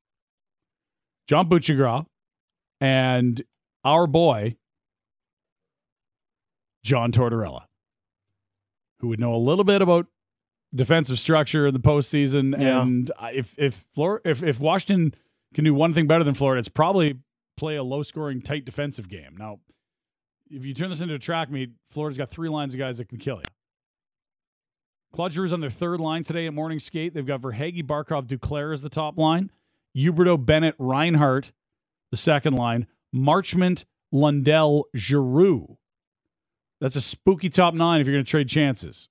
John 1.28 1.50
Buccigross 1.50 2.06
and 2.80 3.41
our 3.84 4.08
boy, 4.08 4.56
John 6.84 7.12
Tortorella, 7.12 7.63
who 9.00 9.10
would 9.10 9.19
know 9.19 9.36
a 9.36 9.38
little 9.38 9.65
bit 9.65 9.82
about 9.82 10.08
defensive 10.73 11.19
structure 11.19 11.67
in 11.67 11.73
the 11.73 11.80
postseason. 11.80 12.58
Yeah. 12.58 12.82
And 12.82 13.12
if 13.34 13.56
if 13.58 13.86
Flor- 13.93 14.21
if 14.23 14.43
if 14.43 14.60
Washington 14.60 15.13
can 15.54 15.63
do 15.65 15.73
one 15.73 15.93
thing 15.93 16.08
better 16.08 16.23
than 16.23 16.34
Florida, 16.34 16.60
it's 16.60 16.69
probably 16.69 17.19
play 17.58 17.76
a 17.76 17.84
low 17.84 18.04
scoring, 18.04 18.41
tight 18.41 18.63
defensive 18.65 19.10
game. 19.10 19.36
Now, 19.38 19.60
if 20.50 20.63
you 20.63 20.73
turn 20.73 20.89
this 20.89 21.02
into 21.02 21.15
a 21.15 21.19
track 21.19 21.50
meet, 21.50 21.71
Florida's 21.91 22.17
got 22.17 22.30
three 22.30 22.50
lines 22.50 22.73
of 22.73 22.80
guys 22.80 23.00
that 23.00 23.10
can 23.10 23.17
kill 23.17 23.38
you. 23.38 23.57
Giroux's 25.15 25.54
on 25.54 25.62
their 25.62 25.70
third 25.70 26.00
line 26.00 26.24
today 26.24 26.48
at 26.48 26.54
morning 26.54 26.80
skate. 26.80 27.13
They've 27.13 27.26
got 27.26 27.41
Verhaeghe, 27.41 27.84
Barkov, 27.84 28.28
Duclair 28.28 28.74
as 28.74 28.82
the 28.82 28.89
top 28.89 29.17
line. 29.17 29.52
Huberdeau, 29.96 30.43
Bennett, 30.43 30.76
Reinhart, 30.78 31.52
the 32.12 32.17
second 32.17 32.54
line. 32.56 32.88
Marchment, 33.15 33.86
Lundell, 34.12 34.86
Giroux. 34.96 35.78
That's 36.80 36.96
a 36.96 37.02
spooky 37.02 37.50
top 37.50 37.74
nine 37.74 38.00
if 38.02 38.08
you're 38.08 38.15
going 38.15 38.26
to 38.26 38.30
trade 38.30 38.48
chances. 38.50 39.10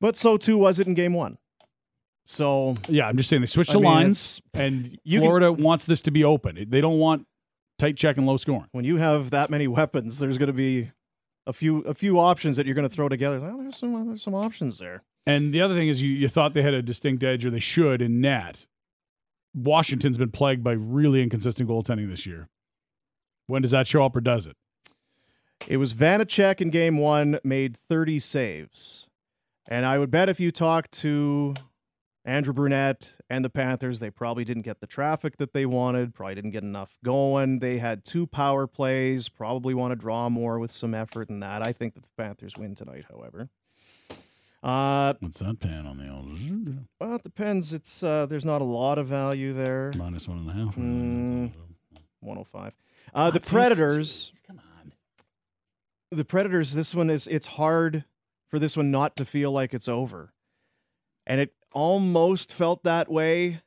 But 0.00 0.14
so 0.16 0.36
too 0.36 0.56
was 0.56 0.78
it 0.78 0.86
in 0.86 0.94
game 0.94 1.14
one. 1.14 1.38
So 2.24 2.76
Yeah, 2.88 3.08
I'm 3.08 3.16
just 3.16 3.28
saying 3.28 3.42
they 3.42 3.46
switched 3.46 3.70
I 3.70 3.74
the 3.74 3.80
mean, 3.80 3.90
lines, 3.90 4.40
and 4.54 4.96
you 5.02 5.18
can- 5.18 5.26
Florida 5.26 5.52
wants 5.52 5.86
this 5.86 6.02
to 6.02 6.10
be 6.12 6.22
open. 6.22 6.66
They 6.68 6.80
don't 6.80 6.98
want 6.98 7.26
tight 7.78 7.96
check 7.96 8.18
and 8.18 8.26
low 8.26 8.36
scoring. 8.36 8.68
when 8.72 8.84
you 8.84 8.98
have 8.98 9.30
that 9.30 9.50
many 9.50 9.66
weapons, 9.66 10.18
there's 10.20 10.38
going 10.38 10.46
to 10.46 10.52
be 10.52 10.92
a 11.50 11.52
few 11.52 11.80
a 11.80 11.94
few 11.94 12.18
options 12.18 12.56
that 12.56 12.64
you're 12.64 12.76
going 12.76 12.88
to 12.88 12.94
throw 12.94 13.08
together. 13.08 13.40
Well, 13.40 13.56
oh, 13.58 13.62
there's 13.62 13.76
some 13.76 14.06
there's 14.06 14.22
some 14.22 14.34
options 14.34 14.78
there. 14.78 15.02
And 15.26 15.52
the 15.52 15.60
other 15.60 15.74
thing 15.74 15.88
is, 15.88 16.00
you, 16.00 16.08
you 16.08 16.28
thought 16.28 16.54
they 16.54 16.62
had 16.62 16.72
a 16.72 16.80
distinct 16.80 17.22
edge, 17.22 17.44
or 17.44 17.50
they 17.50 17.58
should 17.58 18.00
in 18.00 18.20
net. 18.20 18.66
Washington's 19.52 20.16
been 20.16 20.30
plagued 20.30 20.64
by 20.64 20.72
really 20.72 21.22
inconsistent 21.22 21.68
goaltending 21.68 22.08
this 22.08 22.24
year. 22.24 22.48
When 23.48 23.62
does 23.62 23.72
that 23.72 23.86
show 23.86 24.04
up, 24.04 24.16
or 24.16 24.20
does 24.20 24.46
it? 24.46 24.56
It 25.66 25.76
was 25.76 25.92
Vanecek 25.92 26.60
in 26.60 26.70
game 26.70 26.96
one 26.96 27.38
made 27.44 27.76
30 27.76 28.20
saves, 28.20 29.08
and 29.68 29.84
I 29.84 29.98
would 29.98 30.10
bet 30.10 30.28
if 30.28 30.40
you 30.40 30.52
talk 30.52 30.90
to 30.92 31.54
Andrew 32.30 32.52
Brunette 32.52 33.16
and 33.28 33.44
the 33.44 33.50
Panthers, 33.50 33.98
they 33.98 34.08
probably 34.08 34.44
didn't 34.44 34.62
get 34.62 34.78
the 34.78 34.86
traffic 34.86 35.36
that 35.38 35.52
they 35.52 35.66
wanted. 35.66 36.14
Probably 36.14 36.36
didn't 36.36 36.52
get 36.52 36.62
enough 36.62 36.96
going. 37.04 37.58
They 37.58 37.78
had 37.78 38.04
two 38.04 38.24
power 38.24 38.68
plays. 38.68 39.28
Probably 39.28 39.74
want 39.74 39.90
to 39.90 39.96
draw 39.96 40.28
more 40.28 40.60
with 40.60 40.70
some 40.70 40.94
effort 40.94 41.28
in 41.28 41.40
that. 41.40 41.60
I 41.60 41.72
think 41.72 41.94
that 41.94 42.04
the 42.04 42.08
Panthers 42.16 42.56
win 42.56 42.76
tonight, 42.76 43.06
however. 43.10 43.48
Uh, 44.62 45.14
What's 45.18 45.40
that 45.40 45.58
pan 45.58 45.86
on 45.86 45.98
the 45.98 46.08
old 46.08 46.78
well, 47.00 47.16
it 47.16 47.24
depends. 47.24 47.72
It's 47.72 48.00
uh, 48.00 48.26
there's 48.26 48.44
not 48.44 48.60
a 48.60 48.64
lot 48.64 48.98
of 48.98 49.08
value 49.08 49.52
there. 49.52 49.90
minus 49.96 50.28
one 50.28 50.38
and 50.38 50.50
a 50.50 50.52
half? 50.52 50.76
Mm, 50.76 51.50
105. 52.20 52.74
Uh, 53.12 53.30
the 53.32 53.40
Predators. 53.40 54.30
Jeez, 54.30 54.46
come 54.46 54.60
on. 54.78 54.92
The 56.12 56.24
Predators. 56.24 56.74
This 56.74 56.94
one 56.94 57.10
is. 57.10 57.26
It's 57.26 57.48
hard 57.48 58.04
for 58.48 58.60
this 58.60 58.76
one 58.76 58.92
not 58.92 59.16
to 59.16 59.24
feel 59.24 59.50
like 59.50 59.74
it's 59.74 59.88
over, 59.88 60.32
and 61.26 61.40
it 61.40 61.54
almost 61.72 62.52
felt 62.52 62.84
that 62.84 63.10
way 63.10 63.60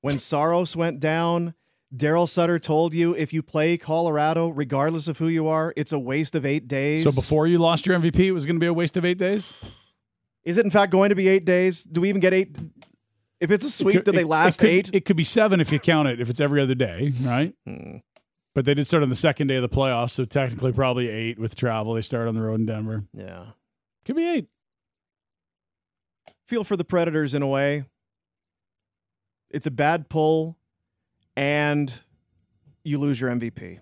when 0.00 0.18
Saros 0.18 0.76
went 0.76 1.00
down. 1.00 1.54
Daryl 1.94 2.26
Sutter 2.28 2.58
told 2.58 2.94
you 2.94 3.14
if 3.14 3.32
you 3.34 3.42
play 3.42 3.76
Colorado, 3.76 4.48
regardless 4.48 5.08
of 5.08 5.18
who 5.18 5.28
you 5.28 5.46
are, 5.48 5.74
it's 5.76 5.92
a 5.92 5.98
waste 5.98 6.34
of 6.34 6.46
eight 6.46 6.66
days. 6.66 7.04
So 7.04 7.12
before 7.12 7.46
you 7.46 7.58
lost 7.58 7.84
your 7.86 7.98
MVP, 7.98 8.18
it 8.20 8.32
was 8.32 8.46
going 8.46 8.56
to 8.56 8.60
be 8.60 8.66
a 8.66 8.72
waste 8.72 8.96
of 8.96 9.04
eight 9.04 9.18
days. 9.18 9.52
is 10.44 10.56
it 10.56 10.64
in 10.64 10.70
fact 10.70 10.90
going 10.90 11.10
to 11.10 11.14
be 11.14 11.28
eight 11.28 11.44
days? 11.44 11.84
Do 11.84 12.00
we 12.00 12.08
even 12.08 12.20
get 12.20 12.32
eight? 12.32 12.56
If 13.40 13.50
it's 13.50 13.64
a 13.64 13.70
sweep, 13.70 13.96
It 13.96 14.04
do 14.06 14.12
could- 14.12 14.18
they 14.18 14.22
it- 14.22 14.26
last 14.28 14.56
it 14.58 14.60
could, 14.60 14.70
eight? 14.70 14.90
It 14.94 15.04
could 15.04 15.16
be 15.16 15.24
seven 15.24 15.60
if 15.60 15.70
you 15.70 15.78
count 15.78 16.08
it. 16.08 16.20
If 16.20 16.30
it's 16.30 16.40
every 16.40 16.62
other 16.62 16.74
day, 16.74 17.12
right? 17.22 17.52
Hmm. 17.66 17.96
But 18.54 18.64
they 18.66 18.72
did 18.74 18.86
start 18.86 19.02
on 19.02 19.08
the 19.08 19.16
second 19.16 19.46
day 19.48 19.56
of 19.56 19.62
the 19.62 19.68
playoffs, 19.68 20.10
so 20.12 20.24
technically 20.24 20.72
probably 20.72 21.08
eight 21.08 21.38
with 21.38 21.54
travel. 21.56 21.94
They 21.94 22.02
start 22.02 22.28
on 22.28 22.34
the 22.34 22.40
road 22.42 22.60
in 22.60 22.66
Denver. 22.66 23.04
Yeah. 23.12 23.46
Could 24.04 24.16
be 24.16 24.26
eight. 24.28 24.48
Feel 26.46 26.64
for 26.64 26.76
the 26.76 26.84
Predators 26.84 27.34
in 27.34 27.42
a 27.42 27.48
way. 27.48 27.84
It's 29.50 29.66
a 29.66 29.70
bad 29.70 30.08
pull, 30.08 30.56
and 31.36 31.92
you 32.84 32.98
lose 32.98 33.20
your 33.20 33.30
MVP 33.30 33.80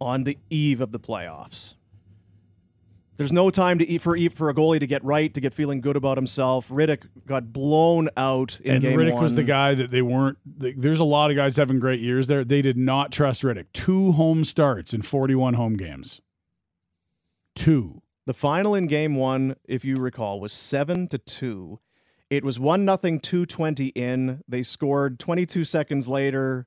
on 0.00 0.24
the 0.24 0.38
eve 0.50 0.80
of 0.80 0.92
the 0.92 1.00
playoffs. 1.00 1.74
There's 3.16 3.32
no 3.32 3.48
time 3.50 3.78
to 3.78 3.88
eat 3.88 4.02
for 4.02 4.14
eat 4.14 4.34
for 4.34 4.50
a 4.50 4.54
goalie 4.54 4.78
to 4.78 4.86
get 4.86 5.02
right, 5.02 5.32
to 5.32 5.40
get 5.40 5.54
feeling 5.54 5.80
good 5.80 5.96
about 5.96 6.18
himself. 6.18 6.68
Rittich 6.68 7.04
got 7.26 7.50
blown 7.52 8.10
out 8.16 8.60
in 8.60 8.74
and 8.74 8.82
game 8.82 8.98
Rittich 8.98 9.14
one. 9.14 9.22
was 9.22 9.34
the 9.34 9.42
guy 9.42 9.74
that 9.74 9.90
they 9.90 10.02
weren't. 10.02 10.36
th- 10.60 10.74
There's 10.76 10.98
a 11.00 11.04
lot 11.04 11.30
of 11.30 11.36
guys 11.36 11.56
having 11.56 11.78
great 11.80 12.00
years 12.00 12.26
there. 12.26 12.44
They 12.44 12.60
did 12.60 12.76
not 12.76 13.12
trust 13.12 13.40
Rittich. 13.42 13.66
Two 13.72 14.12
home 14.12 14.44
starts 14.44 14.92
in 14.92 15.00
41 15.00 15.54
home 15.54 15.76
games. 15.78 16.20
Two. 17.54 18.02
The 18.26 18.34
final 18.34 18.74
in 18.74 18.88
game 18.88 19.14
one, 19.14 19.56
if 19.64 19.84
you 19.84 19.96
recall, 19.96 20.40
was 20.40 20.52
seven 20.52 21.06
to 21.08 21.18
two. 21.18 21.78
It 22.28 22.44
was 22.44 22.58
one 22.58 22.84
nothing, 22.84 23.20
two 23.20 23.46
twenty 23.46 23.88
in. 23.88 24.42
They 24.48 24.64
scored 24.64 25.18
22 25.20 25.64
seconds 25.64 26.08
later 26.08 26.66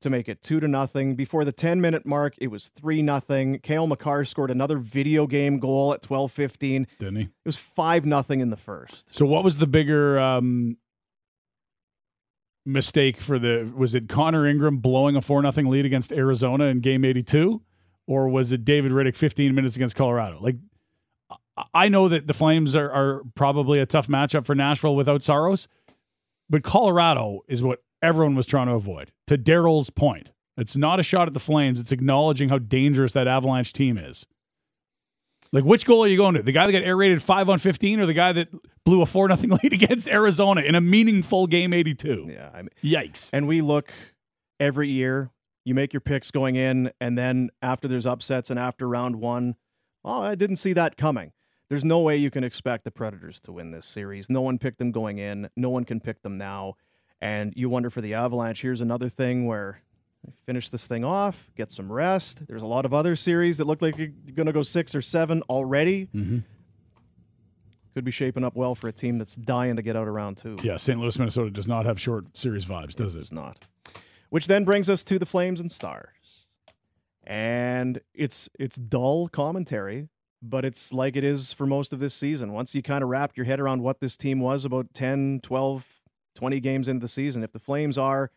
to 0.00 0.10
make 0.10 0.28
it 0.28 0.42
two 0.42 0.60
to 0.60 0.68
nothing. 0.68 1.14
Before 1.14 1.44
the 1.44 1.52
10 1.52 1.80
minute 1.80 2.06
mark, 2.06 2.34
it 2.38 2.48
was 2.48 2.68
three 2.68 3.02
nothing. 3.02 3.60
Cale 3.60 3.86
Makar 3.86 4.24
scored 4.24 4.50
another 4.50 4.78
video 4.78 5.26
game 5.26 5.58
goal 5.58 5.94
at 5.94 6.02
12:15. 6.02 6.86
Didn't 6.98 7.16
he? 7.16 7.22
It 7.22 7.30
was 7.44 7.56
five 7.56 8.04
nothing 8.04 8.40
in 8.40 8.50
the 8.50 8.56
first. 8.56 9.14
So 9.14 9.24
what 9.26 9.44
was 9.44 9.58
the 9.58 9.66
bigger 9.66 10.18
um, 10.18 10.76
mistake 12.64 13.20
for 13.20 13.38
the? 13.38 13.72
Was 13.74 13.94
it 13.94 14.08
Connor 14.08 14.46
Ingram 14.46 14.78
blowing 14.78 15.16
a 15.16 15.22
four 15.22 15.40
nothing 15.40 15.68
lead 15.68 15.86
against 15.86 16.12
Arizona 16.12 16.64
in 16.64 16.80
Game 16.80 17.04
82, 17.04 17.62
or 18.06 18.28
was 18.28 18.52
it 18.52 18.64
David 18.64 18.92
Rittich 18.92 19.14
15 19.16 19.54
minutes 19.54 19.76
against 19.76 19.96
Colorado? 19.96 20.38
Like, 20.40 20.56
I- 21.74 21.88
know 21.88 22.08
that 22.08 22.26
the 22.26 22.34
Flames 22.34 22.74
are, 22.76 22.90
are 22.90 23.22
probably 23.34 23.78
a 23.78 23.86
tough 23.86 24.08
matchup 24.08 24.44
for 24.44 24.54
Nashville 24.54 24.96
without 24.96 25.22
Saros, 25.22 25.68
but 26.50 26.62
Colorado 26.62 27.40
is 27.48 27.62
what 27.62 27.82
everyone 28.02 28.34
was 28.34 28.46
trying 28.46 28.66
to 28.66 28.74
avoid. 28.74 29.12
To 29.28 29.38
Daryl's 29.38 29.90
point, 29.90 30.32
it's 30.56 30.76
not 30.76 31.00
a 31.00 31.02
shot 31.02 31.28
at 31.28 31.34
the 31.34 31.40
Flames; 31.40 31.80
it's 31.80 31.92
acknowledging 31.92 32.48
how 32.48 32.58
dangerous 32.58 33.12
that 33.12 33.26
Avalanche 33.26 33.72
team 33.72 33.98
is. 33.98 34.26
Like, 35.52 35.64
which 35.64 35.86
goal 35.86 36.04
are 36.04 36.08
you 36.08 36.16
going 36.16 36.34
to? 36.34 36.42
The 36.42 36.52
guy 36.52 36.66
that 36.66 36.72
got 36.72 36.82
air 36.82 36.96
rated 36.96 37.22
five 37.22 37.48
on 37.48 37.58
fifteen, 37.58 38.00
or 38.00 38.06
the 38.06 38.14
guy 38.14 38.32
that 38.32 38.48
blew 38.84 39.00
a 39.02 39.06
four 39.06 39.28
nothing 39.28 39.50
lead 39.62 39.72
against 39.72 40.08
Arizona 40.08 40.60
in 40.62 40.74
a 40.74 40.80
meaningful 40.80 41.46
game 41.46 41.72
eighty 41.72 41.94
two? 41.94 42.26
Yeah, 42.30 42.50
I 42.52 42.58
mean, 42.58 42.70
yikes. 42.82 43.30
And 43.32 43.46
we 43.46 43.60
look 43.60 43.92
every 44.60 44.88
year. 44.88 45.30
You 45.64 45.74
make 45.74 45.92
your 45.92 46.00
picks 46.00 46.30
going 46.30 46.54
in, 46.54 46.92
and 47.00 47.18
then 47.18 47.50
after 47.60 47.88
there's 47.88 48.06
upsets 48.06 48.50
and 48.50 48.58
after 48.58 48.88
round 48.88 49.16
one, 49.16 49.56
oh, 50.04 50.22
I 50.22 50.36
didn't 50.36 50.56
see 50.56 50.72
that 50.74 50.96
coming. 50.96 51.32
There's 51.68 51.84
no 51.84 52.00
way 52.00 52.16
you 52.16 52.30
can 52.30 52.44
expect 52.44 52.84
the 52.84 52.90
Predators 52.90 53.40
to 53.40 53.52
win 53.52 53.72
this 53.72 53.86
series. 53.86 54.30
No 54.30 54.40
one 54.40 54.58
picked 54.58 54.78
them 54.78 54.92
going 54.92 55.18
in. 55.18 55.48
No 55.56 55.68
one 55.68 55.84
can 55.84 56.00
pick 56.00 56.22
them 56.22 56.38
now. 56.38 56.74
And 57.20 57.52
you 57.56 57.68
wonder 57.68 57.90
for 57.90 58.00
the 58.00 58.14
Avalanche. 58.14 58.62
Here's 58.62 58.80
another 58.80 59.08
thing 59.08 59.46
where 59.46 59.82
finish 60.44 60.68
this 60.70 60.86
thing 60.86 61.04
off, 61.04 61.50
get 61.56 61.70
some 61.70 61.90
rest. 61.90 62.46
There's 62.46 62.62
a 62.62 62.66
lot 62.66 62.84
of 62.84 62.94
other 62.94 63.16
series 63.16 63.58
that 63.58 63.66
look 63.66 63.82
like 63.82 63.96
you're 63.96 64.08
going 64.34 64.46
to 64.46 64.52
go 64.52 64.62
six 64.62 64.94
or 64.94 65.02
seven 65.02 65.42
already. 65.42 66.08
Mm-hmm. 66.14 66.38
Could 67.94 68.04
be 68.04 68.10
shaping 68.10 68.44
up 68.44 68.54
well 68.54 68.74
for 68.74 68.88
a 68.88 68.92
team 68.92 69.18
that's 69.18 69.36
dying 69.36 69.76
to 69.76 69.82
get 69.82 69.96
out 69.96 70.06
of 70.06 70.12
round 70.12 70.36
two. 70.36 70.56
Yeah, 70.62 70.76
St. 70.76 71.00
Louis, 71.00 71.18
Minnesota 71.18 71.50
does 71.50 71.66
not 71.66 71.86
have 71.86 71.98
short 71.98 72.36
series 72.36 72.66
vibes, 72.66 72.94
does 72.94 73.14
it? 73.14 73.20
does 73.20 73.32
not. 73.32 73.64
Which 74.28 74.48
then 74.48 74.64
brings 74.64 74.90
us 74.90 75.02
to 75.04 75.18
the 75.18 75.24
Flames 75.24 75.60
and 75.60 75.72
Stars. 75.72 76.46
And 77.24 78.00
it's 78.14 78.48
it's 78.58 78.76
dull 78.76 79.28
commentary, 79.28 80.08
but 80.42 80.64
it's 80.64 80.92
like 80.92 81.16
it 81.16 81.24
is 81.24 81.52
for 81.52 81.66
most 81.66 81.92
of 81.92 81.98
this 81.98 82.14
season. 82.14 82.52
Once 82.52 82.74
you 82.74 82.82
kind 82.82 83.02
of 83.02 83.08
wrap 83.08 83.36
your 83.36 83.46
head 83.46 83.60
around 83.60 83.82
what 83.82 84.00
this 84.00 84.16
team 84.16 84.40
was 84.40 84.64
about 84.64 84.92
10, 84.94 85.40
12, 85.42 85.86
20 86.34 86.60
games 86.60 86.88
into 86.88 87.00
the 87.00 87.08
season, 87.08 87.42
if 87.42 87.52
the 87.52 87.58
Flames 87.58 87.96
are 87.98 88.30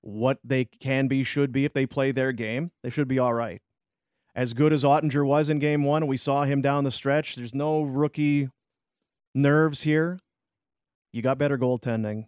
what 0.00 0.38
they 0.42 0.64
can 0.64 1.08
be, 1.08 1.24
should 1.24 1.52
be, 1.52 1.64
if 1.64 1.72
they 1.72 1.86
play 1.86 2.12
their 2.12 2.32
game, 2.32 2.70
they 2.82 2.90
should 2.90 3.08
be 3.08 3.18
all 3.18 3.34
right. 3.34 3.60
As 4.34 4.54
good 4.54 4.72
as 4.72 4.84
Oettinger 4.84 5.26
was 5.26 5.48
in 5.48 5.58
game 5.58 5.84
one, 5.84 6.06
we 6.06 6.16
saw 6.16 6.44
him 6.44 6.62
down 6.62 6.84
the 6.84 6.90
stretch. 6.90 7.34
There's 7.34 7.54
no 7.54 7.82
rookie 7.82 8.48
nerves 9.34 9.82
here. 9.82 10.18
You 11.12 11.22
got 11.22 11.38
better 11.38 11.58
goaltending. 11.58 12.26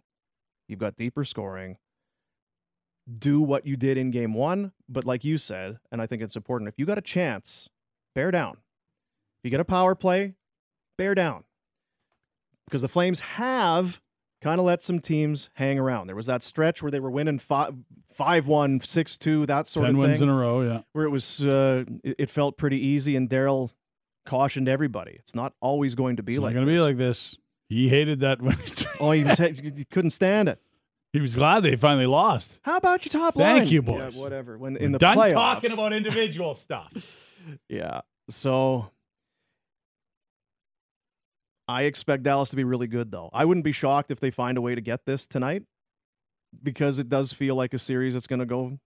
You've 0.67 0.79
got 0.79 0.95
deeper 0.95 1.23
scoring 1.23 1.77
do 3.11 3.41
what 3.41 3.65
you 3.65 3.75
did 3.75 3.97
in 3.97 4.11
game 4.11 4.33
one. 4.33 4.73
But 4.87 5.05
like 5.05 5.23
you 5.23 5.37
said, 5.37 5.79
and 5.91 6.01
I 6.01 6.05
think 6.05 6.21
it's 6.21 6.35
important, 6.35 6.67
if 6.67 6.77
you 6.77 6.85
got 6.85 6.97
a 6.97 7.01
chance, 7.01 7.69
bear 8.15 8.31
down. 8.31 8.57
If 9.41 9.45
you 9.45 9.49
get 9.51 9.59
a 9.59 9.65
power 9.65 9.95
play, 9.95 10.35
bear 10.99 11.15
down. 11.15 11.43
Because 12.65 12.83
the 12.83 12.87
Flames 12.87 13.19
have 13.21 13.99
kind 14.41 14.59
of 14.59 14.65
let 14.65 14.83
some 14.83 14.99
teams 14.99 15.49
hang 15.55 15.79
around. 15.79 16.05
There 16.07 16.15
was 16.15 16.27
that 16.27 16.43
stretch 16.43 16.83
where 16.83 16.91
they 16.91 16.99
were 16.99 17.09
winning 17.09 17.39
5 17.39 17.75
5 18.13 18.47
1, 18.47 18.81
6 18.81 19.17
2, 19.17 19.45
that 19.47 19.67
sort 19.67 19.85
10 19.87 19.95
of 19.95 19.99
wins 19.99 20.19
thing. 20.19 20.29
in 20.29 20.33
a 20.35 20.37
row, 20.37 20.61
yeah. 20.61 20.81
Where 20.93 21.05
it 21.05 21.09
was, 21.09 21.41
uh, 21.41 21.85
it, 22.03 22.29
felt 22.29 22.55
pretty 22.57 22.77
easy, 22.85 23.15
and 23.15 23.27
Daryl 23.27 23.71
cautioned 24.27 24.67
everybody. 24.69 25.13
It's 25.13 25.33
not 25.33 25.53
always 25.59 25.95
going 25.95 26.17
to 26.17 26.23
be 26.23 26.35
It's 26.35 26.41
like 26.43 26.53
going 26.53 26.65
to 26.67 26.71
be 26.71 26.79
like 26.79 26.97
this. 26.97 27.35
He 27.67 27.89
hated 27.89 28.19
that 28.19 28.41
when 28.43 28.57
Oh, 28.99 29.11
he, 29.11 29.23
was, 29.23 29.39
he 29.39 29.85
couldn't 29.85 30.11
stand 30.11 30.49
it. 30.49 30.59
he 31.13 31.19
was 31.19 31.35
glad 31.35 31.61
they 31.63 31.75
finally 31.77 32.05
lost. 32.05 32.59
How 32.63 32.77
about 32.77 33.03
your 33.05 33.11
top 33.19 33.35
line? 33.35 33.57
Thank 33.59 33.71
you, 33.71 33.81
boys. 33.81 34.15
Yeah, 34.15 34.21
whatever. 34.21 34.57
When 34.57 34.73
We're 34.73 34.79
in 34.81 34.91
the 34.91 34.99
done 34.99 35.17
playoffs, 35.17 35.33
talking 35.33 35.71
about 35.71 35.93
individual 35.93 36.53
stuff. 36.53 36.91
Yeah. 37.67 38.01
So 38.29 38.91
I 41.71 41.83
expect 41.83 42.23
Dallas 42.23 42.49
to 42.49 42.57
be 42.57 42.65
really 42.65 42.87
good, 42.87 43.11
though. 43.11 43.29
I 43.31 43.45
wouldn't 43.45 43.63
be 43.63 43.71
shocked 43.71 44.11
if 44.11 44.19
they 44.19 44.29
find 44.29 44.57
a 44.57 44.61
way 44.61 44.75
to 44.75 44.81
get 44.81 45.05
this 45.05 45.25
tonight 45.25 45.63
because 46.61 46.99
it 46.99 47.07
does 47.07 47.31
feel 47.31 47.55
like 47.55 47.73
a 47.73 47.79
series 47.79 48.13
that's 48.13 48.27
going 48.27 48.39
to 48.39 48.45
go. 48.45 48.77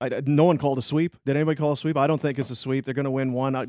I, 0.00 0.22
no 0.24 0.44
one 0.44 0.56
called 0.56 0.78
a 0.78 0.82
sweep. 0.82 1.16
Did 1.24 1.36
anybody 1.36 1.56
call 1.56 1.72
a 1.72 1.76
sweep? 1.76 1.96
I 1.96 2.06
don't 2.06 2.22
think 2.22 2.38
it's 2.38 2.50
a 2.50 2.54
sweep. 2.54 2.84
They're 2.84 2.94
going 2.94 3.06
to 3.06 3.10
win 3.10 3.32
one. 3.32 3.56
I, 3.56 3.62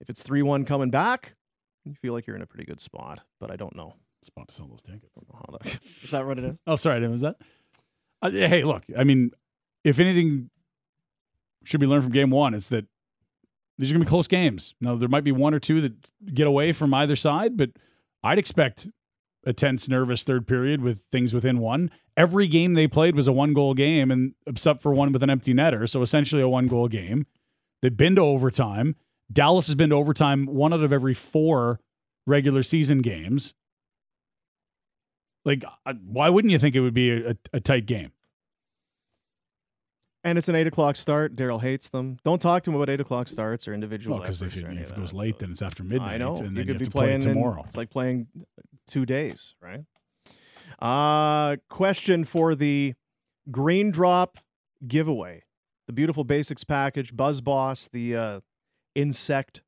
if 0.00 0.10
it's 0.10 0.24
3 0.24 0.42
1 0.42 0.64
coming 0.64 0.90
back, 0.90 1.34
you 1.84 1.94
feel 1.94 2.12
like 2.12 2.26
you're 2.26 2.36
in 2.36 2.42
a 2.42 2.46
pretty 2.46 2.64
good 2.64 2.80
spot, 2.80 3.20
but 3.38 3.52
I 3.52 3.56
don't 3.56 3.76
know. 3.76 3.94
Spot 4.22 4.48
to 4.48 4.54
sell 4.54 4.66
those 4.66 4.82
tickets. 4.82 5.12
Is 6.02 6.10
that 6.10 6.26
what 6.26 6.38
it 6.38 6.44
is? 6.44 6.56
Oh, 6.66 6.76
sorry, 6.76 7.06
was 7.06 7.22
that? 7.22 7.36
Uh, 8.20 8.30
hey, 8.30 8.64
look, 8.64 8.82
I 8.98 9.04
mean, 9.04 9.30
if 9.84 10.00
anything 10.00 10.50
should 11.64 11.80
be 11.80 11.86
learned 11.86 12.02
from 12.02 12.12
game 12.12 12.30
one, 12.30 12.52
it's 12.54 12.68
that 12.68 12.86
these 13.80 13.90
are 13.90 13.94
going 13.94 14.02
to 14.02 14.06
be 14.06 14.10
close 14.10 14.28
games. 14.28 14.74
Now, 14.78 14.94
there 14.94 15.08
might 15.08 15.24
be 15.24 15.32
one 15.32 15.54
or 15.54 15.58
two 15.58 15.80
that 15.80 16.34
get 16.34 16.46
away 16.46 16.72
from 16.72 16.92
either 16.92 17.16
side, 17.16 17.56
but 17.56 17.70
I'd 18.22 18.38
expect 18.38 18.88
a 19.46 19.54
tense, 19.54 19.88
nervous 19.88 20.22
third 20.22 20.46
period 20.46 20.82
with 20.82 21.00
things 21.10 21.32
within 21.32 21.60
one. 21.60 21.90
Every 22.14 22.46
game 22.46 22.74
they 22.74 22.86
played 22.86 23.16
was 23.16 23.26
a 23.26 23.32
one 23.32 23.54
goal 23.54 23.72
game, 23.72 24.10
and 24.10 24.34
except 24.46 24.82
for 24.82 24.92
one 24.92 25.12
with 25.12 25.22
an 25.22 25.30
empty 25.30 25.54
netter, 25.54 25.88
so 25.88 26.02
essentially 26.02 26.42
a 26.42 26.48
one 26.48 26.66
goal 26.66 26.88
game. 26.88 27.26
They've 27.80 27.96
been 27.96 28.16
to 28.16 28.20
overtime. 28.20 28.96
Dallas 29.32 29.66
has 29.68 29.76
been 29.76 29.90
to 29.90 29.96
overtime 29.96 30.44
one 30.44 30.74
out 30.74 30.82
of 30.82 30.92
every 30.92 31.14
four 31.14 31.80
regular 32.26 32.62
season 32.62 32.98
games. 32.98 33.54
Like, 35.46 35.64
why 36.04 36.28
wouldn't 36.28 36.52
you 36.52 36.58
think 36.58 36.76
it 36.76 36.80
would 36.80 36.92
be 36.92 37.10
a, 37.12 37.34
a 37.54 37.60
tight 37.60 37.86
game? 37.86 38.12
And 40.22 40.36
it's 40.36 40.48
an 40.48 40.54
8 40.54 40.66
o'clock 40.66 40.96
start. 40.96 41.34
Daryl 41.34 41.60
hates 41.60 41.88
them. 41.88 42.18
Don't 42.24 42.42
talk 42.42 42.62
to 42.64 42.70
him 42.70 42.76
about 42.76 42.90
8 42.90 43.00
o'clock 43.00 43.26
starts 43.28 43.66
or 43.66 43.72
individual 43.72 44.16
Well, 44.16 44.22
because 44.22 44.42
if, 44.42 44.54
it, 44.56 44.64
if 44.64 44.90
it 44.90 44.96
goes 44.96 45.10
that. 45.10 45.16
late, 45.16 45.38
then 45.38 45.50
it's 45.52 45.62
after 45.62 45.82
midnight. 45.82 46.14
I 46.14 46.18
know. 46.18 46.34
And 46.36 46.56
you 46.56 46.64
could 46.64 46.74
you 46.74 46.78
be 46.80 46.84
to 46.84 46.90
play 46.90 47.06
playing 47.06 47.20
it 47.20 47.22
tomorrow. 47.22 47.64
it's 47.66 47.76
like 47.76 47.88
playing 47.90 48.26
two 48.86 49.06
days, 49.06 49.54
right? 49.62 49.80
Uh, 50.78 51.56
question 51.70 52.24
for 52.24 52.54
the 52.54 52.94
Green 53.50 53.90
Drop 53.90 54.38
giveaway. 54.86 55.44
The 55.86 55.92
beautiful 55.94 56.24
basics 56.24 56.64
package, 56.64 57.16
Buzz 57.16 57.40
Boss, 57.40 57.88
the 57.90 58.14
uh, 58.16 58.40
insect 58.94 59.62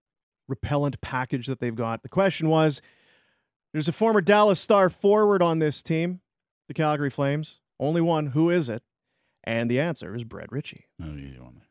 repellent 0.48 1.00
package 1.00 1.46
that 1.46 1.61
they've 1.61 1.74
got. 1.74 2.03
The 2.03 2.09
question 2.09 2.48
was 2.48 2.82
there's 3.72 3.88
a 3.88 3.92
former 3.92 4.20
Dallas 4.20 4.61
Star 4.61 4.90
forward 4.90 5.42
on 5.42 5.59
this 5.59 5.82
team, 5.82 6.20
the 6.68 6.74
Calgary 6.74 7.11
Flames. 7.11 7.61
Only 7.80 8.00
one. 8.00 8.28
Who 8.28 8.50
is 8.50 8.68
it? 8.68 8.82
And 9.45 9.70
the 9.70 9.80
answer 9.80 10.14
is 10.14 10.24
Brett 10.24 10.51
Ritchie. 10.53 10.86
Oh, 11.03 11.14
easy 11.16 11.38
one. 11.38 11.62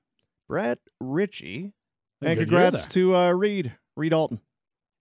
Brett 0.47 0.79
Ritchie. 0.99 1.73
And 2.21 2.39
congrats 2.39 2.87
to 2.89 3.15
uh, 3.15 3.31
Reed, 3.31 3.73
Reed 3.95 4.13
Alton. 4.13 4.41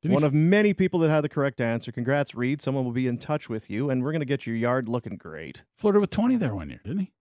Did 0.02 0.08
he 0.08 0.14
One 0.14 0.22
f- 0.24 0.28
of 0.28 0.34
many 0.34 0.72
people 0.72 1.00
that 1.00 1.10
had 1.10 1.20
the 1.22 1.28
correct 1.28 1.60
answer. 1.60 1.92
Congrats, 1.92 2.34
Reed. 2.34 2.62
Someone 2.62 2.84
will 2.84 2.92
be 2.92 3.06
in 3.06 3.18
touch 3.18 3.50
with 3.50 3.68
you, 3.68 3.90
and 3.90 4.02
we're 4.02 4.12
going 4.12 4.20
to 4.20 4.26
get 4.26 4.46
your 4.46 4.56
yard 4.56 4.88
looking 4.88 5.16
great. 5.16 5.64
Flirted 5.76 6.00
with 6.00 6.10
20 6.10 6.36
there 6.36 6.54
one 6.54 6.70
year, 6.70 6.80
didn't 6.84 7.00
he? 7.00 7.12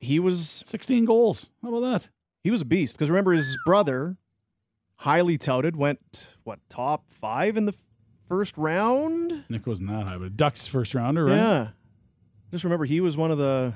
He 0.00 0.18
was 0.18 0.62
16 0.66 1.04
goals. 1.06 1.48
How 1.62 1.74
about 1.74 1.80
that? 2.02 2.10
He 2.42 2.50
was 2.50 2.60
a 2.62 2.66
beast 2.66 2.96
because 2.96 3.08
remember 3.10 3.32
his 3.32 3.56
brother, 3.64 4.16
highly 4.96 5.38
touted, 5.38 5.76
went 5.76 6.36
what 6.42 6.58
top 6.68 7.04
five 7.10 7.56
in 7.56 7.66
the 7.66 7.74
first 8.28 8.56
round. 8.58 9.44
Nick 9.48 9.66
wasn't 9.66 9.90
that 9.90 10.06
high, 10.06 10.16
but 10.18 10.36
Ducks 10.36 10.66
first 10.66 10.94
rounder, 10.94 11.26
right? 11.26 11.36
Yeah. 11.36 11.68
Just 12.50 12.64
remember 12.64 12.84
he 12.86 13.00
was 13.00 13.16
one 13.16 13.30
of 13.30 13.38
the 13.38 13.74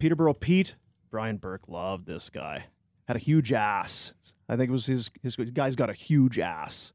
Peterborough 0.00 0.34
Pete. 0.34 0.74
Brian 1.10 1.36
Burke 1.36 1.68
loved 1.68 2.06
this 2.06 2.30
guy. 2.30 2.66
Had 3.06 3.16
a 3.16 3.20
huge 3.20 3.52
ass. 3.52 4.14
I 4.48 4.56
think 4.56 4.68
it 4.68 4.72
was 4.72 4.86
his 4.86 5.10
his 5.22 5.36
guy's 5.36 5.76
got 5.76 5.90
a 5.90 5.92
huge 5.92 6.38
ass. 6.38 6.92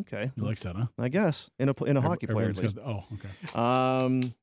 Okay. 0.00 0.32
He 0.34 0.40
likes 0.40 0.62
that, 0.62 0.74
huh? 0.74 0.86
I 0.98 1.08
guess 1.08 1.50
in 1.58 1.68
a 1.68 1.84
in 1.84 1.96
a 1.96 2.00
Ev- 2.00 2.06
hockey 2.06 2.26
player. 2.26 2.52
Got- 2.52 2.78
oh, 2.78 3.04
okay. 3.14 3.54
Um, 3.54 4.34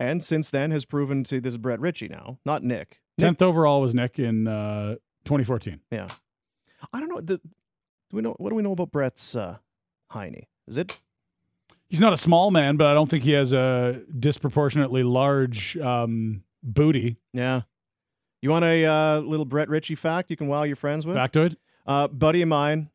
and 0.00 0.22
since 0.22 0.50
then 0.50 0.70
has 0.72 0.84
proven 0.84 1.22
to 1.24 1.40
this 1.40 1.54
is 1.54 1.58
Brett 1.58 1.80
Ritchie 1.80 2.08
now, 2.08 2.38
not 2.44 2.62
Nick. 2.64 3.00
10th 3.20 3.42
overall 3.42 3.80
was 3.80 3.94
Nick 3.94 4.18
in 4.18 4.48
uh, 4.48 4.96
2014. 5.24 5.80
Yeah. 5.92 6.08
I 6.92 6.98
don't 6.98 7.08
know. 7.08 7.20
The, 7.20 7.36
Do 7.38 7.42
we 8.12 8.22
know 8.22 8.34
what 8.38 8.50
do 8.50 8.56
we 8.56 8.62
know 8.62 8.72
about 8.72 8.90
Brett's 8.90 9.34
uh, 9.36 9.58
Heine? 10.10 10.46
Is 10.66 10.76
it 10.76 10.98
He's 11.88 12.00
not 12.00 12.12
a 12.12 12.16
small 12.16 12.50
man, 12.50 12.76
but 12.76 12.88
I 12.88 12.94
don't 12.94 13.08
think 13.08 13.22
he 13.22 13.32
has 13.32 13.52
a 13.52 14.02
disproportionately 14.18 15.04
large 15.04 15.76
um, 15.76 16.42
booty. 16.64 17.18
Yeah. 17.32 17.62
You 18.42 18.50
want 18.50 18.64
a 18.64 18.84
uh, 18.84 19.20
little 19.20 19.46
Brett 19.46 19.68
Ritchie 19.68 19.94
fact 19.94 20.30
you 20.30 20.36
can 20.36 20.48
wow 20.48 20.64
your 20.64 20.76
friends 20.76 21.06
with? 21.06 21.16
Factoid? 21.16 21.56
Uh, 21.86 22.08
buddy 22.08 22.42
of 22.42 22.48
mine 22.48 22.90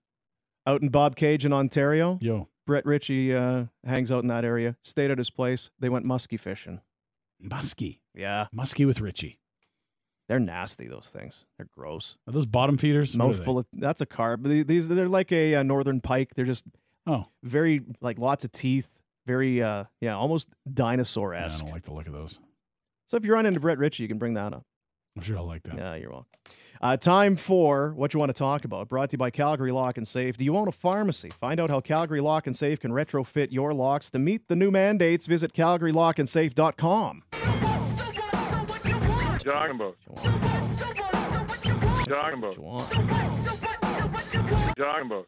out 0.67 0.81
in 0.81 0.89
Bobcaygeon 0.91 1.45
in 1.45 1.53
Ontario. 1.53 2.17
Yo. 2.21 2.49
Brett 2.67 2.85
Ritchie 2.85 3.33
uh, 3.33 3.65
hangs 3.83 4.11
out 4.11 4.21
in 4.21 4.27
that 4.27 4.45
area. 4.45 4.75
Stayed 4.83 5.09
at 5.09 5.17
his 5.17 5.29
place. 5.31 5.71
They 5.79 5.89
went 5.89 6.05
muskie 6.05 6.39
fishing. 6.39 6.81
Muskie. 7.43 7.99
Yeah. 8.13 8.47
Muskie 8.55 8.85
with 8.85 8.99
Ritchie. 9.01 9.39
They're 10.27 10.39
nasty, 10.39 10.87
those 10.87 11.09
things. 11.09 11.47
They're 11.57 11.67
gross. 11.75 12.15
Are 12.27 12.33
those 12.33 12.45
bottom 12.45 12.77
feeders? 12.77 13.15
Mouthful 13.15 13.57
of 13.59 13.65
that's 13.73 14.01
a 14.01 14.05
carp. 14.05 14.43
These- 14.43 14.87
they're 14.87 15.07
like 15.09 15.31
a, 15.31 15.55
uh 15.55 15.63
northern 15.63 16.01
pike. 16.01 16.35
They're 16.35 16.45
just 16.45 16.65
Oh. 17.07 17.25
very 17.43 17.81
like 18.01 18.19
lots 18.19 18.45
of 18.45 18.51
teeth. 18.51 18.99
Very 19.25 19.63
uh 19.63 19.85
yeah, 20.01 20.15
almost 20.15 20.49
dinosaur 20.71 21.33
Yeah, 21.33 21.45
I 21.45 21.47
don't 21.47 21.71
like 21.71 21.83
the 21.85 21.93
look 21.93 22.05
of 22.05 22.13
those. 22.13 22.39
So 23.09 23.17
if 23.17 23.25
you 23.25 23.33
run 23.33 23.47
into 23.47 23.59
Brett 23.59 23.79
Ritchie, 23.79 24.03
you 24.03 24.07
can 24.07 24.19
bring 24.19 24.35
that 24.35 24.53
up. 24.53 24.63
I'm 25.17 25.23
sure 25.23 25.37
I'll 25.37 25.45
like 25.45 25.63
that. 25.63 25.75
Yeah, 25.75 25.95
you're 25.95 26.11
welcome. 26.11 26.27
Uh, 26.79 26.95
time 26.95 27.35
for 27.35 27.91
what 27.95 28.13
you 28.13 28.19
want 28.19 28.29
to 28.29 28.37
talk 28.37 28.63
about. 28.65 28.87
Brought 28.87 29.09
to 29.09 29.15
you 29.15 29.17
by 29.17 29.31
Calgary 29.31 29.71
Lock 29.71 29.97
and 29.97 30.07
Safe. 30.07 30.37
Do 30.37 30.45
you 30.45 30.55
own 30.55 30.67
a 30.67 30.71
pharmacy? 30.71 31.31
Find 31.31 31.59
out 31.59 31.71
how 31.71 31.81
Calgary 31.81 32.21
Lock 32.21 32.45
and 32.45 32.55
Safe 32.55 32.79
can 32.79 32.91
retrofit 32.91 33.47
your 33.51 33.73
locks. 33.73 34.11
To 34.11 34.19
meet 34.19 34.47
the 34.47 34.55
new 34.55 34.69
mandates, 34.69 35.25
visit 35.25 35.53
calgarylockandsafe.com. 35.53 37.23
Talking 39.39 39.75
about. 39.75 39.97
Talking 42.05 42.37
about. 42.37 42.55
Talking 44.77 45.05
about. 45.07 45.27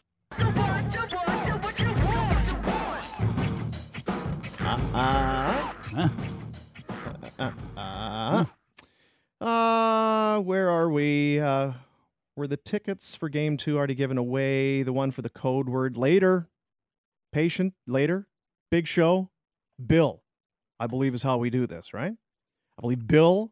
Uh, 4.94 6.08
uh, 7.42 8.46
uh, 9.40 9.44
uh, 9.44 10.40
where 10.42 10.70
are 10.70 10.90
we? 10.90 11.40
Uh, 11.40 11.72
were 12.36 12.48
the 12.48 12.58
tickets 12.58 13.16
for 13.16 13.30
game 13.30 13.58
two 13.58 13.78
already 13.78 13.96
given 13.96 14.18
away? 14.18 14.84
The 14.84 14.94
one 14.94 15.12
for 15.12 15.22
the 15.22 15.30
code 15.30 15.68
word 15.68 15.98
later? 15.98 16.48
Patient 17.32 17.74
later? 17.88 18.28
Big 18.70 18.88
show? 18.88 19.30
Bill, 19.84 20.22
I 20.80 20.88
believe 20.88 21.14
is 21.14 21.24
how 21.24 21.38
we 21.38 21.50
do 21.50 21.66
this, 21.66 21.94
right? 21.94 22.14
I 22.14 22.82
believe 22.82 23.08
Bill 23.08 23.52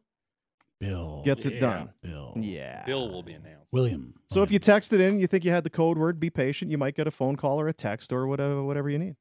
Bill 0.78 1.22
gets 1.24 1.44
it 1.44 1.54
Yeah. 1.54 1.60
done. 1.60 1.90
Bill. 2.02 2.34
Yeah. 2.36 2.84
Bill 2.86 3.10
will 3.10 3.22
be 3.22 3.32
announced. 3.32 3.66
William. 3.72 4.14
So 4.30 4.42
if 4.42 4.50
you 4.50 4.58
text 4.58 4.92
it 4.92 5.00
in, 5.00 5.18
you 5.20 5.26
think 5.26 5.44
you 5.44 5.50
had 5.50 5.62
the 5.64 5.70
code 5.70 5.98
word, 5.98 6.18
be 6.18 6.30
patient. 6.30 6.70
You 6.70 6.78
might 6.78 6.94
get 6.94 7.06
a 7.06 7.10
phone 7.10 7.36
call 7.36 7.60
or 7.60 7.68
a 7.68 7.72
text 7.72 8.12
or 8.12 8.26
whatever, 8.26 8.62
whatever 8.64 8.88
you 8.88 8.98
need. 8.98 9.16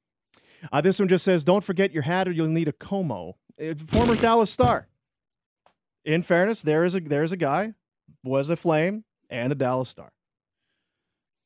Uh, 0.72 0.82
this 0.82 1.00
one 1.00 1.08
just 1.08 1.24
says, 1.26 1.44
"Don't 1.44 1.64
forget 1.64 1.92
your 1.92 2.04
hat, 2.04 2.28
or 2.28 2.32
you'll 2.32 2.48
need 2.48 2.68
a 2.68 2.74
Como." 2.74 3.36
Uh, 3.62 3.74
former 3.88 4.16
Dallas 4.16 4.52
Star. 4.52 4.88
In 6.06 6.24
fairness, 6.24 6.62
there 6.62 6.84
is 6.84 6.96
a 6.96 7.00
there 7.02 7.24
is 7.24 7.32
a 7.32 7.38
guy, 7.38 7.74
was 8.24 8.50
a 8.50 8.56
Flame 8.56 9.04
and 9.30 9.52
a 9.52 9.56
Dallas 9.56 9.90
Star. 9.90 10.12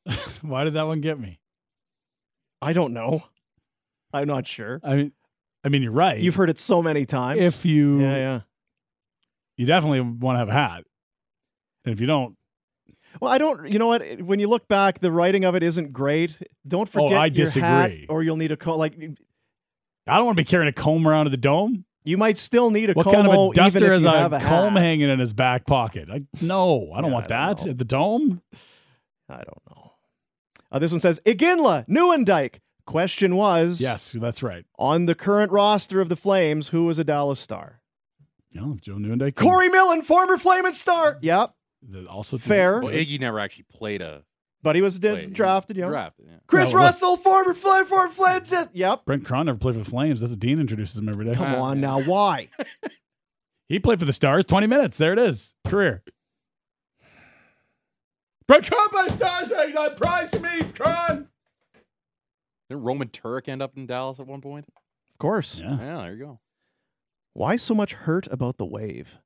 Why 0.42 0.64
did 0.64 0.74
that 0.74 0.86
one 0.86 1.00
get 1.00 1.18
me? 1.18 1.40
I 2.62 2.72
don't 2.72 2.92
know. 2.92 3.24
I'm 4.12 4.26
not 4.26 4.46
sure. 4.46 4.80
I 4.84 4.94
mean, 4.94 5.12
I 5.64 5.68
mean, 5.68 5.82
you're 5.82 5.92
right. 5.92 6.20
You've 6.20 6.34
heard 6.36 6.50
it 6.50 6.58
so 6.58 6.82
many 6.82 7.04
times. 7.04 7.40
if 7.40 7.64
you, 7.64 8.00
yeah, 8.00 8.16
yeah. 8.16 8.40
you 9.56 9.66
definitely 9.66 10.00
want 10.00 10.36
to 10.36 10.38
have 10.38 10.48
a 10.48 10.52
hat. 10.52 10.84
And 11.84 11.92
if 11.92 12.00
you 12.00 12.06
don't, 12.06 12.36
Well, 13.20 13.32
I 13.32 13.38
don't. 13.38 13.70
You 13.70 13.78
know 13.78 13.88
what? 13.88 14.20
When 14.22 14.38
you 14.38 14.46
look 14.48 14.68
back, 14.68 15.00
the 15.00 15.10
writing 15.10 15.44
of 15.44 15.54
it 15.56 15.62
isn't 15.62 15.92
great. 15.92 16.38
Don't 16.66 16.88
forget 16.88 17.18
Oh, 17.18 17.20
I 17.20 17.28
disagree. 17.28 18.06
or 18.08 18.22
you'll 18.22 18.36
need 18.36 18.52
a 18.52 18.56
co- 18.56 18.76
like. 18.76 18.94
I 20.06 20.16
don't 20.16 20.26
want 20.26 20.36
to 20.36 20.42
be 20.42 20.48
carrying 20.48 20.68
a 20.68 20.72
comb 20.72 21.08
around 21.08 21.24
to 21.24 21.30
the 21.30 21.36
dome. 21.36 21.84
You 22.04 22.18
might 22.18 22.36
still 22.36 22.70
need 22.70 22.90
a 22.90 22.92
What 22.92 23.04
Como 23.04 23.16
kind 23.16 23.26
of 23.28 23.50
a 23.50 23.54
duster 23.54 23.92
has 23.92 24.04
a 24.04 24.08
a 24.30 24.40
comb 24.40 24.76
hanging 24.76 25.08
in 25.08 25.18
his 25.18 25.32
back 25.32 25.66
pocket? 25.66 26.08
I, 26.12 26.22
no, 26.42 26.92
I 26.92 27.00
don't 27.00 27.10
Yeah, 27.10 27.14
want 27.14 27.32
I 27.32 27.46
don't 27.46 27.56
that 27.58 27.64
know. 27.64 27.70
at 27.70 27.78
the 27.78 27.84
dome. 27.84 28.42
I 29.28 29.36
don't 29.36 29.62
know. 29.70 29.92
Uh, 30.70 30.78
this 30.78 30.90
one 30.92 31.00
says 31.00 31.20
Iginla 31.24 31.86
Nieuwendyk. 31.88 32.56
Question 32.86 33.36
was 33.36 33.80
Yes, 33.80 34.14
that's 34.20 34.42
right. 34.42 34.66
on 34.78 35.06
the 35.06 35.14
current 35.14 35.50
roster 35.50 36.02
of 36.02 36.10
the 36.10 36.16
Flames, 36.16 36.68
who 36.68 36.84
was 36.84 36.98
a 36.98 37.04
Dallas 37.04 37.40
Star? 37.40 37.80
You 38.50 38.60
know, 38.60 38.76
Joe 38.80 38.96
Nieuwendyk. 38.96 39.34
Corey 39.36 39.70
Millen, 39.70 40.02
former 40.02 40.36
Flame 40.36 40.66
and 40.66 40.74
Star. 40.74 41.18
Yep, 41.22 41.54
the- 41.82 42.06
also 42.06 42.36
fair, 42.36 42.82
Well, 42.82 42.92
Iggy 42.92 43.18
never 43.18 43.40
actually 43.40 43.64
played 43.70 44.02
a 44.02 44.24
but 44.64 44.74
he 44.74 44.82
was 44.82 44.98
di- 44.98 45.10
played. 45.10 45.32
drafted. 45.32 45.76
You 45.76 45.82
know, 45.82 45.90
drafted. 45.90 46.26
Yeah. 46.28 46.36
Kris 46.48 46.72
Well, 46.72 46.82
look- 46.82 46.88
Russell, 46.88 47.16
former 47.18 47.54
Flame, 47.54 47.84
former 47.86 48.10
Flames. 48.10 48.52
Yep. 48.72 49.04
Brent 49.04 49.22
Krahn 49.22 49.44
never 49.46 49.58
played 49.58 49.74
for 49.76 49.84
the 49.84 49.88
Flames. 49.90 50.20
That's 50.20 50.32
what 50.32 50.40
Dean 50.40 50.58
introduces 50.58 50.98
him 50.98 51.08
every 51.08 51.24
day. 51.26 51.34
Come 51.34 51.54
on 51.54 51.80
now, 51.80 52.00
why? 52.00 52.48
He 53.66 53.78
played 53.78 53.98
for 53.98 54.04
the 54.04 54.12
Stars. 54.12 54.44
Twenty 54.44 54.66
minutes. 54.66 54.98
There 54.98 55.14
it 55.14 55.18
is. 55.18 55.54
Career. 55.66 56.02
Brent 58.46 58.64
Krahn 58.66 58.92
by 58.92 59.04
the 59.08 59.12
Stars. 59.14 59.50
Hey, 59.50 59.68
you 59.68 59.72
got 59.74 59.92
a 59.92 59.94
prize 59.94 60.28
for 60.30 60.38
me, 60.40 60.60
Krahn. 60.60 61.28
Didn't 62.68 62.82
Roman 62.84 63.08
Turek 63.08 63.48
end 63.48 63.62
up 63.62 63.74
in 63.76 63.86
Dallas 63.86 64.20
at 64.20 64.26
one 64.26 64.42
point? 64.42 64.66
Of 64.68 65.18
course. 65.18 65.60
Yeah. 65.60 65.78
Yeah, 65.78 65.96
there 66.02 66.12
you 66.14 66.24
go. 66.24 66.40
Why 67.32 67.56
so 67.56 67.74
much 67.74 67.94
hurt 67.94 68.26
about 68.30 68.58
the 68.58 68.66
wave? 68.66 69.18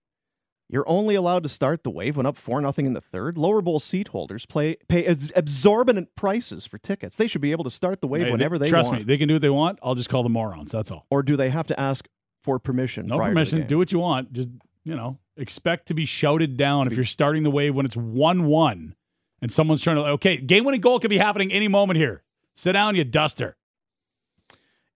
You're 0.70 0.88
only 0.88 1.14
allowed 1.14 1.44
to 1.44 1.48
start 1.48 1.82
the 1.82 1.90
wave 1.90 2.16
when 2.18 2.26
up 2.26 2.36
four 2.36 2.60
nothing 2.60 2.84
in 2.84 2.92
the 2.92 3.00
third. 3.00 3.38
Lower 3.38 3.62
bowl 3.62 3.80
seat 3.80 4.08
holders 4.08 4.44
play 4.44 4.76
pay 4.88 5.06
exorbitant 5.06 6.14
prices 6.14 6.66
for 6.66 6.76
tickets. 6.76 7.16
They 7.16 7.26
should 7.26 7.40
be 7.40 7.52
able 7.52 7.64
to 7.64 7.70
start 7.70 8.02
the 8.02 8.06
wave 8.06 8.26
Hey, 8.26 8.32
whenever 8.32 8.58
they 8.58 8.68
trust 8.68 8.90
want. 8.90 8.98
Trust 8.98 9.08
me, 9.08 9.12
they 9.14 9.18
can 9.18 9.28
do 9.28 9.34
what 9.36 9.42
they 9.42 9.50
want. 9.50 9.78
I'll 9.82 9.94
just 9.94 10.10
call 10.10 10.22
them 10.22 10.32
morons. 10.32 10.70
That's 10.70 10.90
all. 10.90 11.06
Or 11.10 11.22
do 11.22 11.36
they 11.36 11.48
have 11.48 11.66
to 11.68 11.80
ask 11.80 12.06
for 12.44 12.58
permission? 12.58 13.06
No 13.06 13.16
prior 13.16 13.28
to 13.28 13.30
the 13.30 13.34
permission. 13.34 13.58
game? 13.60 13.66
Do 13.68 13.78
what 13.78 13.92
you 13.92 13.98
want. 13.98 14.32
Just 14.32 14.50
you 14.84 14.94
know, 14.94 15.18
expect 15.36 15.88
to 15.88 15.94
be 15.94 16.04
shouted 16.04 16.56
down 16.56 16.86
if 16.86 16.94
you're 16.94 17.04
starting 17.04 17.42
the 17.42 17.50
wave 17.50 17.74
when 17.74 17.84
it's 17.86 17.96
one-one, 17.96 18.94
and 19.40 19.52
someone's 19.52 19.82
trying 19.82 19.96
to. 19.96 20.02
Okay, 20.02 20.36
game-winning 20.38 20.80
goal 20.80 21.00
could 21.00 21.10
be 21.10 21.18
happening 21.18 21.50
any 21.52 21.68
moment 21.68 21.98
here. 21.98 22.22
Sit 22.56 22.72
down, 22.72 22.94
you 22.94 23.04
duster. 23.04 23.56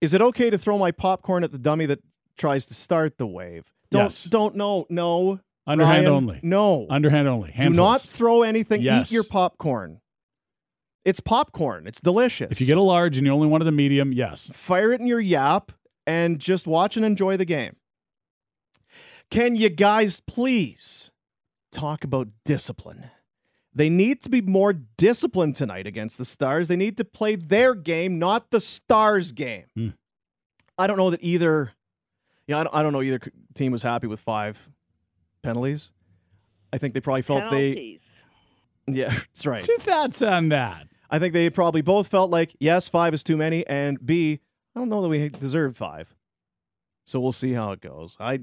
Is 0.00 0.12
it 0.14 0.20
okay 0.20 0.50
to 0.50 0.58
throw 0.58 0.78
my 0.78 0.90
popcorn 0.90 1.44
at 1.44 1.50
the 1.50 1.58
dummy 1.58 1.86
that 1.86 2.00
tries 2.36 2.66
to 2.66 2.74
start 2.74 3.18
the 3.18 3.26
wave? 3.26 3.72
Don't 3.90 4.04
Yes. 4.04 4.24
don't 4.24 4.54
no 4.54 4.86
no. 4.90 5.40
Underhand 5.66 6.06
Ryan, 6.06 6.16
only. 6.16 6.40
No. 6.42 6.86
Underhand 6.90 7.28
only. 7.28 7.54
Do 7.58 7.70
not 7.70 8.00
throw 8.00 8.42
anything. 8.42 8.82
Yes. 8.82 9.10
Eat 9.10 9.14
your 9.14 9.24
popcorn. 9.24 10.00
It's 11.04 11.20
popcorn. 11.20 11.86
It's 11.86 12.00
delicious. 12.00 12.50
If 12.50 12.60
you 12.60 12.66
get 12.66 12.78
a 12.78 12.82
large 12.82 13.16
and 13.16 13.26
you 13.26 13.32
only 13.32 13.48
wanted 13.48 13.68
a 13.68 13.72
medium, 13.72 14.12
yes. 14.12 14.50
fire 14.52 14.92
it 14.92 15.00
in 15.00 15.06
your 15.06 15.20
yap 15.20 15.72
and 16.06 16.38
just 16.38 16.66
watch 16.66 16.96
and 16.96 17.04
enjoy 17.04 17.36
the 17.36 17.44
game. 17.44 17.76
Can 19.30 19.56
you 19.56 19.68
guys 19.68 20.20
please 20.20 21.10
talk 21.70 22.04
about 22.04 22.28
discipline? 22.44 23.10
They 23.74 23.88
need 23.88 24.20
to 24.22 24.28
be 24.28 24.42
more 24.42 24.72
disciplined 24.72 25.56
tonight 25.56 25.86
against 25.86 26.18
the 26.18 26.24
Stars. 26.24 26.68
They 26.68 26.76
need 26.76 26.98
to 26.98 27.04
play 27.04 27.36
their 27.36 27.74
game, 27.74 28.18
not 28.18 28.50
the 28.50 28.60
Stars' 28.60 29.32
game. 29.32 29.64
Hmm. 29.74 29.88
I 30.76 30.86
don't 30.86 30.98
know 30.98 31.10
that 31.10 31.22
either. 31.22 31.72
Yeah, 32.46 32.60
I 32.60 32.64
don't, 32.64 32.74
I 32.74 32.82
don't 32.82 32.92
know 32.92 33.02
either 33.02 33.20
team 33.54 33.72
was 33.72 33.82
happy 33.82 34.06
with 34.06 34.20
five 34.20 34.68
penalties. 35.42 35.92
I 36.72 36.78
think 36.78 36.94
they 36.94 37.00
probably 37.00 37.22
felt 37.22 37.40
Penalties. 37.44 38.00
they. 38.86 38.92
Yeah, 38.92 39.08
that's 39.12 39.46
right. 39.46 39.62
Two 39.62 39.76
thoughts 39.78 40.22
on 40.22 40.48
that? 40.48 40.86
I 41.10 41.18
think 41.18 41.34
they 41.34 41.50
probably 41.50 41.82
both 41.82 42.08
felt 42.08 42.30
like 42.30 42.56
yes, 42.58 42.88
five 42.88 43.12
is 43.14 43.22
too 43.22 43.36
many, 43.36 43.66
and 43.66 44.04
B, 44.04 44.40
I 44.74 44.80
don't 44.80 44.88
know 44.88 45.02
that 45.02 45.08
we 45.08 45.28
deserve 45.28 45.76
five. 45.76 46.14
So 47.04 47.20
we'll 47.20 47.32
see 47.32 47.52
how 47.52 47.72
it 47.72 47.80
goes. 47.80 48.16
I, 48.18 48.40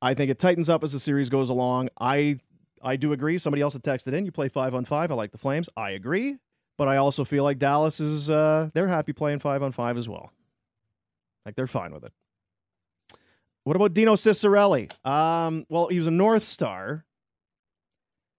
I 0.00 0.14
think 0.14 0.30
it 0.30 0.38
tightens 0.38 0.68
up 0.68 0.84
as 0.84 0.92
the 0.92 1.00
series 1.00 1.28
goes 1.28 1.50
along. 1.50 1.88
I, 1.98 2.38
I 2.82 2.96
do 2.96 3.12
agree. 3.12 3.38
Somebody 3.38 3.62
else 3.62 3.72
had 3.72 3.82
texted 3.82 4.12
in. 4.12 4.26
You 4.26 4.32
play 4.32 4.48
five 4.48 4.74
on 4.74 4.84
five. 4.84 5.10
I 5.10 5.14
like 5.14 5.32
the 5.32 5.38
Flames. 5.38 5.68
I 5.76 5.90
agree, 5.90 6.36
but 6.78 6.88
I 6.88 6.98
also 6.98 7.24
feel 7.24 7.42
like 7.42 7.58
Dallas 7.58 8.00
is. 8.00 8.30
Uh, 8.30 8.68
they're 8.74 8.86
happy 8.88 9.12
playing 9.12 9.40
five 9.40 9.62
on 9.62 9.72
five 9.72 9.96
as 9.96 10.08
well. 10.08 10.30
Like 11.44 11.56
they're 11.56 11.66
fine 11.66 11.92
with 11.92 12.04
it. 12.04 12.12
What 13.64 13.76
about 13.76 13.94
Dino 13.94 14.14
Ciccarelli? 14.14 14.90
Um, 15.06 15.66
well, 15.68 15.88
he 15.88 15.98
was 15.98 16.06
a 16.06 16.10
North 16.10 16.44
Star. 16.44 17.04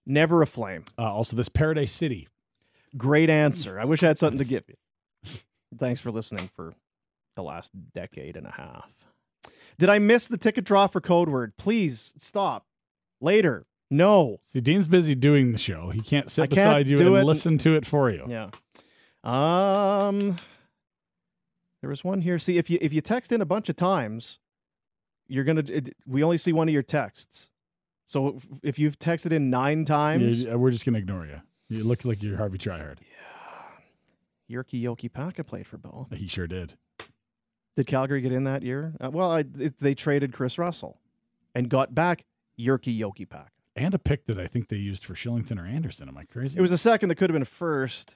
Never 0.06 0.40
a 0.42 0.46
Flame. 0.46 0.84
Uh, 0.96 1.12
also, 1.12 1.36
this 1.36 1.48
Paradise 1.48 1.90
City. 1.90 2.28
Great 2.96 3.28
answer. 3.28 3.78
I 3.78 3.84
wish 3.84 4.02
I 4.02 4.06
had 4.06 4.18
something 4.18 4.38
to 4.38 4.44
give 4.44 4.64
you. 4.68 4.76
Thanks 5.78 6.00
for 6.00 6.12
listening 6.12 6.48
for 6.54 6.74
the 7.34 7.42
last 7.42 7.72
decade 7.92 8.36
and 8.36 8.46
a 8.46 8.52
half. 8.52 8.88
Did 9.78 9.88
I 9.90 9.98
miss 9.98 10.28
the 10.28 10.38
ticket 10.38 10.64
draw 10.64 10.86
for 10.86 11.00
code 11.00 11.28
word? 11.28 11.56
Please 11.56 12.14
stop. 12.16 12.64
Later. 13.20 13.66
No. 13.90 14.40
See, 14.46 14.60
Dean's 14.60 14.88
busy 14.88 15.14
doing 15.14 15.52
the 15.52 15.58
show. 15.58 15.90
He 15.90 16.00
can't 16.00 16.30
sit 16.30 16.42
I 16.42 16.46
can't 16.46 16.54
beside 16.56 16.88
you 16.88 16.96
and 16.96 17.16
it. 17.16 17.24
listen 17.24 17.58
to 17.58 17.74
it 17.74 17.84
for 17.84 18.10
you. 18.10 18.24
Yeah. 18.28 18.50
Um 19.22 20.36
there 21.82 21.90
was 21.90 22.02
one 22.02 22.20
here. 22.22 22.38
See, 22.38 22.58
if 22.58 22.70
you 22.70 22.78
if 22.80 22.92
you 22.92 23.00
text 23.00 23.32
in 23.32 23.40
a 23.40 23.44
bunch 23.46 23.68
of 23.68 23.76
times, 23.76 24.38
you're 25.28 25.44
gonna. 25.44 25.64
It, 25.68 25.96
we 26.06 26.22
only 26.22 26.38
see 26.38 26.52
one 26.52 26.68
of 26.68 26.72
your 26.74 26.82
texts. 26.82 27.48
So 28.06 28.40
if- 28.62 28.78
you've 28.78 28.98
texted 28.98 29.32
in 29.32 29.50
nine 29.50 29.84
times, 29.84 30.46
uh, 30.46 30.58
we're 30.58 30.70
just 30.70 30.84
gonna 30.84 30.98
ignore 30.98 31.26
you. 31.26 31.40
You 31.68 31.84
look 31.84 32.04
like 32.04 32.22
you're 32.22 32.36
Harvey 32.36 32.58
Tryhard. 32.58 32.98
Yeah, 34.48 34.56
Jyrki 34.62 34.82
Jokipakka 34.82 35.46
played 35.46 35.66
for 35.66 35.78
Bo. 35.78 36.06
He 36.12 36.28
sure 36.28 36.46
did. 36.46 36.74
Did 37.76 37.86
Calgary 37.86 38.20
get 38.20 38.32
in 38.32 38.44
that 38.44 38.62
year? 38.62 38.94
Uh, 39.00 39.10
well, 39.10 39.30
I, 39.30 39.40
it, 39.58 39.78
they 39.78 39.94
traded 39.94 40.32
Kris 40.32 40.56
Russell 40.58 40.98
and 41.54 41.68
got 41.68 41.94
back 41.94 42.24
Jyrki 42.58 42.98
Jokipakka. 42.98 43.48
And 43.74 43.92
a 43.92 43.98
pick 43.98 44.24
that 44.26 44.38
I 44.38 44.46
think 44.46 44.68
they 44.68 44.76
used 44.76 45.04
for 45.04 45.12
Shillington 45.14 45.60
or 45.60 45.66
Andersson. 45.66 46.08
Am 46.08 46.16
I 46.16 46.24
crazy? 46.24 46.58
It 46.58 46.62
was 46.62 46.72
a 46.72 46.78
second 46.78 47.10
that 47.10 47.16
could 47.16 47.28
have 47.28 47.34
been 47.34 47.42
a 47.42 47.44
first. 47.44 48.14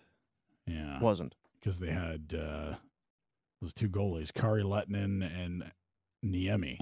yeah, 0.67 0.99
Wasn't. 1.01 1.35
because 1.59 1.79
they 1.79 1.91
had 1.91 2.33
uh, 2.35 2.77
those 3.61 3.75
two 3.75 3.89
goalies, 3.91 4.33
Kari 4.33 4.63
Lehtonen 4.63 5.23
and 5.23 5.65
Niemi. 6.25 6.79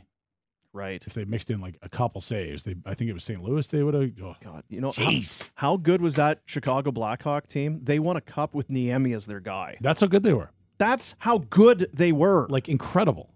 Right. 0.78 1.04
If 1.04 1.14
they 1.14 1.24
mixed 1.24 1.50
in 1.50 1.60
like 1.60 1.76
a 1.82 1.88
couple 1.88 2.20
saves, 2.20 2.62
they 2.62 2.76
I 2.86 2.94
think 2.94 3.10
it 3.10 3.12
was 3.12 3.24
St. 3.24 3.42
Louis. 3.42 3.66
They 3.66 3.82
would 3.82 3.94
have. 3.94 4.10
Oh, 4.22 4.36
God, 4.42 4.62
you 4.68 4.80
know, 4.80 4.92
how, 4.96 5.10
Jeez. 5.10 5.50
how 5.56 5.76
good 5.76 6.00
was 6.00 6.14
that 6.14 6.40
Chicago 6.46 6.92
Blackhawk 6.92 7.48
team? 7.48 7.80
They 7.82 7.98
won 7.98 8.16
a 8.16 8.20
cup 8.20 8.54
with 8.54 8.68
Niemi 8.68 9.16
as 9.16 9.26
their 9.26 9.40
guy. 9.40 9.76
that's 9.80 10.00
how 10.00 10.06
good 10.06 10.22
they 10.22 10.32
were. 10.32 10.52
That's 10.78 11.16
how 11.18 11.38
good 11.38 11.90
they 11.92 12.12
were. 12.12 12.46
Like 12.48 12.68
incredible. 12.68 13.34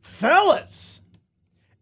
Fellas, 0.00 1.00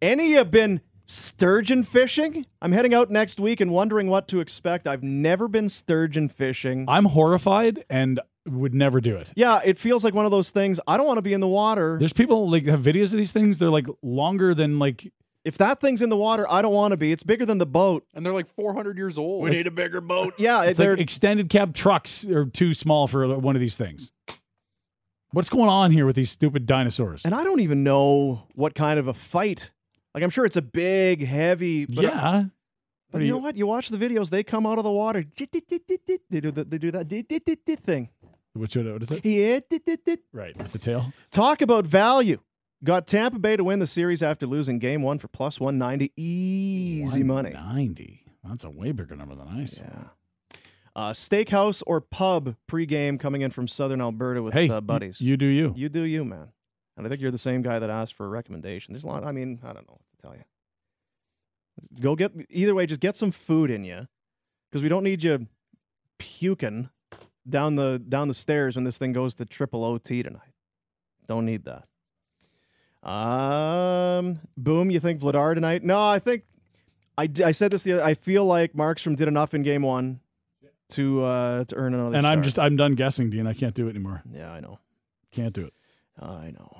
any 0.02 0.34
of 0.34 0.46
you 0.46 0.50
been 0.50 0.80
sturgeon 1.06 1.82
fishing? 1.82 2.44
I'm 2.60 2.72
heading 2.72 2.92
out 2.92 3.10
next 3.10 3.40
week 3.40 3.60
and 3.60 3.72
wondering 3.72 4.08
what 4.08 4.28
to 4.28 4.40
expect. 4.40 4.86
I've 4.86 5.02
never 5.02 5.48
been 5.48 5.70
sturgeon 5.70 6.28
fishing. 6.28 6.84
I'm 6.86 7.06
horrified 7.06 7.84
and 7.88 8.20
would 8.52 8.74
never 8.74 9.00
do 9.00 9.16
it. 9.16 9.28
yeah, 9.36 9.60
it 9.64 9.78
feels 9.78 10.04
like 10.04 10.14
one 10.14 10.24
of 10.24 10.30
those 10.30 10.50
things. 10.50 10.80
I 10.86 10.96
don't 10.96 11.06
want 11.06 11.18
to 11.18 11.22
be 11.22 11.32
in 11.32 11.40
the 11.40 11.48
water. 11.48 11.96
There's 11.98 12.12
people 12.12 12.50
like 12.50 12.66
have 12.66 12.80
videos 12.80 13.12
of 13.12 13.18
these 13.18 13.32
things. 13.32 13.58
They're 13.58 13.70
like 13.70 13.86
longer 14.02 14.54
than 14.54 14.78
like 14.78 15.12
If 15.44 15.58
that 15.58 15.80
thing's 15.80 16.02
in 16.02 16.08
the 16.10 16.16
water, 16.16 16.46
I 16.50 16.60
don't 16.62 16.74
want 16.74 16.92
to 16.92 16.96
be. 16.96 17.12
It's 17.12 17.22
bigger 17.22 17.46
than 17.46 17.58
the 17.58 17.66
boat. 17.66 18.04
And 18.14 18.24
they're 18.26 18.34
like 18.34 18.48
400 18.54 18.96
years 18.98 19.16
old. 19.18 19.42
We 19.44 19.50
need 19.50 19.66
a 19.66 19.70
bigger 19.70 20.00
boat. 20.00 20.34
Yeah, 20.38 20.64
it's 20.64 20.78
they're 20.78 20.92
like 20.92 21.00
extended 21.00 21.48
cab 21.48 21.74
trucks 21.74 22.26
are 22.26 22.44
too 22.46 22.74
small 22.74 23.06
for 23.08 23.38
one 23.38 23.54
of 23.56 23.60
these 23.60 23.76
things. 23.76 24.12
What's 25.32 25.48
going 25.50 25.68
on 25.68 25.90
here 25.90 26.06
with 26.06 26.16
these 26.16 26.30
stupid 26.30 26.64
dinosaurs? 26.66 27.22
and 27.24 27.34
I 27.34 27.44
don't 27.44 27.60
even 27.60 27.82
know 27.84 28.46
what 28.54 28.74
kind 28.74 28.98
of 28.98 29.08
a 29.08 29.14
fight. 29.14 29.70
Like 30.14 30.24
I'm 30.24 30.30
sure 30.30 30.44
it's 30.46 30.56
a 30.56 30.62
big, 30.62 31.24
heavy. 31.24 31.84
But 31.84 32.02
yeah. 32.04 32.44
But 33.10 33.20
What 33.20 33.26
you 33.26 33.32
know 33.32 33.38
what? 33.38 33.56
You 33.56 33.66
watch 33.66 33.88
the 33.88 33.96
videos; 33.98 34.28
they 34.30 34.42
come 34.42 34.66
out 34.66 34.76
of 34.78 34.84
the 34.84 34.90
water. 34.90 35.24
They 35.38 35.46
do 35.46 36.50
that. 36.52 37.06
They 37.08 37.22
do 37.22 37.38
that 37.66 37.80
thing. 37.80 38.08
Which 38.58 38.76
what 38.76 39.02
is 39.02 39.10
it? 39.10 39.24
Yeah. 39.24 39.60
Right. 40.32 40.54
It's 40.58 40.72
the 40.72 40.78
tail. 40.78 41.12
Talk 41.30 41.62
about 41.62 41.84
value. 41.86 42.40
Got 42.84 43.06
Tampa 43.06 43.38
Bay 43.38 43.56
to 43.56 43.64
win 43.64 43.78
the 43.80 43.86
series 43.86 44.22
after 44.22 44.46
losing 44.46 44.78
Game 44.78 45.02
One 45.02 45.18
for 45.18 45.28
plus 45.28 45.58
one 45.58 45.78
ninety. 45.78 46.12
Easy 46.16 47.22
money. 47.22 47.50
Ninety. 47.50 48.24
That's 48.44 48.64
a 48.64 48.70
way 48.70 48.92
bigger 48.92 49.16
number 49.16 49.34
than 49.34 49.48
I 49.48 49.64
saw. 49.64 49.84
Yeah. 49.84 50.04
Uh, 50.96 51.12
steakhouse 51.12 51.82
or 51.86 52.00
pub 52.00 52.56
pregame 52.70 53.18
coming 53.20 53.42
in 53.42 53.50
from 53.50 53.68
Southern 53.68 54.00
Alberta 54.00 54.42
with 54.42 54.52
Hey, 54.54 54.68
uh, 54.68 54.80
buddies. 54.80 55.20
you 55.20 55.36
do 55.36 55.46
you. 55.46 55.72
You 55.76 55.88
do 55.88 56.02
you, 56.02 56.24
man. 56.24 56.48
And 56.96 57.06
I 57.06 57.08
think 57.10 57.20
you're 57.20 57.30
the 57.30 57.38
same 57.38 57.62
guy 57.62 57.78
that 57.78 57.90
asked 57.90 58.14
for 58.14 58.26
a 58.26 58.28
recommendation. 58.28 58.94
There's 58.94 59.04
a 59.04 59.08
lot. 59.08 59.24
I 59.24 59.30
mean, 59.32 59.60
I 59.62 59.72
don't 59.72 59.86
know 59.88 59.94
what 59.94 60.00
to 60.16 60.22
tell 60.22 60.34
you. 60.34 60.42
Go 62.00 62.16
get 62.16 62.32
either 62.50 62.74
way. 62.74 62.86
Just 62.86 63.00
get 63.00 63.16
some 63.16 63.30
food 63.30 63.70
in 63.70 63.84
you, 63.84 64.08
because 64.70 64.82
we 64.82 64.88
don't 64.88 65.04
need 65.04 65.22
you 65.22 65.46
puking 66.18 66.88
down 67.48 67.76
the 67.76 67.98
down 67.98 68.28
the 68.28 68.34
stairs 68.34 68.76
when 68.76 68.84
this 68.84 68.98
thing 68.98 69.12
goes 69.12 69.34
to 69.36 69.44
triple 69.44 69.84
OT 69.84 70.22
tonight. 70.22 70.52
Don't 71.26 71.44
need 71.44 71.64
that. 71.64 71.84
Um, 73.08 74.40
boom. 74.56 74.90
You 74.90 75.00
think 75.00 75.20
Vladar 75.20 75.54
tonight? 75.54 75.82
No, 75.84 76.08
I 76.08 76.18
think 76.18 76.44
I 77.16 77.52
said 77.52 77.70
this. 77.70 77.82
The 77.84 77.94
other, 77.94 78.04
I 78.04 78.14
feel 78.14 78.44
like 78.44 78.72
Markstrom 78.74 79.16
did 79.16 79.28
enough 79.28 79.54
in 79.54 79.62
game 79.62 79.82
one 79.82 80.20
to 80.90 81.22
uh 81.24 81.64
to 81.64 81.76
earn 81.76 81.94
another. 81.94 82.16
And 82.16 82.26
I'm 82.26 82.42
just 82.42 82.58
I'm 82.58 82.76
done 82.76 82.94
guessing, 82.94 83.30
Dean. 83.30 83.46
I 83.46 83.52
can't 83.54 83.74
do 83.74 83.86
it 83.86 83.90
anymore. 83.90 84.22
yeah, 84.32 84.50
I 84.50 84.60
know. 84.60 84.78
Can't 85.32 85.52
do 85.52 85.64
it. 85.66 85.74
I 86.20 86.50
know. 86.50 86.76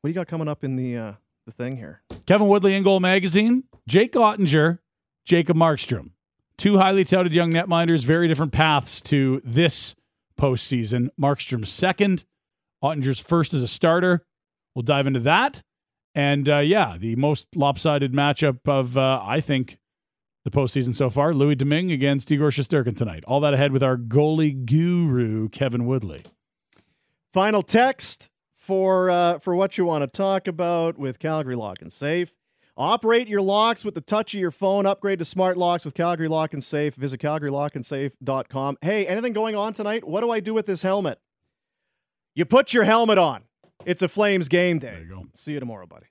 What 0.00 0.08
do 0.08 0.08
you 0.08 0.14
got 0.14 0.28
coming 0.28 0.48
up 0.48 0.64
in 0.64 0.76
the 0.76 0.96
uh, 0.96 1.12
the 1.46 1.52
thing 1.52 1.76
here? 1.76 2.02
Kevin 2.26 2.48
Woodley 2.48 2.72
InGoal 2.72 3.00
Magazine, 3.00 3.64
Jake 3.88 4.12
Oettinger, 4.12 4.78
Jacob 5.24 5.56
Markstrom. 5.56 6.10
Two 6.60 6.76
highly 6.76 7.04
touted 7.04 7.32
young 7.32 7.50
netminders, 7.50 8.04
very 8.04 8.28
different 8.28 8.52
paths 8.52 9.00
to 9.00 9.40
this 9.46 9.94
postseason. 10.38 11.08
Markstrom's 11.18 11.72
second, 11.72 12.26
Oettinger's 12.84 13.18
first 13.18 13.54
as 13.54 13.62
a 13.62 13.66
starter. 13.66 14.26
We'll 14.74 14.82
dive 14.82 15.06
into 15.06 15.20
that. 15.20 15.62
And 16.14 16.46
uh, 16.50 16.58
yeah, 16.58 16.98
the 16.98 17.16
most 17.16 17.56
lopsided 17.56 18.12
matchup 18.12 18.58
of, 18.68 18.98
uh, 18.98 19.22
I 19.24 19.40
think, 19.40 19.78
the 20.44 20.50
postseason 20.50 20.94
so 20.94 21.08
far 21.08 21.32
Louis 21.32 21.54
Domingue 21.54 21.92
against 21.92 22.30
Igor 22.30 22.50
Shesterkin 22.50 22.94
tonight. 22.94 23.24
All 23.26 23.40
that 23.40 23.54
ahead 23.54 23.72
with 23.72 23.82
our 23.82 23.96
goalie 23.96 24.66
guru, 24.66 25.48
Kevin 25.48 25.86
Woodley. 25.86 26.24
Final 27.32 27.62
text 27.62 28.28
for 28.58 29.08
uh, 29.08 29.38
for 29.38 29.54
what 29.54 29.78
you 29.78 29.86
want 29.86 30.02
to 30.02 30.08
talk 30.08 30.46
about 30.46 30.98
with 30.98 31.18
Calgary 31.20 31.56
Lock 31.56 31.80
and 31.80 31.90
Safe. 31.90 32.34
Operate 32.80 33.28
your 33.28 33.42
locks 33.42 33.84
with 33.84 33.94
the 33.94 34.00
touch 34.00 34.32
of 34.32 34.40
your 34.40 34.50
phone. 34.50 34.86
Upgrade 34.86 35.18
to 35.18 35.24
smart 35.26 35.58
locks 35.58 35.84
with 35.84 35.92
Calgary 35.92 36.28
Lock 36.28 36.54
and 36.54 36.64
Safe. 36.64 36.94
Visit 36.94 37.20
calgarylockandsafe.com. 37.20 38.78
Hey, 38.80 39.06
anything 39.06 39.34
going 39.34 39.54
on 39.54 39.74
tonight? 39.74 40.08
What 40.08 40.22
do 40.22 40.30
I 40.30 40.40
do 40.40 40.54
with 40.54 40.64
this 40.64 40.80
helmet? 40.80 41.20
You 42.34 42.46
put 42.46 42.72
your 42.72 42.84
helmet 42.84 43.18
on. 43.18 43.42
It's 43.84 44.00
a 44.00 44.08
Flames 44.08 44.48
game 44.48 44.78
day. 44.78 44.92
There 44.92 45.02
you 45.02 45.08
go. 45.10 45.26
See 45.34 45.52
you 45.52 45.60
tomorrow, 45.60 45.86
buddy. 45.86 46.06